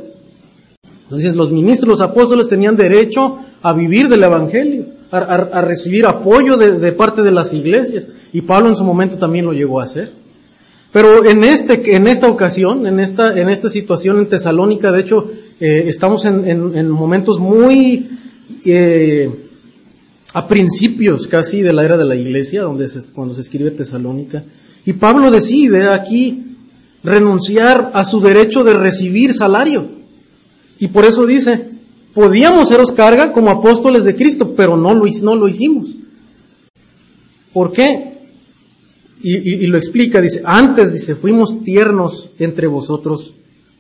Entonces 1.05 1.34
los 1.34 1.51
ministros, 1.51 1.88
los 1.88 2.01
apóstoles 2.01 2.49
tenían 2.49 2.76
derecho 2.76 3.38
a 3.62 3.72
vivir 3.72 4.09
del 4.09 4.22
Evangelio, 4.22 4.84
a, 5.11 5.61
recibir 5.62 6.06
apoyo 6.06 6.56
de, 6.56 6.92
parte 6.92 7.22
de 7.22 7.30
las 7.30 7.52
iglesias. 7.52 8.06
Y 8.32 8.42
Pablo 8.42 8.68
en 8.68 8.76
su 8.76 8.84
momento 8.84 9.16
también 9.16 9.46
lo 9.46 9.52
llegó 9.52 9.80
a 9.80 9.84
hacer. 9.84 10.11
Pero 10.92 11.24
en, 11.24 11.44
este, 11.44 11.94
en 11.96 12.06
esta 12.06 12.28
ocasión, 12.28 12.86
en 12.86 12.98
esta, 12.98 13.38
en 13.38 13.48
esta 13.50 13.68
situación 13.68 14.18
en 14.18 14.26
Tesalónica, 14.26 14.90
de 14.90 15.00
hecho, 15.00 15.30
eh, 15.61 15.84
estamos 15.86 16.24
en, 16.24 16.48
en, 16.48 16.76
en 16.76 16.88
momentos 16.88 17.38
muy 17.38 18.09
eh, 18.64 19.30
a 20.34 20.46
principios 20.46 21.26
casi 21.26 21.62
de 21.62 21.72
la 21.72 21.84
era 21.84 21.96
de 21.96 22.04
la 22.04 22.16
iglesia, 22.16 22.62
donde 22.62 22.88
cuando 23.14 23.34
se 23.34 23.42
escribe 23.42 23.70
Tesalónica. 23.70 24.42
Y 24.84 24.94
Pablo 24.94 25.30
decide 25.30 25.88
aquí 25.88 26.44
renunciar 27.02 27.90
a 27.94 28.04
su 28.04 28.20
derecho 28.20 28.64
de 28.64 28.74
recibir 28.74 29.34
salario. 29.34 29.86
Y 30.78 30.88
por 30.88 31.04
eso 31.04 31.26
dice, 31.26 31.67
podíamos 32.18 32.68
seros 32.68 32.90
carga 32.90 33.32
como 33.32 33.48
apóstoles 33.48 34.02
de 34.02 34.16
Cristo, 34.16 34.52
pero 34.56 34.76
no 34.76 34.92
lo, 34.92 35.06
no 35.22 35.36
lo 35.36 35.46
hicimos. 35.46 35.86
¿Por 37.52 37.70
qué? 37.70 38.12
Y, 39.22 39.36
y, 39.62 39.66
lo 39.68 39.78
explica, 39.78 40.20
dice, 40.20 40.42
antes, 40.44 40.92
dice, 40.92 41.14
fuimos 41.14 41.62
tiernos 41.62 42.30
entre 42.40 42.66
vosotros 42.66 43.34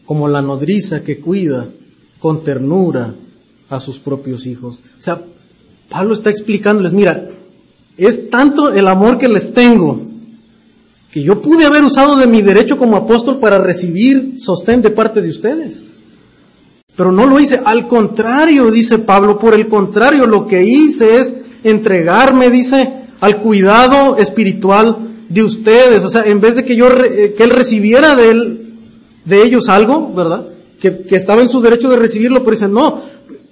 como 0.06 0.28
la 0.28 0.40
nodriza 0.40 1.02
que 1.02 1.18
cuida 1.18 1.66
con 2.20 2.44
ternura 2.44 3.12
a 3.70 3.80
sus 3.80 3.98
propios 3.98 4.46
hijos. 4.46 4.78
O 5.00 5.02
sea, 5.02 5.20
Pablo 5.88 6.14
está 6.14 6.30
explicándoles, 6.30 6.92
mira, 6.92 7.28
es 7.96 8.30
tanto 8.30 8.72
el 8.72 8.86
amor 8.86 9.18
que 9.18 9.26
les 9.26 9.52
tengo 9.52 10.00
que 11.10 11.24
yo 11.24 11.42
pude 11.42 11.64
haber 11.64 11.82
usado 11.82 12.16
de 12.16 12.28
mi 12.28 12.42
derecho 12.42 12.78
como 12.78 12.98
apóstol 12.98 13.40
para 13.40 13.58
recibir 13.58 14.36
sostén 14.38 14.80
de 14.80 14.90
parte 14.90 15.22
de 15.22 15.30
ustedes. 15.30 15.87
Pero 16.98 17.12
no 17.12 17.26
lo 17.26 17.38
hice, 17.38 17.60
al 17.64 17.86
contrario, 17.86 18.72
dice 18.72 18.98
Pablo, 18.98 19.38
por 19.38 19.54
el 19.54 19.68
contrario, 19.68 20.26
lo 20.26 20.48
que 20.48 20.64
hice 20.64 21.20
es 21.20 21.32
entregarme, 21.62 22.50
dice, 22.50 22.92
al 23.20 23.36
cuidado 23.36 24.16
espiritual 24.16 24.96
de 25.28 25.44
ustedes. 25.44 26.02
O 26.02 26.10
sea, 26.10 26.24
en 26.24 26.40
vez 26.40 26.56
de 26.56 26.64
que 26.64 26.74
yo, 26.74 26.88
que 26.88 27.36
él 27.38 27.50
recibiera 27.50 28.16
de 28.16 28.30
él, 28.30 28.74
de 29.24 29.44
ellos 29.44 29.68
algo, 29.68 30.12
¿verdad? 30.12 30.44
Que, 30.80 31.04
que 31.04 31.14
estaba 31.14 31.40
en 31.40 31.48
su 31.48 31.60
derecho 31.60 31.88
de 31.88 31.98
recibirlo, 31.98 32.40
pero 32.40 32.56
dice, 32.56 32.66
no, 32.66 33.00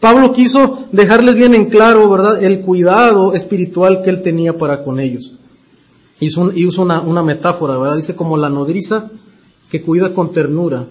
Pablo 0.01 0.33
quiso 0.33 0.81
dejarles 0.91 1.37
bien 1.37 1.55
en 1.55 1.67
claro, 1.67 2.11
¿verdad?, 2.11 2.43
el 2.43 2.63
cuidado 2.63 3.33
espiritual 3.33 4.03
que 4.03 4.11
él 4.11 4.23
tenía 4.23 4.59
para 4.59 4.83
con 4.83 4.99
ellos. 4.99 5.35
Y 6.19 6.67
usa 6.67 6.83
una, 6.83 7.01
una, 7.01 7.23
metáfora, 7.23 7.79
¿verdad? 7.79 7.95
Dice 7.95 8.17
como 8.17 8.37
la 8.37 8.49
nodriza 8.49 9.09
que 9.71 9.83
cuida 9.83 10.13
con 10.13 10.33
ternura 10.33 10.85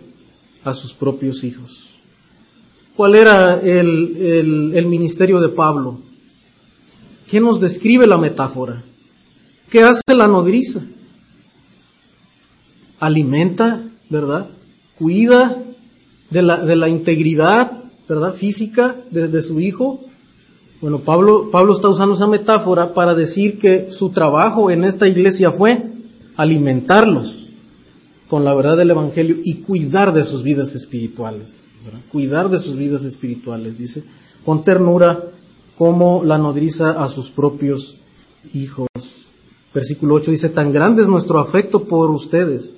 a 0.63 0.73
sus 0.73 0.93
propios 0.93 1.43
hijos. 1.43 1.84
¿Cuál 2.95 3.15
era 3.15 3.59
el, 3.59 4.15
el, 4.17 4.71
el 4.75 4.85
ministerio 4.85 5.39
de 5.39 5.49
Pablo? 5.49 5.99
¿Qué 7.29 7.39
nos 7.39 7.59
describe 7.59 8.07
la 8.07 8.17
metáfora? 8.17 8.81
¿Qué 9.69 9.83
hace 9.83 10.01
la 10.07 10.27
nodriza? 10.27 10.81
Alimenta, 12.99 13.81
¿verdad? 14.09 14.47
Cuida 14.97 15.57
de 16.29 16.41
la, 16.41 16.63
de 16.63 16.75
la 16.75 16.87
integridad 16.87 17.71
¿verdad? 18.07 18.33
Física 18.33 18.95
de, 19.11 19.41
su 19.41 19.59
hijo. 19.59 19.99
Bueno, 20.81 20.99
Pablo, 20.99 21.49
Pablo 21.51 21.73
está 21.73 21.89
usando 21.89 22.15
esa 22.15 22.27
metáfora 22.27 22.93
para 22.93 23.15
decir 23.15 23.59
que 23.59 23.91
su 23.91 24.09
trabajo 24.09 24.69
en 24.69 24.83
esta 24.83 25.07
iglesia 25.07 25.51
fue 25.51 25.81
alimentarlos 26.37 27.33
con 28.29 28.43
la 28.43 28.53
verdad 28.53 28.77
del 28.77 28.91
Evangelio 28.91 29.37
y 29.43 29.55
cuidar 29.61 30.13
de 30.13 30.23
sus 30.23 30.43
vidas 30.43 30.75
espirituales. 30.75 31.64
Cuidar 32.11 32.49
de 32.49 32.59
sus 32.59 32.77
vidas 32.77 33.03
espirituales, 33.03 33.77
dice, 33.77 34.03
con 34.43 34.63
ternura 34.63 35.21
como 35.77 36.23
la 36.23 36.37
nodriza 36.37 37.03
a 37.03 37.09
sus 37.09 37.29
propios 37.29 37.95
hijos. 38.53 38.87
Versículo 39.73 40.15
8 40.15 40.31
dice, 40.31 40.49
tan 40.49 40.71
grande 40.71 41.01
es 41.01 41.07
nuestro 41.07 41.39
afecto 41.39 41.83
por 41.83 42.11
ustedes, 42.11 42.77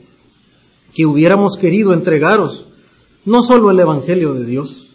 que 0.93 1.05
hubiéramos 1.05 1.57
querido 1.57 1.93
entregaros 1.93 2.65
no 3.25 3.43
solo 3.43 3.69
el 3.71 3.79
Evangelio 3.79 4.33
de 4.33 4.45
Dios, 4.45 4.87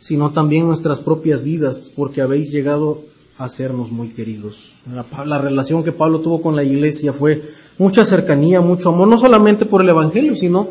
sino 0.00 0.30
también 0.30 0.66
nuestras 0.66 1.00
propias 1.00 1.42
vidas, 1.42 1.90
porque 1.96 2.20
habéis 2.20 2.50
llegado 2.50 3.00
a 3.38 3.48
sernos 3.48 3.90
muy 3.90 4.10
queridos. 4.10 4.72
La, 4.94 5.24
la, 5.24 5.38
relación 5.38 5.82
que 5.82 5.92
Pablo 5.92 6.20
tuvo 6.20 6.42
con 6.42 6.56
la 6.56 6.62
iglesia 6.62 7.12
fue 7.12 7.42
mucha 7.78 8.04
cercanía, 8.04 8.60
mucho 8.60 8.90
amor, 8.90 9.08
no 9.08 9.18
solamente 9.18 9.64
por 9.64 9.80
el 9.80 9.88
Evangelio, 9.88 10.36
sino 10.36 10.68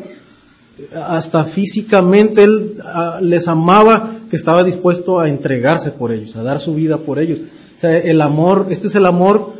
hasta 0.94 1.44
físicamente 1.44 2.42
él 2.42 2.74
les 3.22 3.48
amaba, 3.48 4.10
que 4.30 4.36
estaba 4.36 4.64
dispuesto 4.64 5.20
a 5.20 5.28
entregarse 5.28 5.90
por 5.90 6.12
ellos, 6.12 6.36
a 6.36 6.42
dar 6.42 6.60
su 6.60 6.74
vida 6.74 6.98
por 6.98 7.18
ellos. 7.18 7.38
O 7.76 7.80
sea, 7.80 7.98
el 7.98 8.20
amor, 8.20 8.66
este 8.70 8.88
es 8.88 8.94
el 8.94 9.06
amor 9.06 9.52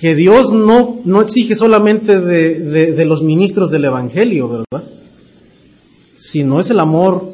que 0.00 0.14
Dios 0.14 0.52
no, 0.52 1.00
no 1.04 1.20
exige 1.20 1.54
solamente 1.54 2.20
de, 2.20 2.60
de, 2.60 2.92
de 2.92 3.04
los 3.04 3.22
ministros 3.22 3.70
del 3.70 3.84
Evangelio, 3.84 4.48
¿verdad? 4.48 4.88
Sino 6.18 6.60
es 6.60 6.70
el 6.70 6.80
amor 6.80 7.24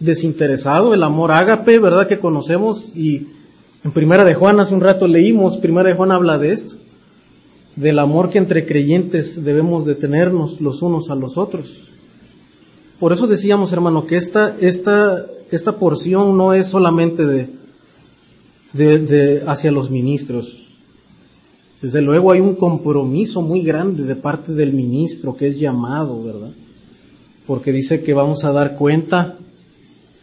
desinteresado, 0.00 0.94
el 0.94 1.02
amor 1.02 1.32
ágape, 1.32 1.78
¿verdad? 1.78 2.06
Que 2.06 2.18
conocemos 2.18 2.92
y 2.96 3.28
en 3.84 3.92
Primera 3.92 4.24
de 4.24 4.34
Juan 4.34 4.60
hace 4.60 4.74
un 4.74 4.80
rato 4.80 5.06
leímos, 5.06 5.58
Primera 5.58 5.90
de 5.90 5.94
Juan 5.94 6.10
habla 6.10 6.38
de 6.38 6.52
esto, 6.52 6.74
del 7.76 7.98
amor 7.98 8.30
que 8.30 8.38
entre 8.38 8.66
creyentes 8.66 9.44
debemos 9.44 9.84
de 9.84 9.94
tenernos 9.94 10.60
los 10.60 10.80
unos 10.80 11.10
a 11.10 11.14
los 11.14 11.36
otros. 11.36 11.83
Por 13.00 13.12
eso 13.12 13.26
decíamos, 13.26 13.72
hermano, 13.72 14.06
que 14.06 14.16
esta, 14.16 14.56
esta, 14.60 15.24
esta 15.50 15.72
porción 15.72 16.36
no 16.36 16.52
es 16.52 16.68
solamente 16.68 17.26
de, 17.26 17.48
de, 18.72 19.42
hacia 19.46 19.72
los 19.72 19.90
ministros, 19.90 20.60
desde 21.82 22.00
luego 22.00 22.32
hay 22.32 22.40
un 22.40 22.54
compromiso 22.54 23.42
muy 23.42 23.62
grande 23.62 24.04
de 24.04 24.16
parte 24.16 24.52
del 24.54 24.72
ministro 24.72 25.36
que 25.36 25.48
es 25.48 25.58
llamado, 25.58 26.22
¿verdad? 26.22 26.50
Porque 27.46 27.72
dice 27.72 28.02
que 28.02 28.14
vamos 28.14 28.44
a 28.44 28.52
dar 28.52 28.76
cuenta 28.76 29.36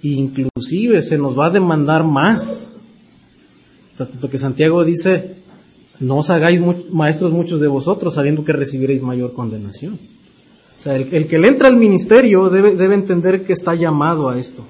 e 0.02 0.08
inclusive 0.08 1.04
se 1.04 1.20
nos 1.20 1.38
va 1.38 1.48
a 1.48 1.52
demandar 1.52 2.04
más. 2.04 2.78
Tanto 3.96 4.28
que 4.28 4.40
Santiago 4.40 4.84
dice, 4.84 5.36
no 6.00 6.18
os 6.18 6.32
hagáis 6.32 6.60
maestros 6.92 7.32
muchos 7.32 7.62
de 7.62 7.68
vosotros 7.68 8.16
sabiendo 8.16 8.44
que 8.44 8.54
recibiréis 8.54 9.04
mayor 9.04 9.34
condenación. 9.34 10.00
El, 10.86 11.28
que 11.28 11.38
le 11.38 11.48
entra 11.48 11.68
al 11.68 11.78
ministerio 11.78 12.50
debe, 12.50 12.76
debe, 12.76 12.96
entender 12.96 13.46
que 13.46 13.54
está 13.54 13.76
llamado 13.76 14.30
a 14.30 14.40
esto, 14.40 14.64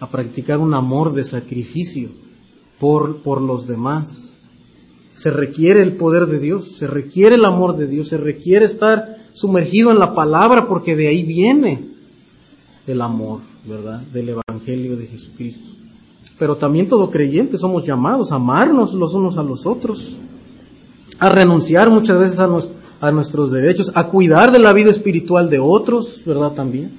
a 0.00 0.08
practicar 0.08 0.58
un 0.58 0.72
amor 0.72 1.12
de 1.12 1.24
sacrificio 1.24 2.08
por, 2.78 3.18
por 3.18 3.42
los 3.42 3.66
demás 3.66 4.28
se 5.18 5.32
requiere 5.32 5.82
el 5.82 5.96
poder 5.96 6.26
de 6.26 6.38
Dios, 6.38 6.76
se 6.78 6.86
requiere 6.86 7.34
el 7.34 7.44
amor 7.44 7.76
de 7.76 7.88
Dios, 7.88 8.08
se 8.08 8.18
requiere 8.18 8.64
estar 8.64 9.16
sumergido 9.34 9.90
en 9.90 9.98
la 9.98 10.14
palabra 10.14 10.68
porque 10.68 10.94
de 10.94 11.08
ahí 11.08 11.24
viene 11.24 11.80
el 12.86 13.00
amor, 13.02 13.40
¿verdad? 13.66 14.00
Del 14.12 14.28
Evangelio 14.28 14.96
de 14.96 15.06
Jesucristo. 15.08 15.72
Pero 16.38 16.56
también 16.56 16.88
todo 16.88 17.10
creyente 17.10 17.58
somos 17.58 17.84
llamados 17.84 18.30
a 18.30 18.36
amarnos 18.36 18.94
los 18.94 19.12
unos 19.12 19.36
a 19.38 19.42
los 19.42 19.66
otros, 19.66 20.12
a 21.18 21.28
renunciar 21.28 21.90
muchas 21.90 22.16
veces 22.16 22.38
a, 22.38 22.46
nos, 22.46 22.68
a 23.00 23.10
nuestros 23.10 23.50
derechos, 23.50 23.92
a 23.94 24.08
cuidar 24.08 24.52
de 24.52 24.58
la 24.58 24.72
vida 24.72 24.90
espiritual 24.90 25.50
de 25.50 25.58
otros, 25.58 26.20
¿verdad? 26.26 26.52
También. 26.52 26.90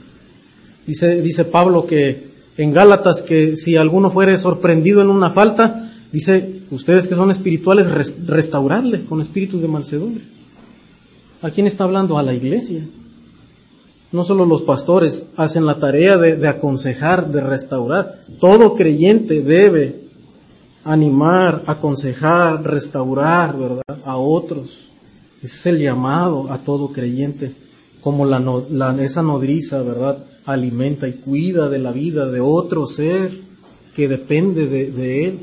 Dice, 0.87 1.21
dice 1.21 1.45
Pablo 1.45 1.85
que 1.85 2.29
en 2.57 2.73
Gálatas 2.73 3.21
que 3.21 3.55
si 3.55 3.75
alguno 3.75 4.09
fuere 4.09 4.37
sorprendido 4.37 5.01
en 5.01 5.09
una 5.09 5.29
falta, 5.29 5.89
Dice, 6.11 6.61
ustedes 6.71 7.07
que 7.07 7.15
son 7.15 7.29
espirituales, 7.29 7.87
restaurarle 8.25 9.05
con 9.05 9.21
espíritu 9.21 9.59
de 9.59 9.67
mansedumbre. 9.67 10.23
¿A 11.41 11.51
quién 11.51 11.67
está 11.67 11.83
hablando? 11.83 12.17
A 12.17 12.23
la 12.23 12.33
iglesia. 12.33 12.83
No 14.11 14.23
solo 14.23 14.45
los 14.45 14.63
pastores 14.63 15.23
hacen 15.37 15.67
la 15.67 15.75
tarea 15.75 16.17
de, 16.17 16.35
de 16.35 16.47
aconsejar, 16.47 17.31
de 17.31 17.41
restaurar. 17.41 18.15
Todo 18.39 18.75
creyente 18.75 19.41
debe 19.43 19.99
animar, 20.83 21.61
aconsejar, 21.67 22.63
restaurar, 22.63 23.55
¿verdad? 23.55 23.83
A 24.03 24.17
otros. 24.17 24.88
Ese 25.41 25.55
es 25.55 25.65
el 25.67 25.79
llamado 25.79 26.51
a 26.51 26.57
todo 26.57 26.89
creyente. 26.89 27.53
Como 28.01 28.25
la, 28.25 28.39
la, 28.69 29.03
esa 29.03 29.21
nodriza, 29.21 29.81
¿verdad? 29.83 30.17
Alimenta 30.45 31.07
y 31.07 31.13
cuida 31.13 31.69
de 31.69 31.79
la 31.79 31.91
vida 31.91 32.25
de 32.25 32.41
otro 32.41 32.87
ser 32.87 33.31
que 33.95 34.07
depende 34.07 34.67
de, 34.67 35.25
él. 35.25 35.39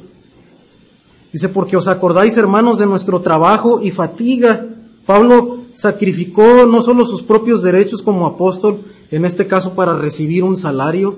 Dice, 1.33 1.49
porque 1.49 1.77
os 1.77 1.89
acordáis, 1.89 2.37
hermanos, 2.37 2.79
de 2.79 2.87
nuestro 2.87 3.21
trabajo 3.21 3.83
y 3.83 3.91
fatiga. 3.91 4.65
Pablo 5.05 5.59
sacrificó 5.75 6.67
no 6.67 6.83
solo 6.83 7.05
sus 7.05 7.23
propios 7.23 7.63
derechos 7.63 8.03
como 8.03 8.27
apóstol, 8.27 8.79
en 9.11 9.25
este 9.25 9.47
caso 9.47 9.75
para 9.75 9.97
recibir 9.97 10.43
un 10.43 10.57
salario, 10.57 11.15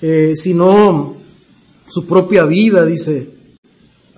eh, 0.00 0.34
sino 0.36 1.14
su 1.88 2.06
propia 2.06 2.44
vida, 2.44 2.84
dice. 2.84 3.30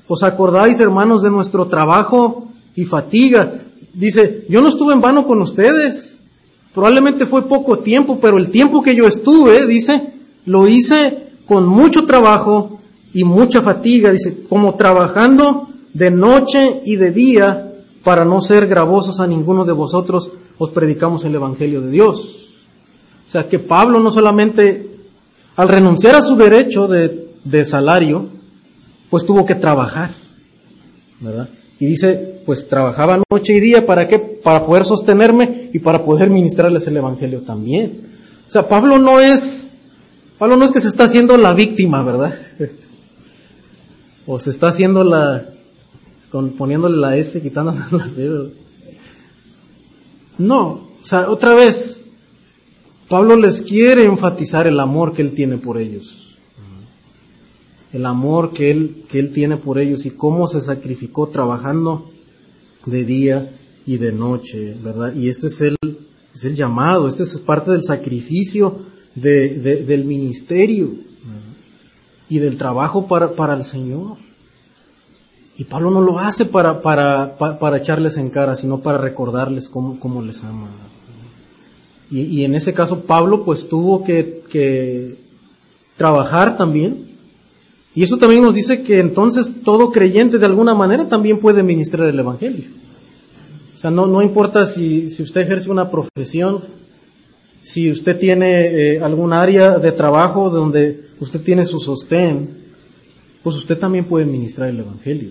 Os 0.08 0.22
acordáis, 0.22 0.80
hermanos, 0.80 1.22
de 1.22 1.30
nuestro 1.30 1.66
trabajo 1.66 2.46
y 2.74 2.84
fatiga. 2.84 3.60
Dice, 3.92 4.44
yo 4.48 4.60
no 4.60 4.68
estuve 4.68 4.92
en 4.92 5.00
vano 5.00 5.26
con 5.26 5.40
ustedes. 5.42 6.20
Probablemente 6.74 7.26
fue 7.26 7.48
poco 7.48 7.78
tiempo, 7.78 8.18
pero 8.20 8.38
el 8.38 8.50
tiempo 8.50 8.82
que 8.82 8.94
yo 8.94 9.06
estuve, 9.06 9.66
dice, 9.66 10.12
lo 10.46 10.68
hice 10.68 11.30
con 11.46 11.66
mucho 11.66 12.06
trabajo 12.06 12.80
y 13.12 13.24
mucha 13.24 13.60
fatiga, 13.60 14.12
dice, 14.12 14.44
como 14.48 14.74
trabajando 14.74 15.68
de 15.94 16.10
noche 16.10 16.82
y 16.84 16.96
de 16.96 17.10
día 17.10 17.72
para 18.04 18.24
no 18.24 18.40
ser 18.40 18.68
gravosos 18.68 19.18
a 19.18 19.26
ninguno 19.26 19.64
de 19.64 19.72
vosotros, 19.72 20.30
os 20.58 20.70
predicamos 20.70 21.24
el 21.24 21.34
Evangelio 21.34 21.80
de 21.80 21.90
Dios. 21.90 22.36
O 23.28 23.32
sea 23.32 23.48
que 23.48 23.58
Pablo 23.58 24.00
no 24.00 24.10
solamente 24.10 24.88
al 25.56 25.68
renunciar 25.68 26.14
a 26.14 26.22
su 26.22 26.36
derecho 26.36 26.86
de, 26.86 27.28
de 27.44 27.64
salario, 27.64 28.26
pues 29.10 29.26
tuvo 29.26 29.44
que 29.44 29.56
trabajar, 29.56 30.10
¿verdad? 31.20 31.48
Y 31.80 31.86
dice, 31.86 32.42
pues 32.44 32.68
trabajaba 32.68 33.22
noche 33.30 33.54
y 33.54 33.60
día, 33.60 33.86
¿para 33.86 34.06
qué? 34.06 34.18
Para 34.18 34.66
poder 34.66 34.84
sostenerme 34.84 35.70
y 35.72 35.78
para 35.78 36.04
poder 36.04 36.28
ministrarles 36.28 36.86
el 36.86 36.98
Evangelio 36.98 37.40
también. 37.40 37.98
O 38.46 38.50
sea, 38.50 38.68
Pablo 38.68 38.98
no 38.98 39.18
es, 39.18 39.68
Pablo 40.38 40.58
no 40.58 40.66
es 40.66 40.72
que 40.72 40.80
se 40.80 40.88
está 40.88 41.04
haciendo 41.04 41.38
la 41.38 41.54
víctima, 41.54 42.02
¿verdad? 42.02 42.34
o 44.26 44.38
se 44.38 44.50
está 44.50 44.68
haciendo 44.68 45.04
la, 45.04 45.42
con, 46.30 46.50
poniéndole 46.50 46.98
la 46.98 47.16
S, 47.16 47.40
quitándole 47.40 47.78
la 47.90 48.08
C. 48.08 48.28
No, 50.36 50.66
o 51.02 51.06
sea, 51.06 51.30
otra 51.30 51.54
vez, 51.54 52.02
Pablo 53.08 53.36
les 53.36 53.62
quiere 53.62 54.04
enfatizar 54.04 54.66
el 54.66 54.78
amor 54.80 55.14
que 55.14 55.22
él 55.22 55.32
tiene 55.34 55.56
por 55.56 55.78
ellos. 55.78 56.19
El 57.92 58.06
amor 58.06 58.52
que 58.52 58.70
él, 58.70 59.04
que 59.10 59.18
él 59.18 59.32
tiene 59.32 59.56
por 59.56 59.78
ellos 59.78 60.06
y 60.06 60.10
cómo 60.10 60.46
se 60.46 60.60
sacrificó 60.60 61.28
trabajando 61.28 62.08
de 62.86 63.04
día 63.04 63.50
y 63.86 63.96
de 63.96 64.12
noche, 64.12 64.76
¿verdad? 64.82 65.14
Y 65.14 65.28
este 65.28 65.48
es 65.48 65.60
el, 65.60 65.76
es 66.34 66.44
el 66.44 66.54
llamado, 66.54 67.08
este 67.08 67.24
es 67.24 67.38
parte 67.40 67.72
del 67.72 67.82
sacrificio 67.82 68.78
de, 69.14 69.58
de, 69.58 69.84
del 69.84 70.04
ministerio 70.04 70.90
y 72.28 72.38
del 72.38 72.56
trabajo 72.56 73.06
para, 73.08 73.32
para 73.32 73.54
el 73.54 73.64
Señor. 73.64 74.16
Y 75.58 75.64
Pablo 75.64 75.90
no 75.90 76.00
lo 76.00 76.18
hace 76.18 76.44
para, 76.44 76.80
para, 76.80 77.36
para, 77.36 77.76
echarles 77.76 78.16
en 78.16 78.30
cara, 78.30 78.56
sino 78.56 78.80
para 78.80 78.98
recordarles 78.98 79.68
cómo, 79.68 79.98
cómo 79.98 80.22
les 80.22 80.42
ama. 80.44 80.68
Y, 82.10 82.20
y, 82.20 82.44
en 82.44 82.54
ese 82.54 82.72
caso 82.72 83.00
Pablo 83.00 83.44
pues 83.44 83.68
tuvo 83.68 84.04
que 84.04 85.18
trabajar 85.96 86.56
también. 86.56 87.09
Y 87.94 88.02
eso 88.02 88.16
también 88.18 88.42
nos 88.42 88.54
dice 88.54 88.82
que 88.82 89.00
entonces 89.00 89.62
todo 89.64 89.90
creyente 89.90 90.38
de 90.38 90.46
alguna 90.46 90.74
manera 90.74 91.08
también 91.08 91.40
puede 91.40 91.62
ministrar 91.62 92.08
el 92.08 92.18
Evangelio. 92.18 92.64
O 93.74 93.78
sea, 93.78 93.90
no, 93.90 94.06
no 94.06 94.22
importa 94.22 94.66
si, 94.66 95.10
si 95.10 95.22
usted 95.22 95.40
ejerce 95.40 95.70
una 95.70 95.90
profesión, 95.90 96.60
si 97.62 97.90
usted 97.90 98.18
tiene 98.18 98.66
eh, 98.66 99.00
algún 99.00 99.32
área 99.32 99.78
de 99.78 99.92
trabajo 99.92 100.50
donde 100.50 100.98
usted 101.20 101.40
tiene 101.40 101.64
su 101.66 101.80
sostén, 101.80 102.48
pues 103.42 103.56
usted 103.56 103.78
también 103.78 104.04
puede 104.04 104.26
ministrar 104.26 104.68
el 104.68 104.80
Evangelio. 104.80 105.30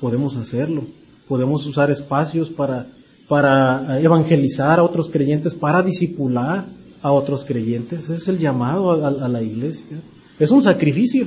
Podemos 0.00 0.36
hacerlo. 0.36 0.82
Podemos 1.28 1.64
usar 1.66 1.90
espacios 1.90 2.50
para, 2.50 2.86
para 3.28 4.00
evangelizar 4.00 4.78
a 4.78 4.82
otros 4.82 5.08
creyentes, 5.08 5.54
para 5.54 5.82
disipular 5.82 6.64
a 7.02 7.12
otros 7.12 7.44
creyentes. 7.44 8.04
Ese 8.04 8.16
es 8.16 8.28
el 8.28 8.38
llamado 8.38 8.92
a, 8.92 9.28
la 9.28 9.42
iglesia. 9.42 9.96
Es 10.38 10.50
un 10.50 10.62
sacrificio, 10.62 11.26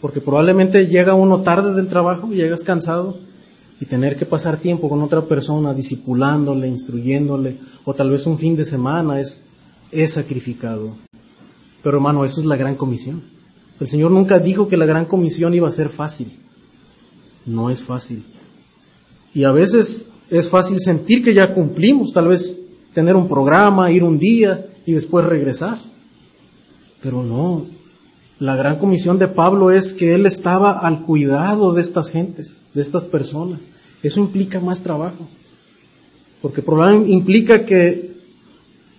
porque 0.00 0.20
probablemente 0.20 0.86
llega 0.86 1.14
uno 1.14 1.42
tarde 1.42 1.74
del 1.74 1.88
trabajo, 1.88 2.30
llegas 2.32 2.62
cansado, 2.62 3.16
y 3.80 3.86
tener 3.86 4.16
que 4.16 4.24
pasar 4.24 4.56
tiempo 4.56 4.88
con 4.88 5.02
otra 5.02 5.22
persona, 5.22 5.74
disipulándole, 5.74 6.68
instruyéndole, 6.68 7.56
o 7.84 7.94
tal 7.94 8.10
vez 8.10 8.26
un 8.26 8.38
fin 8.38 8.56
de 8.56 8.64
semana 8.64 9.20
es, 9.20 9.44
es 9.90 10.12
sacrificado. 10.12 10.90
Pero 11.82 11.98
hermano, 11.98 12.24
eso 12.24 12.40
es 12.40 12.46
la 12.46 12.56
gran 12.56 12.76
comisión. 12.76 13.22
El 13.80 13.88
Señor 13.88 14.10
nunca 14.10 14.38
dijo 14.38 14.68
que 14.68 14.76
la 14.76 14.86
gran 14.86 15.04
comisión 15.04 15.52
iba 15.54 15.68
a 15.68 15.72
ser 15.72 15.88
fácil. 15.88 16.32
No 17.46 17.68
es 17.70 17.82
fácil. 17.82 18.24
Y 19.34 19.44
a 19.44 19.52
veces 19.52 20.06
es 20.30 20.48
fácil 20.48 20.80
sentir 20.80 21.22
que 21.24 21.34
ya 21.34 21.52
cumplimos, 21.52 22.12
tal 22.12 22.28
vez 22.28 22.60
tener 22.94 23.16
un 23.16 23.28
programa, 23.28 23.90
ir 23.90 24.04
un 24.04 24.18
día 24.18 24.64
y 24.86 24.92
después 24.92 25.26
regresar. 25.26 25.78
Pero 27.02 27.22
no, 27.22 27.66
la 28.44 28.56
gran 28.56 28.76
comisión 28.76 29.18
de 29.18 29.26
Pablo 29.26 29.70
es 29.70 29.94
que 29.94 30.14
él 30.14 30.26
estaba 30.26 30.72
al 30.72 31.00
cuidado 31.00 31.72
de 31.72 31.80
estas 31.80 32.10
gentes, 32.10 32.60
de 32.74 32.82
estas 32.82 33.04
personas. 33.04 33.60
Eso 34.02 34.20
implica 34.20 34.60
más 34.60 34.82
trabajo. 34.82 35.26
Porque 36.42 36.62
implica 37.06 37.64
que 37.64 38.10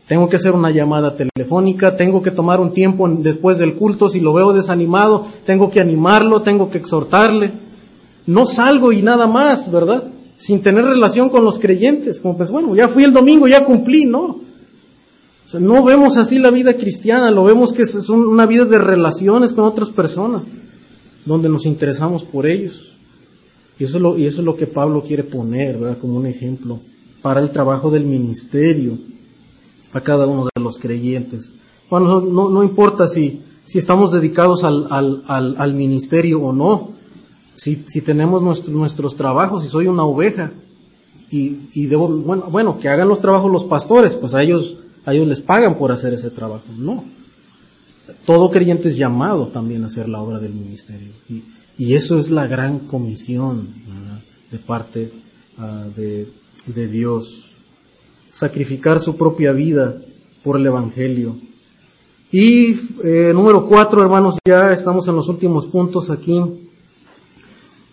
tengo 0.07 0.29
que 0.29 0.37
hacer 0.37 0.53
una 0.53 0.71
llamada 0.71 1.15
telefónica, 1.15 1.95
tengo 1.95 2.23
que 2.23 2.31
tomar 2.31 2.59
un 2.59 2.73
tiempo 2.73 3.07
después 3.07 3.59
del 3.59 3.75
culto, 3.75 4.09
si 4.09 4.19
lo 4.19 4.33
veo 4.33 4.51
desanimado, 4.51 5.27
tengo 5.45 5.69
que 5.69 5.79
animarlo, 5.79 6.41
tengo 6.41 6.71
que 6.71 6.79
exhortarle. 6.79 7.51
No 8.25 8.47
salgo 8.47 8.91
y 8.93 9.03
nada 9.03 9.27
más, 9.27 9.71
¿verdad? 9.71 10.05
Sin 10.39 10.63
tener 10.63 10.85
relación 10.85 11.29
con 11.29 11.45
los 11.45 11.59
creyentes, 11.59 12.19
como 12.19 12.35
pues 12.35 12.49
bueno, 12.49 12.75
ya 12.75 12.87
fui 12.87 13.03
el 13.03 13.13
domingo, 13.13 13.47
ya 13.47 13.63
cumplí, 13.63 14.05
¿no? 14.05 14.39
No 15.53 15.83
vemos 15.83 16.17
así 16.17 16.39
la 16.39 16.51
vida 16.51 16.73
cristiana, 16.73 17.31
lo 17.31 17.43
vemos 17.43 17.71
que 17.71 17.83
es 17.83 18.09
una 18.09 18.45
vida 18.45 18.65
de 18.65 18.77
relaciones 18.77 19.53
con 19.53 19.65
otras 19.65 19.89
personas, 19.89 20.43
donde 21.25 21.49
nos 21.49 21.65
interesamos 21.65 22.23
por 22.23 22.45
ellos. 22.45 22.91
Y 23.79 23.83
eso 23.83 23.97
es 23.97 24.03
lo, 24.03 24.17
y 24.17 24.25
eso 24.25 24.41
es 24.41 24.45
lo 24.45 24.55
que 24.55 24.67
Pablo 24.67 25.03
quiere 25.03 25.23
poner. 25.23 25.97
Como 26.01 26.15
un 26.17 26.25
ejemplo 26.25 26.79
para 27.21 27.39
el 27.39 27.51
trabajo 27.51 27.89
del 27.89 28.05
ministerio 28.05 28.97
a 29.93 30.01
cada 30.01 30.27
uno 30.27 30.45
de 30.53 30.61
los 30.61 30.77
creyentes. 30.77 31.53
Bueno, 31.89 32.21
no, 32.21 32.49
no 32.49 32.63
importa 32.63 33.07
si, 33.07 33.41
si 33.65 33.77
estamos 33.77 34.11
dedicados 34.11 34.63
al, 34.63 34.87
al, 34.89 35.23
al, 35.27 35.55
al 35.57 35.73
ministerio 35.73 36.41
o 36.41 36.53
no, 36.53 36.89
si, 37.55 37.83
si 37.87 38.01
tenemos 38.01 38.67
nuestros 38.67 39.15
trabajos, 39.15 39.63
si 39.63 39.69
soy 39.69 39.87
una 39.87 40.03
oveja 40.03 40.51
y, 41.31 41.57
y 41.73 41.85
debo, 41.85 42.07
bueno, 42.09 42.47
bueno, 42.51 42.79
que 42.79 42.89
hagan 42.89 43.07
los 43.07 43.21
trabajos 43.21 43.51
los 43.51 43.63
pastores, 43.63 44.15
pues 44.15 44.33
a 44.33 44.43
ellos, 44.43 44.77
a 45.05 45.13
ellos 45.13 45.27
les 45.27 45.39
pagan 45.39 45.75
por 45.75 45.91
hacer 45.91 46.13
ese 46.13 46.31
trabajo. 46.31 46.63
No. 46.77 47.03
Todo 48.25 48.49
creyente 48.51 48.89
es 48.89 48.97
llamado 48.97 49.47
también 49.47 49.83
a 49.83 49.87
hacer 49.87 50.09
la 50.09 50.21
obra 50.21 50.39
del 50.39 50.53
ministerio. 50.53 51.09
Y, 51.29 51.93
eso 51.93 52.17
es 52.17 52.29
la 52.29 52.47
gran 52.47 52.79
comisión 52.79 53.67
de 54.51 54.57
parte 54.59 55.11
uh, 55.57 55.91
de, 55.95 56.87
Dios. 56.87 57.51
Sacrificar 58.31 58.99
su 59.01 59.15
propia 59.15 59.51
vida 59.51 59.95
por 60.43 60.57
el 60.57 60.65
Evangelio. 60.65 61.35
Y 62.31 62.79
eh, 63.03 63.31
número 63.33 63.65
cuatro, 63.67 64.01
hermanos, 64.01 64.37
ya 64.45 64.71
estamos 64.71 65.07
en 65.07 65.15
los 65.15 65.29
últimos 65.29 65.67
puntos 65.67 66.09
aquí. 66.09 66.41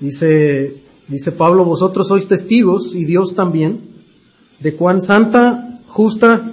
Dice, 0.00 0.74
dice 1.08 1.32
Pablo, 1.32 1.64
vosotros 1.64 2.08
sois 2.08 2.26
testigos, 2.26 2.94
y 2.94 3.04
Dios 3.04 3.34
también, 3.34 3.80
de 4.60 4.74
cuán 4.74 5.02
santa, 5.02 5.78
justa 5.86 6.51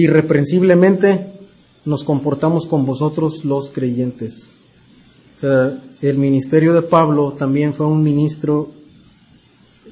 irreprensiblemente 0.00 1.26
nos 1.84 2.04
comportamos 2.04 2.66
con 2.66 2.84
vosotros 2.84 3.44
los 3.44 3.70
creyentes. 3.70 4.64
O 5.36 5.40
sea, 5.40 5.78
el 6.02 6.18
ministerio 6.18 6.72
de 6.74 6.82
Pablo 6.82 7.34
también 7.38 7.72
fue 7.72 7.86
un 7.86 8.02
ministro 8.02 8.70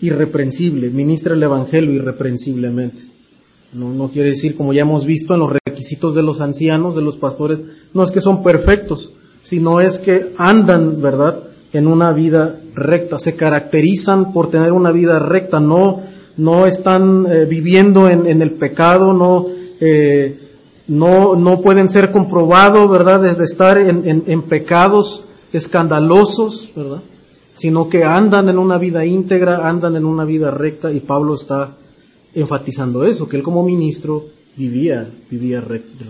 irreprensible, 0.01 0.91
ministra 0.91 1.35
el 1.35 1.43
Evangelio 1.43 1.93
irreprensiblemente. 1.93 3.13
No, 3.75 4.11
quiere 4.11 4.31
decir, 4.31 4.55
como 4.55 4.75
ya 4.75 4.83
hemos 4.83 5.07
visto 5.07 5.33
en 5.33 5.41
los 5.41 5.51
requisitos 5.65 6.15
de 6.15 6.23
los 6.23 6.43
ancianos, 6.43 6.95
de 6.95 7.01
los 7.01 7.17
pastores, 7.17 7.61
no 7.95 8.03
es 8.03 8.11
que 8.11 8.21
son 8.21 8.43
perfectos, 8.43 9.13
sino 9.45 9.81
es 9.81 9.99
que 9.99 10.33
andan, 10.37 11.01
¿verdad?, 11.01 11.39
en 11.73 11.87
una 11.87 12.13
vida 12.13 12.55
recta, 12.75 13.19
se 13.19 13.35
caracterizan 13.35 14.35
por 14.35 14.51
tener 14.51 14.73
una 14.73 14.93
vida 14.93 15.19
recta, 15.19 15.59
no, 15.59 16.01
no 16.37 16.67
están 16.67 17.25
eh, 17.27 17.47
viviendo 17.47 18.11
en, 18.11 18.27
en, 18.27 18.43
el 18.43 18.51
pecado, 18.51 19.15
no, 19.15 19.47
eh, 19.85 20.39
no, 20.87 21.35
no 21.35 21.61
pueden 21.61 21.89
ser 21.89 22.13
comprobados, 22.13 22.89
¿verdad?, 22.89 23.37
de 23.37 23.45
estar 23.45 23.77
en, 23.77 24.23
en, 24.25 24.43
pecados 24.43 25.25
escandalosos, 25.53 26.71
¿verdad?, 26.77 27.03
sino 27.57 27.89
que 27.89 28.05
andan 28.05 28.49
en 28.49 28.59
una 28.59 28.79
vida 28.79 29.05
íntegra, 29.05 29.69
andan 29.69 29.97
en 29.97 30.05
una 30.05 30.25
vida 30.25 30.53
recta, 30.53 30.93
y 30.93 31.01
Pablo 31.01 31.35
está 31.35 31.77
enfatizando 32.33 33.05
eso, 33.05 33.29
que 33.29 33.37
él 33.37 33.43
como 33.43 33.65
ministro 33.65 34.25
vivía, 34.57 35.09
vivía 35.29 35.61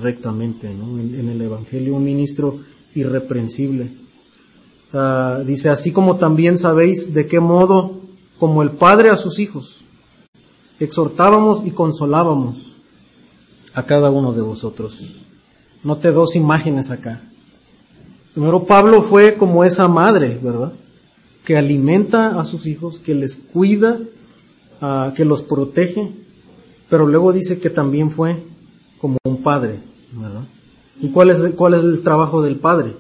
rectamente, 0.02 0.68
¿no? 0.74 0.98
en, 0.98 1.30
el 1.30 1.40
Evangelio, 1.40 1.96
un 1.96 2.04
ministro 2.04 2.58
irreprensible. 2.94 3.90
Uh, 4.92 5.44
dice, 5.46 5.70
así 5.70 5.92
como 5.92 6.16
también 6.16 6.58
sabéis 6.58 7.14
de 7.14 7.26
qué 7.26 7.40
modo, 7.40 7.90
como 8.38 8.62
el 8.62 8.70
Padre 8.70 9.08
a 9.08 9.16
sus 9.16 9.38
hijos, 9.38 9.78
exhortábamos 10.78 11.66
y 11.66 11.70
consolábamos 11.70 12.71
a 13.74 13.82
cada 13.84 14.10
uno 14.10 14.32
de 14.32 14.42
vosotros. 14.42 14.98
Note 15.84 16.12
dos 16.12 16.36
imágenes 16.36 16.90
acá. 16.90 17.20
Primero, 18.34 18.64
Pablo 18.64 19.02
fue 19.02 19.34
como 19.34 19.64
esa 19.64 19.88
madre, 19.88 20.38
¿verdad? 20.42 20.72
Que 21.44 21.56
alimenta 21.56 22.40
a 22.40 22.44
sus 22.44 22.66
hijos, 22.66 22.98
que 22.98 23.14
les 23.14 23.34
cuida, 23.34 23.98
uh, 24.80 25.12
que 25.14 25.24
los 25.24 25.42
protege, 25.42 26.10
pero 26.88 27.06
luego 27.06 27.32
dice 27.32 27.58
que 27.58 27.70
también 27.70 28.10
fue 28.10 28.36
como 29.00 29.18
un 29.24 29.42
padre, 29.42 29.78
¿verdad? 30.12 30.42
¿Y 31.00 31.08
cuál 31.08 31.30
es, 31.30 31.54
cuál 31.54 31.74
es 31.74 31.80
el 31.82 32.02
trabajo 32.02 32.42
del 32.42 32.56
padre? 32.56 32.92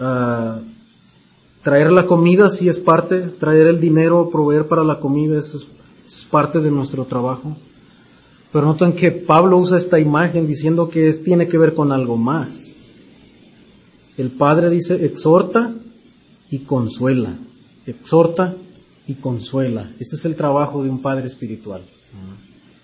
Uh, 0.00 0.60
traer 1.62 1.92
la 1.92 2.06
comida 2.06 2.50
sí 2.50 2.68
es 2.68 2.78
parte, 2.78 3.20
traer 3.20 3.66
el 3.66 3.80
dinero, 3.80 4.30
proveer 4.30 4.66
para 4.66 4.84
la 4.84 5.00
comida 5.00 5.38
es, 5.38 5.66
es 6.16 6.24
parte 6.24 6.60
de 6.60 6.70
nuestro 6.70 7.04
trabajo. 7.04 7.56
Pero 8.52 8.66
noten 8.66 8.92
que 8.92 9.10
Pablo 9.10 9.58
usa 9.58 9.78
esta 9.78 9.98
imagen 9.98 10.46
diciendo 10.46 10.90
que 10.90 11.08
es, 11.08 11.24
tiene 11.24 11.48
que 11.48 11.58
ver 11.58 11.74
con 11.74 11.90
algo 11.90 12.16
más. 12.16 12.48
El 14.18 14.30
Padre 14.30 14.68
dice, 14.68 15.06
exhorta 15.06 15.72
y 16.50 16.58
consuela. 16.58 17.32
Exhorta 17.86 18.54
y 19.08 19.14
consuela. 19.14 19.90
Este 19.98 20.16
es 20.16 20.24
el 20.26 20.36
trabajo 20.36 20.82
de 20.82 20.90
un 20.90 21.00
Padre 21.00 21.26
espiritual. 21.26 21.80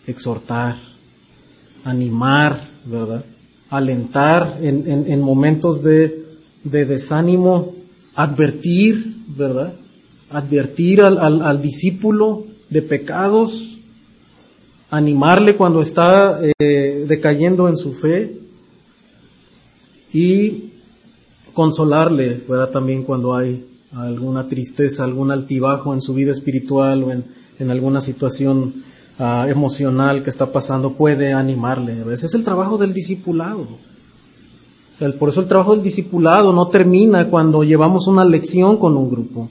Exhortar, 0.07 0.77
animar, 1.85 2.59
¿verdad? 2.87 3.25
Alentar 3.69 4.59
en, 4.63 4.91
en, 4.91 5.13
en 5.13 5.21
momentos 5.21 5.83
de, 5.83 6.25
de 6.65 6.87
desánimo, 6.87 7.75
advertir, 8.15 9.15
¿verdad? 9.37 9.73
Advertir 10.31 11.03
al, 11.03 11.43
al, 11.43 11.63
discípulo 11.63 12.45
de 12.71 12.83
pecados, 12.83 13.79
animarle 14.91 15.57
cuando 15.57 15.81
está 15.83 16.41
eh, 16.59 17.05
decayendo 17.09 17.69
en 17.69 17.77
su 17.77 17.93
fe 17.93 18.37
y 20.13 20.73
consolarle. 21.55 22.41
También 22.73 23.03
cuando 23.03 23.35
hay 23.35 23.65
alguna 23.93 24.47
tristeza, 24.47 25.05
algún 25.05 25.31
altibajo 25.31 25.95
en 25.95 26.03
su 26.03 26.15
vida 26.15 26.33
espiritual 26.33 27.05
o 27.05 27.13
en, 27.13 27.25
en 27.59 27.71
alguna 27.71 28.01
situación 28.01 28.75
uh, 29.19 29.49
emocional 29.49 30.23
que 30.23 30.31
está 30.31 30.53
pasando, 30.53 30.93
puede 30.93 31.33
animarle. 31.33 31.97
Ese 32.13 32.27
es 32.27 32.35
el 32.35 32.45
trabajo 32.45 32.79
del 32.79 32.93
discipulado. 32.93 33.67
Por 35.19 35.29
eso 35.29 35.41
el 35.41 35.47
trabajo 35.47 35.75
del 35.75 35.85
discipulado 35.85 36.53
no 36.53 36.69
termina 36.69 37.29
cuando 37.29 37.63
llevamos 37.63 38.09
una 38.09 38.25
lección 38.25 38.79
con 38.79 38.97
un 38.97 39.09
grupo. 39.09 39.49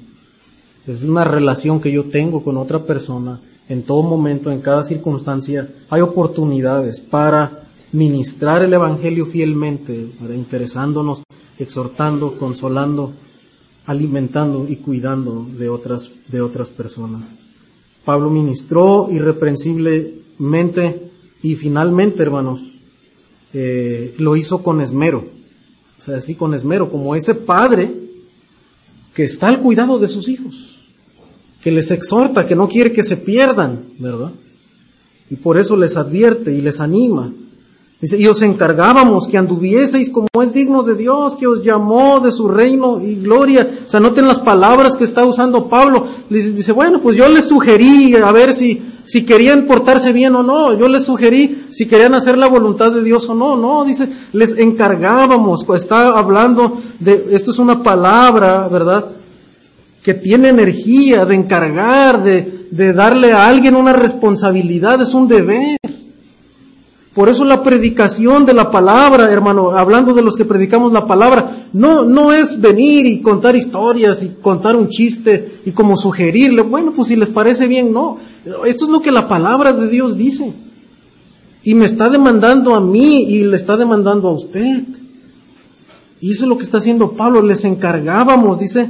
Es 0.88 1.04
una 1.04 1.26
relación 1.26 1.82
que 1.82 1.92
yo 1.92 2.06
tengo 2.06 2.42
con 2.42 2.56
otra 2.56 2.86
persona 2.86 3.42
en 3.68 3.84
todo 3.84 4.04
momento, 4.04 4.50
en 4.52 4.62
cada 4.62 4.86
circunstancia. 4.86 5.68
Hay 5.90 6.00
oportunidades 6.00 7.02
para 7.02 7.52
ministrar 7.92 8.64
el 8.64 8.74
Evangelio 8.74 9.26
fielmente, 9.26 10.08
interesándonos, 10.34 11.24
exhortando, 11.60 12.38
consolando, 12.38 13.12
alimentando 13.86 14.66
y 14.70 14.78
cuidando 14.78 15.46
de 15.58 15.68
otras, 15.68 16.10
de 16.30 16.40
otras 16.42 16.70
personas. 16.70 17.32
Pablo 18.06 18.30
ministró 18.30 19.10
irreprensiblemente 19.12 21.02
y 21.44 21.56
finalmente, 21.56 22.24
hermanos, 22.24 22.62
eh, 23.54 24.16
lo 24.20 24.38
hizo 24.38 24.64
con 24.64 24.80
esmero. 24.80 25.26
O 26.00 26.02
sea, 26.02 26.16
así 26.16 26.36
con 26.36 26.54
esmero, 26.54 26.90
como 26.90 27.14
ese 27.14 27.36
padre 27.36 27.94
que 29.14 29.26
está 29.26 29.50
al 29.50 29.60
cuidado 29.60 30.00
de 30.00 30.08
sus 30.08 30.30
hijos, 30.30 30.66
que 31.68 31.72
les 31.74 31.91
exhorta, 31.91 32.45
que 32.45 32.55
no 32.55 32.70
quiere 32.70 32.93
que 32.93 33.03
se 33.03 33.18
pierdan, 33.18 33.82
¿verdad? 33.99 34.32
Y 35.30 35.36
por 35.36 35.57
eso 35.57 35.76
les 35.76 35.97
advierte 35.97 36.53
y 36.53 36.61
les 36.61 36.80
anima. 36.80 37.30
Dice, 37.99 38.18
y 38.18 38.26
os 38.26 38.41
encargábamos 38.41 39.28
que 39.28 39.38
anduvieseis 39.38 40.09
como 40.09 40.30
es 40.41 40.53
digno 40.53 40.84
de 40.84 40.95
Dios, 40.95 41.36
que 41.36 41.45
os 41.45 41.65
llamó 41.65 42.22
de 42.22 42.32
su 42.32 42.47
reino 42.47 43.01
y 43.01 43.15
gloria. 43.15 43.70
O 43.86 43.89
sea, 43.91 43.99
noten 43.99 44.30
las 44.30 44.39
palabras 44.39 44.95
que 44.95 45.03
está 45.03 45.26
usando 45.26 45.68
Pablo. 45.68 46.05
Dice, 46.30 46.53
dice 46.53 46.72
bueno, 46.72 47.01
pues 47.01 47.18
yo 47.18 47.28
les 47.28 47.49
sugerí 47.49 48.15
a 48.15 48.32
ver 48.32 48.53
si, 48.53 48.82
si 49.03 49.26
querían 49.26 49.65
portarse 49.65 50.13
bien 50.13 50.36
o 50.36 50.43
no. 50.43 50.74
Yo 50.74 50.88
les 50.88 51.03
sugerí 51.03 51.65
si 51.70 51.86
querían 51.86 52.13
hacer 52.13 52.38
la 52.38 52.47
voluntad 52.47 52.93
de 52.93 53.03
Dios 53.03 53.28
o 53.28 53.34
no. 53.34 53.57
No, 53.57 53.84
dice, 53.84 54.07
les 54.32 54.57
encargábamos. 54.57 55.65
Está 55.76 56.18
hablando 56.18 56.78
de, 57.01 57.28
esto 57.32 57.51
es 57.51 57.59
una 57.59 57.84
palabra, 57.84 58.70
¿verdad? 58.72 59.16
Que 60.08 60.14
tiene 60.14 60.47
energía 60.47 61.26
de 61.26 61.36
encargar, 61.36 62.24
de, 62.24 62.93
darle 62.93 63.34
a 63.34 63.45
alguien 63.45 63.76
una 63.76 63.91
responsabilidad, 63.91 65.01
es 65.01 65.14
un 65.14 65.28
deber. 65.28 65.78
Por 67.14 67.28
eso 67.28 67.43
la 67.43 67.62
predicación 67.62 68.45
de 68.45 68.53
la 68.53 68.72
palabra, 68.72 69.30
hermano, 69.30 69.72
hablando 69.72 70.14
de 70.14 70.22
los 70.22 70.38
que 70.38 70.45
predicamos 70.45 70.93
la 70.93 71.05
palabra, 71.05 71.58
no, 71.74 72.05
no 72.05 72.32
es 72.32 72.62
venir 72.62 73.05
y 73.05 73.22
contar 73.22 73.58
historias 73.58 74.24
y 74.24 74.30
contar 74.41 74.78
un 74.78 74.88
chiste 74.88 75.60
y 75.66 75.72
como 75.72 75.97
sugerirle, 75.97 76.62
bueno, 76.62 76.93
pues 76.95 77.10
si 77.10 77.18
les 77.18 77.28
parece 77.28 77.68
bien, 77.68 77.91
no. 77.91 78.18
Esto 78.66 78.86
es 78.86 78.89
lo 78.89 79.01
que 79.01 79.12
la 79.12 79.28
palabra 79.28 79.74
de 79.74 79.89
Dios 79.89 80.16
dice. 80.16 80.53
Y 81.64 81.74
me 81.74 81.84
está 81.84 82.08
demandando 82.10 82.76
a 82.76 82.80
mí 82.80 83.24
y 83.24 83.43
le 83.43 83.58
está 83.58 83.76
demandando 83.76 84.30
a 84.30 84.32
usted. 84.32 84.84
Y 86.22 86.32
eso 86.32 86.45
es 86.45 86.47
lo 86.47 86.58
que 86.58 86.64
está 86.64 86.78
haciendo 86.78 87.12
Pablo. 87.12 87.41
Les 87.41 87.66
encargábamos, 87.66 88.58
dice, 88.58 88.89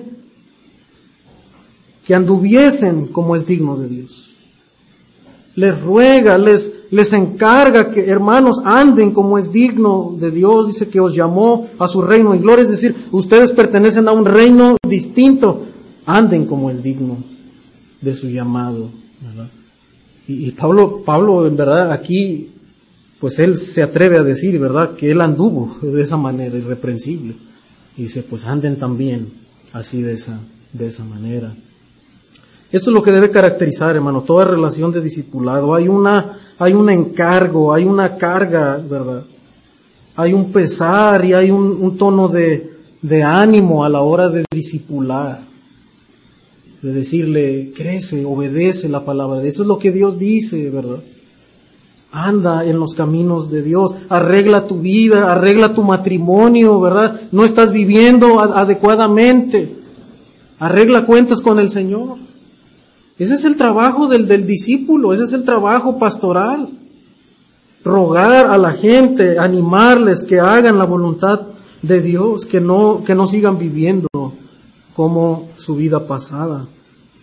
que 2.07 2.15
anduviesen 2.15 3.07
como 3.07 3.35
es 3.35 3.45
digno 3.45 3.77
de 3.77 3.89
Dios 3.89 4.27
les 5.57 5.81
ruega, 5.81 6.37
les, 6.37 6.71
les 6.91 7.13
encarga 7.13 7.89
que 7.89 8.05
hermanos 8.05 8.57
anden 8.63 9.11
como 9.11 9.39
es 9.39 9.51
digno 9.51 10.15
de 10.19 10.29
Dios, 10.29 10.67
dice 10.67 10.87
que 10.87 10.99
os 10.99 11.15
llamó 11.15 11.67
a 11.79 11.87
su 11.87 12.03
reino 12.03 12.35
y 12.35 12.37
gloria, 12.37 12.63
es 12.63 12.69
decir, 12.69 12.95
ustedes 13.11 13.51
pertenecen 13.51 14.07
a 14.07 14.11
un 14.11 14.25
reino 14.25 14.77
distinto, 14.87 15.65
anden 16.05 16.45
como 16.45 16.69
es 16.69 16.83
digno 16.83 17.17
de 18.01 18.13
su 18.13 18.29
llamado. 18.29 18.91
Y, 20.27 20.51
Pablo, 20.51 21.01
Pablo 21.03 21.47
en 21.47 21.57
verdad 21.57 21.91
aquí, 21.91 22.51
pues 23.19 23.39
él 23.39 23.57
se 23.57 23.81
atreve 23.81 24.19
a 24.19 24.23
decir, 24.23 24.59
¿verdad?, 24.59 24.91
que 24.95 25.09
él 25.09 25.21
anduvo 25.21 25.75
de 25.81 26.03
esa 26.03 26.17
manera, 26.17 26.55
irreprensible. 26.55 27.33
Y 27.97 28.03
dice, 28.03 28.21
pues 28.21 28.45
anden 28.45 28.77
también 28.77 29.25
así 29.73 30.03
de 30.03 30.13
esa, 30.13 30.37
de 30.73 30.85
esa 30.85 31.03
manera. 31.03 31.51
Eso 32.71 32.89
es 32.89 32.93
lo 32.93 33.01
que 33.01 33.11
debe 33.11 33.29
caracterizar, 33.29 33.95
hermano, 33.95 34.21
toda 34.21 34.43
relación 34.43 34.91
de 34.91 35.01
discipulado. 35.01 35.73
Hay 35.73 35.87
una, 35.87 36.37
hay 36.59 36.73
un 36.73 36.89
encargo, 36.89 37.73
hay 37.73 37.85
una 37.85 38.17
carga, 38.17 38.77
¿verdad? 38.89 39.23
Hay 40.17 40.33
un 40.33 40.51
pesar 40.51 41.23
y 41.23 41.33
hay 41.33 41.49
un, 41.49 41.95
tono 41.97 42.27
de, 42.27 42.69
de 43.01 43.23
ánimo 43.23 43.85
a 43.85 43.89
la 43.89 44.01
hora 44.01 44.27
de 44.27 44.43
discipular. 44.51 45.39
De 46.81 46.91
decirle, 46.91 47.71
crece, 47.75 48.25
obedece 48.25 48.89
la 48.89 49.05
palabra. 49.05 49.43
Eso 49.43 49.61
es 49.61 49.67
lo 49.67 49.79
que 49.79 49.91
Dios 49.91 50.19
dice, 50.19 50.69
¿verdad? 50.69 50.99
Anda 52.11 52.65
en 52.65 52.79
los 52.79 52.95
caminos 52.95 53.49
de 53.49 53.61
Dios, 53.61 53.95
arregla 54.09 54.67
tu 54.67 54.79
vida, 54.79 55.31
arregla 55.31 55.73
tu 55.73 55.83
matrimonio, 55.83 56.81
¿verdad? 56.81 57.21
No 57.31 57.45
estás 57.45 57.71
viviendo 57.71 58.41
adecuadamente. 58.41 59.71
Arregla 60.59 61.05
cuentas 61.05 61.39
con 61.39 61.59
el 61.59 61.69
Señor. 61.69 62.26
Ese 63.19 63.33
es 63.33 63.45
el 63.45 63.57
trabajo 63.57 64.07
del, 64.07 64.45
discípulo, 64.45 65.13
ese 65.13 65.23
es 65.23 65.33
el 65.33 65.43
trabajo 65.43 65.97
pastoral. 65.97 66.69
Rogar 67.83 68.47
a 68.47 68.57
la 68.57 68.73
gente, 68.73 69.39
animarles 69.39 70.21
que 70.21 70.39
hagan 70.39 70.77
la 70.77 70.85
voluntad 70.85 71.41
de 71.81 72.01
Dios, 72.01 72.45
que 72.45 72.61
no, 72.61 73.03
que 73.03 73.15
no 73.15 73.25
sigan 73.25 73.57
viviendo 73.57 74.07
como 74.95 75.47
su 75.57 75.75
vida 75.75 76.05
pasada. 76.05 76.65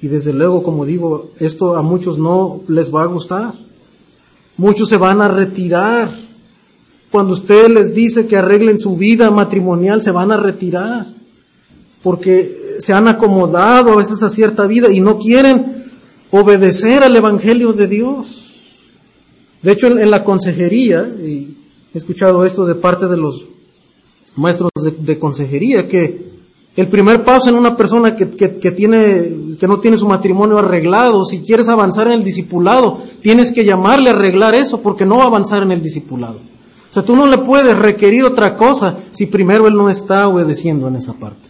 Y 0.02 0.08
desde 0.08 0.32
luego, 0.32 0.64
como 0.64 0.84
digo, 0.84 1.30
esto 1.38 1.76
a 1.76 1.82
muchos 1.82 2.18
no 2.18 2.60
les 2.66 2.92
va 2.92 3.02
a 3.02 3.06
gustar. 3.06 3.52
Muchos 4.56 4.88
se 4.88 4.96
van 4.96 5.20
a 5.20 5.28
retirar. 5.28 6.10
Cuando 7.10 7.34
usted 7.34 7.68
les 7.68 7.94
dice 7.94 8.26
que 8.26 8.36
arreglen 8.36 8.80
su 8.80 8.96
vida 8.96 9.30
matrimonial, 9.30 10.02
se 10.02 10.10
van 10.10 10.32
a 10.32 10.36
retirar. 10.36 11.06
Porque 12.02 12.76
se 12.80 12.92
han 12.92 13.06
acomodado 13.06 13.92
a 13.92 13.96
veces 13.96 14.22
a 14.24 14.28
cierta 14.28 14.66
vida 14.66 14.90
y 14.90 15.00
no 15.00 15.18
quieren 15.18 15.73
obedecer 16.40 17.04
al 17.04 17.14
Evangelio 17.14 17.72
de 17.72 17.86
Dios. 17.86 18.26
De 19.62 19.70
hecho, 19.70 19.86
en, 19.86 20.10
la 20.10 20.24
consejería, 20.24 21.08
y 21.24 21.56
he 21.94 21.98
escuchado 21.98 22.44
esto 22.44 22.66
de 22.66 22.74
parte 22.74 23.06
de 23.06 23.16
los 23.16 23.46
maestros 24.34 24.70
de, 24.74 25.18
consejería, 25.18 25.88
que 25.88 26.24
el 26.76 26.88
primer 26.88 27.22
paso 27.22 27.48
en 27.48 27.54
una 27.54 27.76
persona 27.76 28.16
que, 28.16 28.28
que, 28.30 28.72
tiene, 28.72 29.30
que 29.60 29.68
no 29.68 29.78
tiene 29.78 29.96
su 29.96 30.08
matrimonio 30.08 30.58
arreglado, 30.58 31.24
si 31.24 31.38
quieres 31.40 31.68
avanzar 31.68 32.08
en 32.08 32.14
el 32.14 32.24
discipulado, 32.24 32.98
tienes 33.22 33.52
que 33.52 33.64
llamarle 33.64 34.10
a 34.10 34.14
arreglar 34.14 34.56
eso 34.56 34.82
porque 34.82 35.06
no 35.06 35.18
va 35.18 35.24
a 35.24 35.28
avanzar 35.28 35.62
en 35.62 35.70
el 35.70 35.82
discipulado. 35.82 36.38
O 36.90 36.92
sea, 36.92 37.04
tú 37.04 37.14
no 37.14 37.26
le 37.26 37.38
puedes 37.38 37.78
requerir 37.78 38.24
otra 38.24 38.56
cosa 38.56 38.96
si 39.12 39.26
primero 39.26 39.68
él 39.68 39.74
no 39.74 39.88
está 39.88 40.26
obedeciendo 40.26 40.88
en 40.88 40.96
esa 40.96 41.12
parte. 41.12 41.48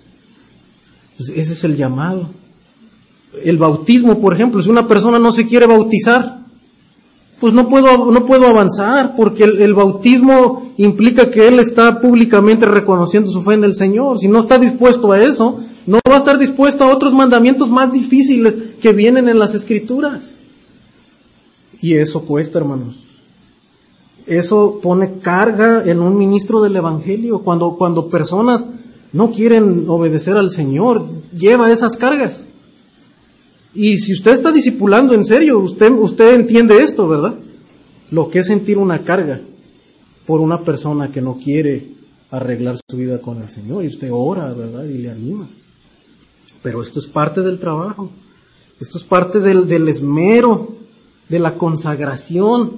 ese 1.18 1.52
es 1.54 1.64
el 1.64 1.74
llamado 1.76 2.28
el 3.42 3.58
bautismo, 3.58 4.20
por 4.20 4.34
ejemplo, 4.34 4.62
si 4.62 4.70
una 4.70 4.86
persona 4.86 5.18
no 5.18 5.32
se 5.32 5.46
quiere 5.46 5.66
bautizar, 5.66 6.44
pues 7.40 7.52
no 7.52 7.68
puedo, 7.68 8.10
no 8.10 8.24
puedo 8.24 8.46
avanzar, 8.46 9.14
porque 9.16 9.44
el, 9.44 9.74
bautismo 9.74 10.70
implica 10.78 11.30
que 11.30 11.46
él 11.48 11.58
está 11.58 12.00
públicamente 12.00 12.64
reconociendo 12.64 13.30
su 13.30 13.42
fe 13.42 13.54
en 13.54 13.64
el 13.64 13.74
Señor. 13.74 14.18
Si 14.18 14.28
no 14.28 14.40
está 14.40 14.58
dispuesto 14.58 15.12
a 15.12 15.22
eso, 15.22 15.60
no 15.86 15.98
va 16.08 16.14
a 16.14 16.18
estar 16.18 16.38
dispuesto 16.38 16.84
a 16.84 16.92
otros 16.92 17.12
mandamientos 17.12 17.68
más 17.68 17.92
difíciles 17.92 18.54
que 18.80 18.92
vienen 18.92 19.28
en 19.28 19.38
las 19.38 19.54
Escrituras. 19.54 20.36
Y 21.82 21.96
eso 21.96 22.24
cuesta, 22.24 22.58
hermanos. 22.58 23.04
Eso 24.26 24.80
pone 24.82 25.18
carga 25.20 25.82
en 25.84 26.00
un 26.00 26.16
ministro 26.16 26.62
del 26.62 26.76
Evangelio. 26.76 27.40
Cuando, 27.40 27.76
cuando 27.76 28.08
personas 28.08 28.64
no 29.12 29.30
quieren 29.32 29.84
obedecer 29.88 30.38
al 30.38 30.50
Señor, 30.50 31.04
lleva 31.36 31.70
esas 31.70 31.98
cargas. 31.98 32.46
Y 33.74 33.98
si 33.98 34.12
usted 34.12 34.32
está 34.32 34.52
discipulando 34.52 35.14
en 35.14 35.24
serio, 35.24 35.58
usted, 35.58 35.90
usted 35.90 36.34
entiende 36.34 36.82
esto, 36.82 37.08
¿verdad? 37.08 37.34
Lo 38.10 38.30
que 38.30 38.38
es 38.38 38.46
sentir 38.46 38.78
una 38.78 39.00
carga 39.00 39.40
por 40.26 40.40
una 40.40 40.60
persona 40.60 41.10
que 41.10 41.20
no 41.20 41.38
quiere 41.38 41.86
arreglar 42.30 42.78
su 42.88 42.96
vida 42.96 43.20
con 43.20 43.42
el 43.42 43.48
Señor. 43.48 43.84
Y 43.84 43.88
usted 43.88 44.10
ora, 44.12 44.52
¿verdad? 44.52 44.84
Y 44.84 44.98
le 44.98 45.10
anima. 45.10 45.48
Pero 46.62 46.82
esto 46.82 47.00
es 47.00 47.06
parte 47.06 47.40
del 47.42 47.58
trabajo. 47.58 48.10
Esto 48.80 48.98
es 48.98 49.04
parte 49.04 49.40
del, 49.40 49.66
del 49.66 49.88
esmero, 49.88 50.68
de 51.28 51.38
la 51.40 51.54
consagración 51.54 52.70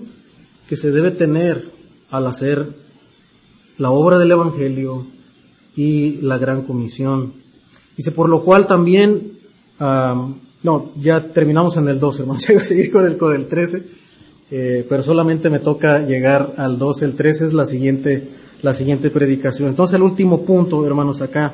que 0.68 0.76
se 0.76 0.90
debe 0.90 1.10
tener 1.10 1.62
al 2.10 2.26
hacer 2.26 2.66
la 3.78 3.90
obra 3.90 4.18
del 4.18 4.32
Evangelio 4.32 5.06
y 5.76 6.22
la 6.22 6.38
gran 6.38 6.62
comisión. 6.62 7.32
Dice, 7.96 8.12
por 8.12 8.28
lo 8.28 8.42
cual 8.42 8.66
también 8.66 9.20
no, 10.62 10.90
ya 11.00 11.20
terminamos 11.20 11.76
en 11.76 11.88
el 11.88 12.00
12, 12.00 12.22
hermano. 12.22 12.40
A 12.60 12.64
seguir 12.64 12.90
con 12.90 13.04
el, 13.04 13.16
con 13.16 13.34
el 13.34 13.46
13, 13.46 13.82
eh, 14.50 14.86
pero 14.88 15.02
solamente 15.02 15.50
me 15.50 15.58
toca 15.58 16.00
llegar 16.00 16.54
al 16.56 16.78
12. 16.78 17.04
El 17.04 17.14
13 17.14 17.46
es 17.46 17.52
la 17.52 17.66
siguiente, 17.66 18.28
la 18.62 18.74
siguiente 18.74 19.10
predicación. 19.10 19.68
Entonces, 19.68 19.94
el 19.94 20.02
último 20.02 20.42
punto, 20.42 20.84
hermanos, 20.86 21.20
acá 21.20 21.52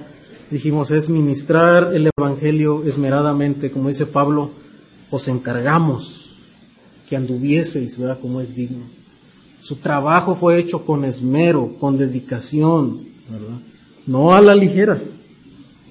dijimos 0.51 0.91
es 0.91 1.09
ministrar 1.09 1.93
el 1.95 2.11
Evangelio 2.17 2.83
esmeradamente, 2.85 3.71
como 3.71 3.89
dice 3.89 4.07
Pablo, 4.07 4.51
os 5.11 5.29
encargamos 5.29 6.37
que 7.09 7.17
anduvieseis, 7.17 7.99
¿verdad? 7.99 8.19
Como 8.21 8.41
es 8.41 8.55
digno. 8.55 8.85
Su 9.63 9.77
trabajo 9.77 10.35
fue 10.35 10.59
hecho 10.59 10.85
con 10.85 11.05
esmero, 11.05 11.73
con 11.79 11.97
dedicación, 11.97 12.99
¿verdad? 13.31 13.59
No 14.07 14.35
a 14.35 14.41
la 14.41 14.55
ligera, 14.55 14.99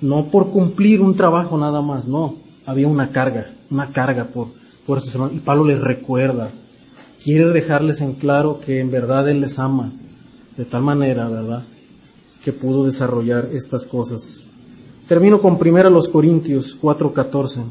no 0.02 0.26
por 0.26 0.52
cumplir 0.52 1.02
un 1.02 1.16
trabajo 1.16 1.58
nada 1.58 1.82
más, 1.82 2.08
no 2.08 2.41
había 2.66 2.88
una 2.88 3.12
carga, 3.12 3.50
una 3.70 3.92
carga 3.92 4.26
por, 4.26 4.48
por 4.86 4.98
estos 4.98 5.14
hermanos. 5.14 5.36
Y 5.36 5.40
Pablo 5.40 5.66
les 5.66 5.80
recuerda, 5.80 6.50
quiere 7.24 7.50
dejarles 7.50 8.02
en 8.02 8.14
claro 8.14 8.60
que 8.60 8.80
en 8.80 8.92
verdad 8.92 9.30
Él 9.30 9.42
les 9.42 9.60
ama, 9.60 9.92
de 10.58 10.66
tal 10.66 10.84
manera, 10.84 11.28
¿verdad?, 11.28 11.64
que 12.44 12.54
pudo 12.54 12.86
desarrollar 12.86 13.50
estas 13.54 13.86
cosas. 13.86 14.44
Termino 15.08 15.42
con 15.42 15.60
primero 15.60 15.90
los 15.90 16.08
Corintios 16.08 16.78
4:14. 16.80 17.64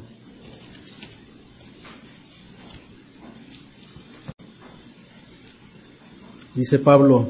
Dice 6.54 6.78
Pablo, 6.78 7.28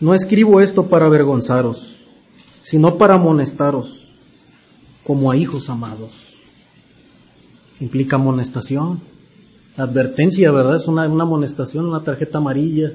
no 0.00 0.14
escribo 0.14 0.60
esto 0.60 0.86
para 0.86 1.06
avergonzaros, 1.06 1.98
sino 2.62 2.96
para 2.96 3.14
amonestaros 3.14 4.16
como 5.04 5.30
a 5.30 5.36
hijos 5.36 5.68
amados 5.68 6.27
implica 7.80 8.16
amonestación, 8.16 9.00
advertencia, 9.76 10.50
¿verdad? 10.50 10.76
Es 10.76 10.88
una, 10.88 11.06
una 11.08 11.24
amonestación, 11.24 11.86
una 11.86 12.00
tarjeta 12.00 12.38
amarilla. 12.38 12.90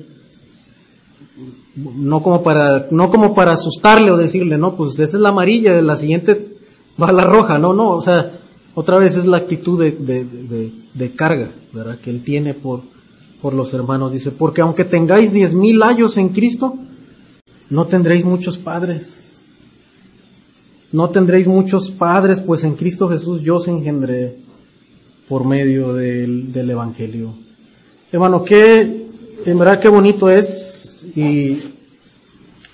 No 1.75 2.21
como 2.21 2.43
para, 2.43 2.88
no 2.91 3.09
como 3.09 3.34
para 3.34 3.53
asustarle 3.53 4.11
o 4.11 4.17
decirle, 4.17 4.57
no, 4.57 4.75
pues 4.75 4.93
esa 4.99 5.17
es 5.17 5.21
la 5.21 5.29
amarilla, 5.29 5.81
la 5.81 5.97
siguiente 5.97 6.47
va 7.01 7.11
la 7.11 7.23
roja, 7.23 7.57
no, 7.57 7.73
no, 7.73 7.91
o 7.91 8.01
sea, 8.01 8.31
Otra 8.75 8.97
vez 8.97 9.15
es 9.17 9.25
la 9.25 9.38
actitud 9.38 9.79
de, 9.79 9.91
de, 10.93 11.11
carga, 11.15 11.49
¿verdad? 11.73 11.99
Que 11.99 12.09
Él 12.09 12.23
tiene 12.23 12.55
por, 12.55 12.81
por 13.41 13.53
los 13.53 13.71
hermanos. 13.73 14.11
Dice, 14.11 14.31
porque 14.31 14.61
aunque 14.61 14.84
tengáis 14.84 15.31
diez 15.31 15.53
mil 15.53 15.84
años 15.84 16.17
en 16.17 16.29
Cristo, 16.29 16.73
no 17.69 17.86
tendréis 17.86 18.25
muchos 18.25 18.57
padres. 18.57 19.19
No 20.91 21.09
tendréis 21.09 21.47
muchos 21.47 21.91
padres, 21.91 22.39
pues 22.39 22.63
en 22.63 22.75
Cristo 22.75 23.07
Jesús 23.09 23.41
yo 23.41 23.57
os 23.57 23.67
engendré 23.67 24.36
por 25.34 25.45
medio 25.45 25.95
del, 25.95 26.53
del 26.53 26.69
Evangelio. 26.69 27.34
Hermano, 28.11 28.43
qué, 28.43 29.07
en 29.47 29.57
verdad 29.57 29.79
qué 29.79 29.88
bonito 29.88 30.29
es 30.29 31.07
y 31.15 31.57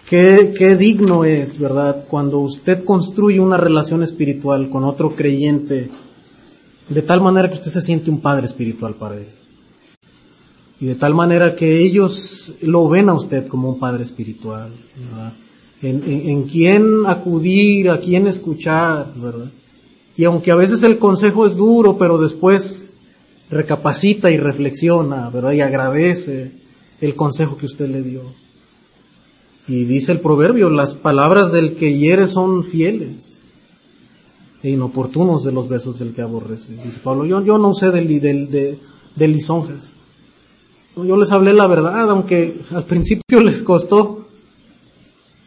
qué, 0.10 0.54
qué 0.58 0.76
digno 0.76 1.24
es, 1.24 1.58
¿verdad? 1.58 2.04
Cuando 2.10 2.40
usted 2.40 2.84
construye 2.84 3.40
una 3.40 3.56
relación 3.56 4.04
espiritual 4.04 4.70
con 4.70 4.84
otro 4.84 5.16
creyente, 5.16 5.90
de 6.90 7.02
tal 7.02 7.22
manera 7.22 7.48
que 7.48 7.60
usted 7.60 7.72
se 7.72 7.82
siente 7.82 8.12
un 8.12 8.20
padre 8.20 8.46
espiritual 8.46 8.94
para 8.96 9.16
él. 9.16 9.28
Y 10.82 10.88
de 10.88 10.96
tal 10.96 11.14
manera 11.14 11.56
que 11.56 11.78
ellos 11.78 12.56
lo 12.64 12.90
ven 12.90 13.08
a 13.08 13.14
usted 13.14 13.48
como 13.48 13.70
un 13.70 13.80
padre 13.80 14.04
espiritual, 14.04 14.70
¿verdad? 15.10 15.32
En, 15.82 16.04
en, 16.04 16.30
en 16.30 16.44
quién 16.44 17.06
acudir, 17.08 17.90
a 17.90 18.02
quién 18.02 18.28
escuchar, 18.28 19.14
¿verdad? 19.16 19.50
Y 20.20 20.26
aunque 20.26 20.52
a 20.52 20.56
veces 20.56 20.84
el 20.84 21.00
consejo 21.00 21.46
es 21.46 21.56
duro, 21.56 21.98
pero 21.98 22.18
después 22.18 22.96
recapacita 23.50 24.30
y 24.30 24.36
reflexiona, 24.36 25.30
¿verdad? 25.30 25.54
Y 25.54 25.62
agradece 25.62 26.52
el 27.00 27.16
consejo 27.16 27.56
que 27.56 27.68
usted 27.68 27.88
le 27.88 28.02
dio. 28.02 28.22
Y 29.66 29.86
dice 29.86 30.12
el 30.12 30.20
proverbio, 30.20 30.70
las 30.70 30.94
palabras 30.94 31.54
del 31.54 31.78
que 31.78 31.98
hiere 31.98 32.28
son 32.28 32.66
fieles 32.66 33.38
e 34.62 34.72
inoportunos 34.72 35.46
de 35.46 35.54
los 35.54 35.70
besos 35.70 36.00
del 36.00 36.14
que 36.14 36.22
aborrece. 36.22 36.74
Dice 36.74 37.00
Pablo, 37.02 37.24
yo, 37.24 37.42
yo 37.42 37.58
no 37.58 37.74
sé 37.74 37.90
de, 37.90 38.78
de 39.16 39.28
lisonjas. 39.30 39.94
Yo 40.98 41.16
les 41.16 41.32
hablé 41.32 41.54
la 41.54 41.68
verdad, 41.68 42.10
aunque 42.10 42.60
al 42.72 42.84
principio 42.84 43.40
les 43.40 43.64
costó, 43.64 44.19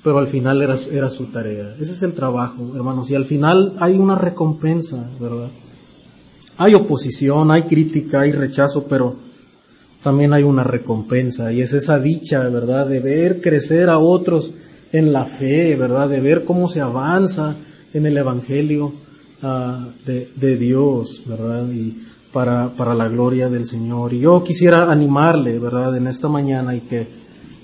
pero 0.02 0.18
al 0.18 0.26
final 0.26 0.62
era, 0.62 0.76
era 0.90 1.10
su 1.10 1.26
tarea. 1.26 1.74
Ese 1.80 1.92
es 1.92 2.02
el 2.02 2.12
trabajo, 2.12 2.72
hermanos. 2.74 3.10
Y 3.10 3.14
al 3.14 3.24
final 3.24 3.74
hay 3.78 3.94
una 3.94 4.16
recompensa, 4.16 5.08
¿verdad? 5.20 5.48
Hay 6.58 6.74
oposición, 6.74 7.50
hay 7.50 7.62
crítica, 7.62 8.20
hay 8.20 8.32
rechazo, 8.32 8.84
pero 8.88 9.14
también 10.02 10.32
hay 10.32 10.42
una 10.42 10.64
recompensa 10.64 11.52
y 11.52 11.62
es 11.62 11.72
esa 11.72 11.98
dicha, 11.98 12.40
¿verdad? 12.48 12.86
De 12.86 13.00
ver 13.00 13.40
crecer 13.40 13.88
a 13.88 13.98
otros 13.98 14.50
en 14.92 15.12
la 15.12 15.24
fe, 15.24 15.76
¿verdad? 15.76 16.08
De 16.08 16.20
ver 16.20 16.44
cómo 16.44 16.68
se 16.68 16.80
avanza 16.80 17.54
en 17.94 18.06
el 18.06 18.16
Evangelio 18.16 18.92
uh, 19.42 20.06
de, 20.06 20.28
de, 20.36 20.56
Dios, 20.56 21.22
¿verdad? 21.26 21.70
Y 21.70 22.02
para, 22.32 22.68
para 22.70 22.94
la 22.94 23.08
gloria 23.08 23.48
del 23.48 23.66
Señor. 23.66 24.12
Y 24.12 24.20
yo 24.20 24.42
quisiera 24.42 24.90
animarle, 24.90 25.58
¿verdad? 25.58 25.96
En 25.96 26.06
esta 26.08 26.28
mañana 26.28 26.74
y 26.74 26.80
que, 26.80 27.06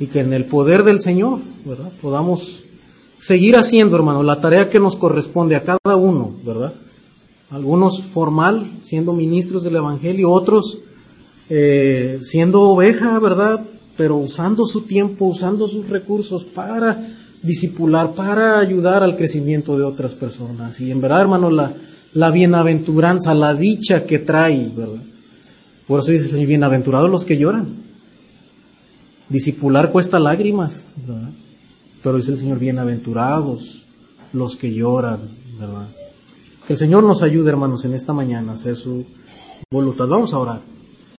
y 0.00 0.06
que 0.06 0.20
en 0.20 0.32
el 0.32 0.44
poder 0.44 0.84
del 0.84 1.00
Señor, 1.00 1.40
¿verdad? 1.64 1.90
Podamos 2.00 2.60
seguir 3.20 3.56
haciendo, 3.56 3.96
hermano, 3.96 4.22
la 4.22 4.40
tarea 4.40 4.70
que 4.70 4.78
nos 4.78 4.96
corresponde 4.96 5.56
a 5.56 5.62
cada 5.62 5.96
uno, 5.96 6.32
¿verdad? 6.44 6.72
Algunos 7.50 8.02
formal, 8.02 8.70
siendo 8.84 9.12
ministros 9.12 9.64
del 9.64 9.76
Evangelio, 9.76 10.30
otros 10.30 10.78
eh, 11.50 12.20
siendo 12.22 12.62
oveja, 12.62 13.18
¿verdad? 13.18 13.60
Pero 13.96 14.16
usando 14.16 14.66
su 14.66 14.82
tiempo, 14.82 15.24
usando 15.24 15.66
sus 15.66 15.88
recursos 15.88 16.44
para 16.44 17.08
disipular, 17.42 18.12
para 18.12 18.58
ayudar 18.58 19.02
al 19.02 19.16
crecimiento 19.16 19.78
de 19.78 19.84
otras 19.84 20.12
personas. 20.12 20.80
Y 20.80 20.90
en 20.90 21.00
verdad, 21.00 21.22
hermano, 21.22 21.50
la, 21.50 21.72
la 22.14 22.30
bienaventuranza, 22.30 23.34
la 23.34 23.54
dicha 23.54 24.04
que 24.04 24.18
trae, 24.18 24.70
¿verdad? 24.76 25.02
Por 25.86 26.00
eso 26.00 26.12
dice 26.12 26.44
bienaventurados 26.44 27.10
los 27.10 27.24
que 27.24 27.38
lloran. 27.38 27.87
Disipular 29.28 29.92
cuesta 29.92 30.18
lágrimas, 30.18 30.94
¿verdad? 31.06 31.30
Pero 32.02 32.16
dice 32.16 32.32
el 32.32 32.38
Señor, 32.38 32.58
bienaventurados 32.58 33.82
los 34.32 34.56
que 34.56 34.72
lloran, 34.72 35.20
¿verdad? 35.58 35.86
Que 36.66 36.74
el 36.74 36.78
Señor 36.78 37.04
nos 37.04 37.22
ayude, 37.22 37.50
hermanos, 37.50 37.84
en 37.84 37.94
esta 37.94 38.12
mañana 38.12 38.52
a 38.52 38.54
hacer 38.54 38.76
su 38.76 39.04
voluntad. 39.70 40.06
Vamos 40.06 40.32
a 40.32 40.38
orar. 40.38 40.60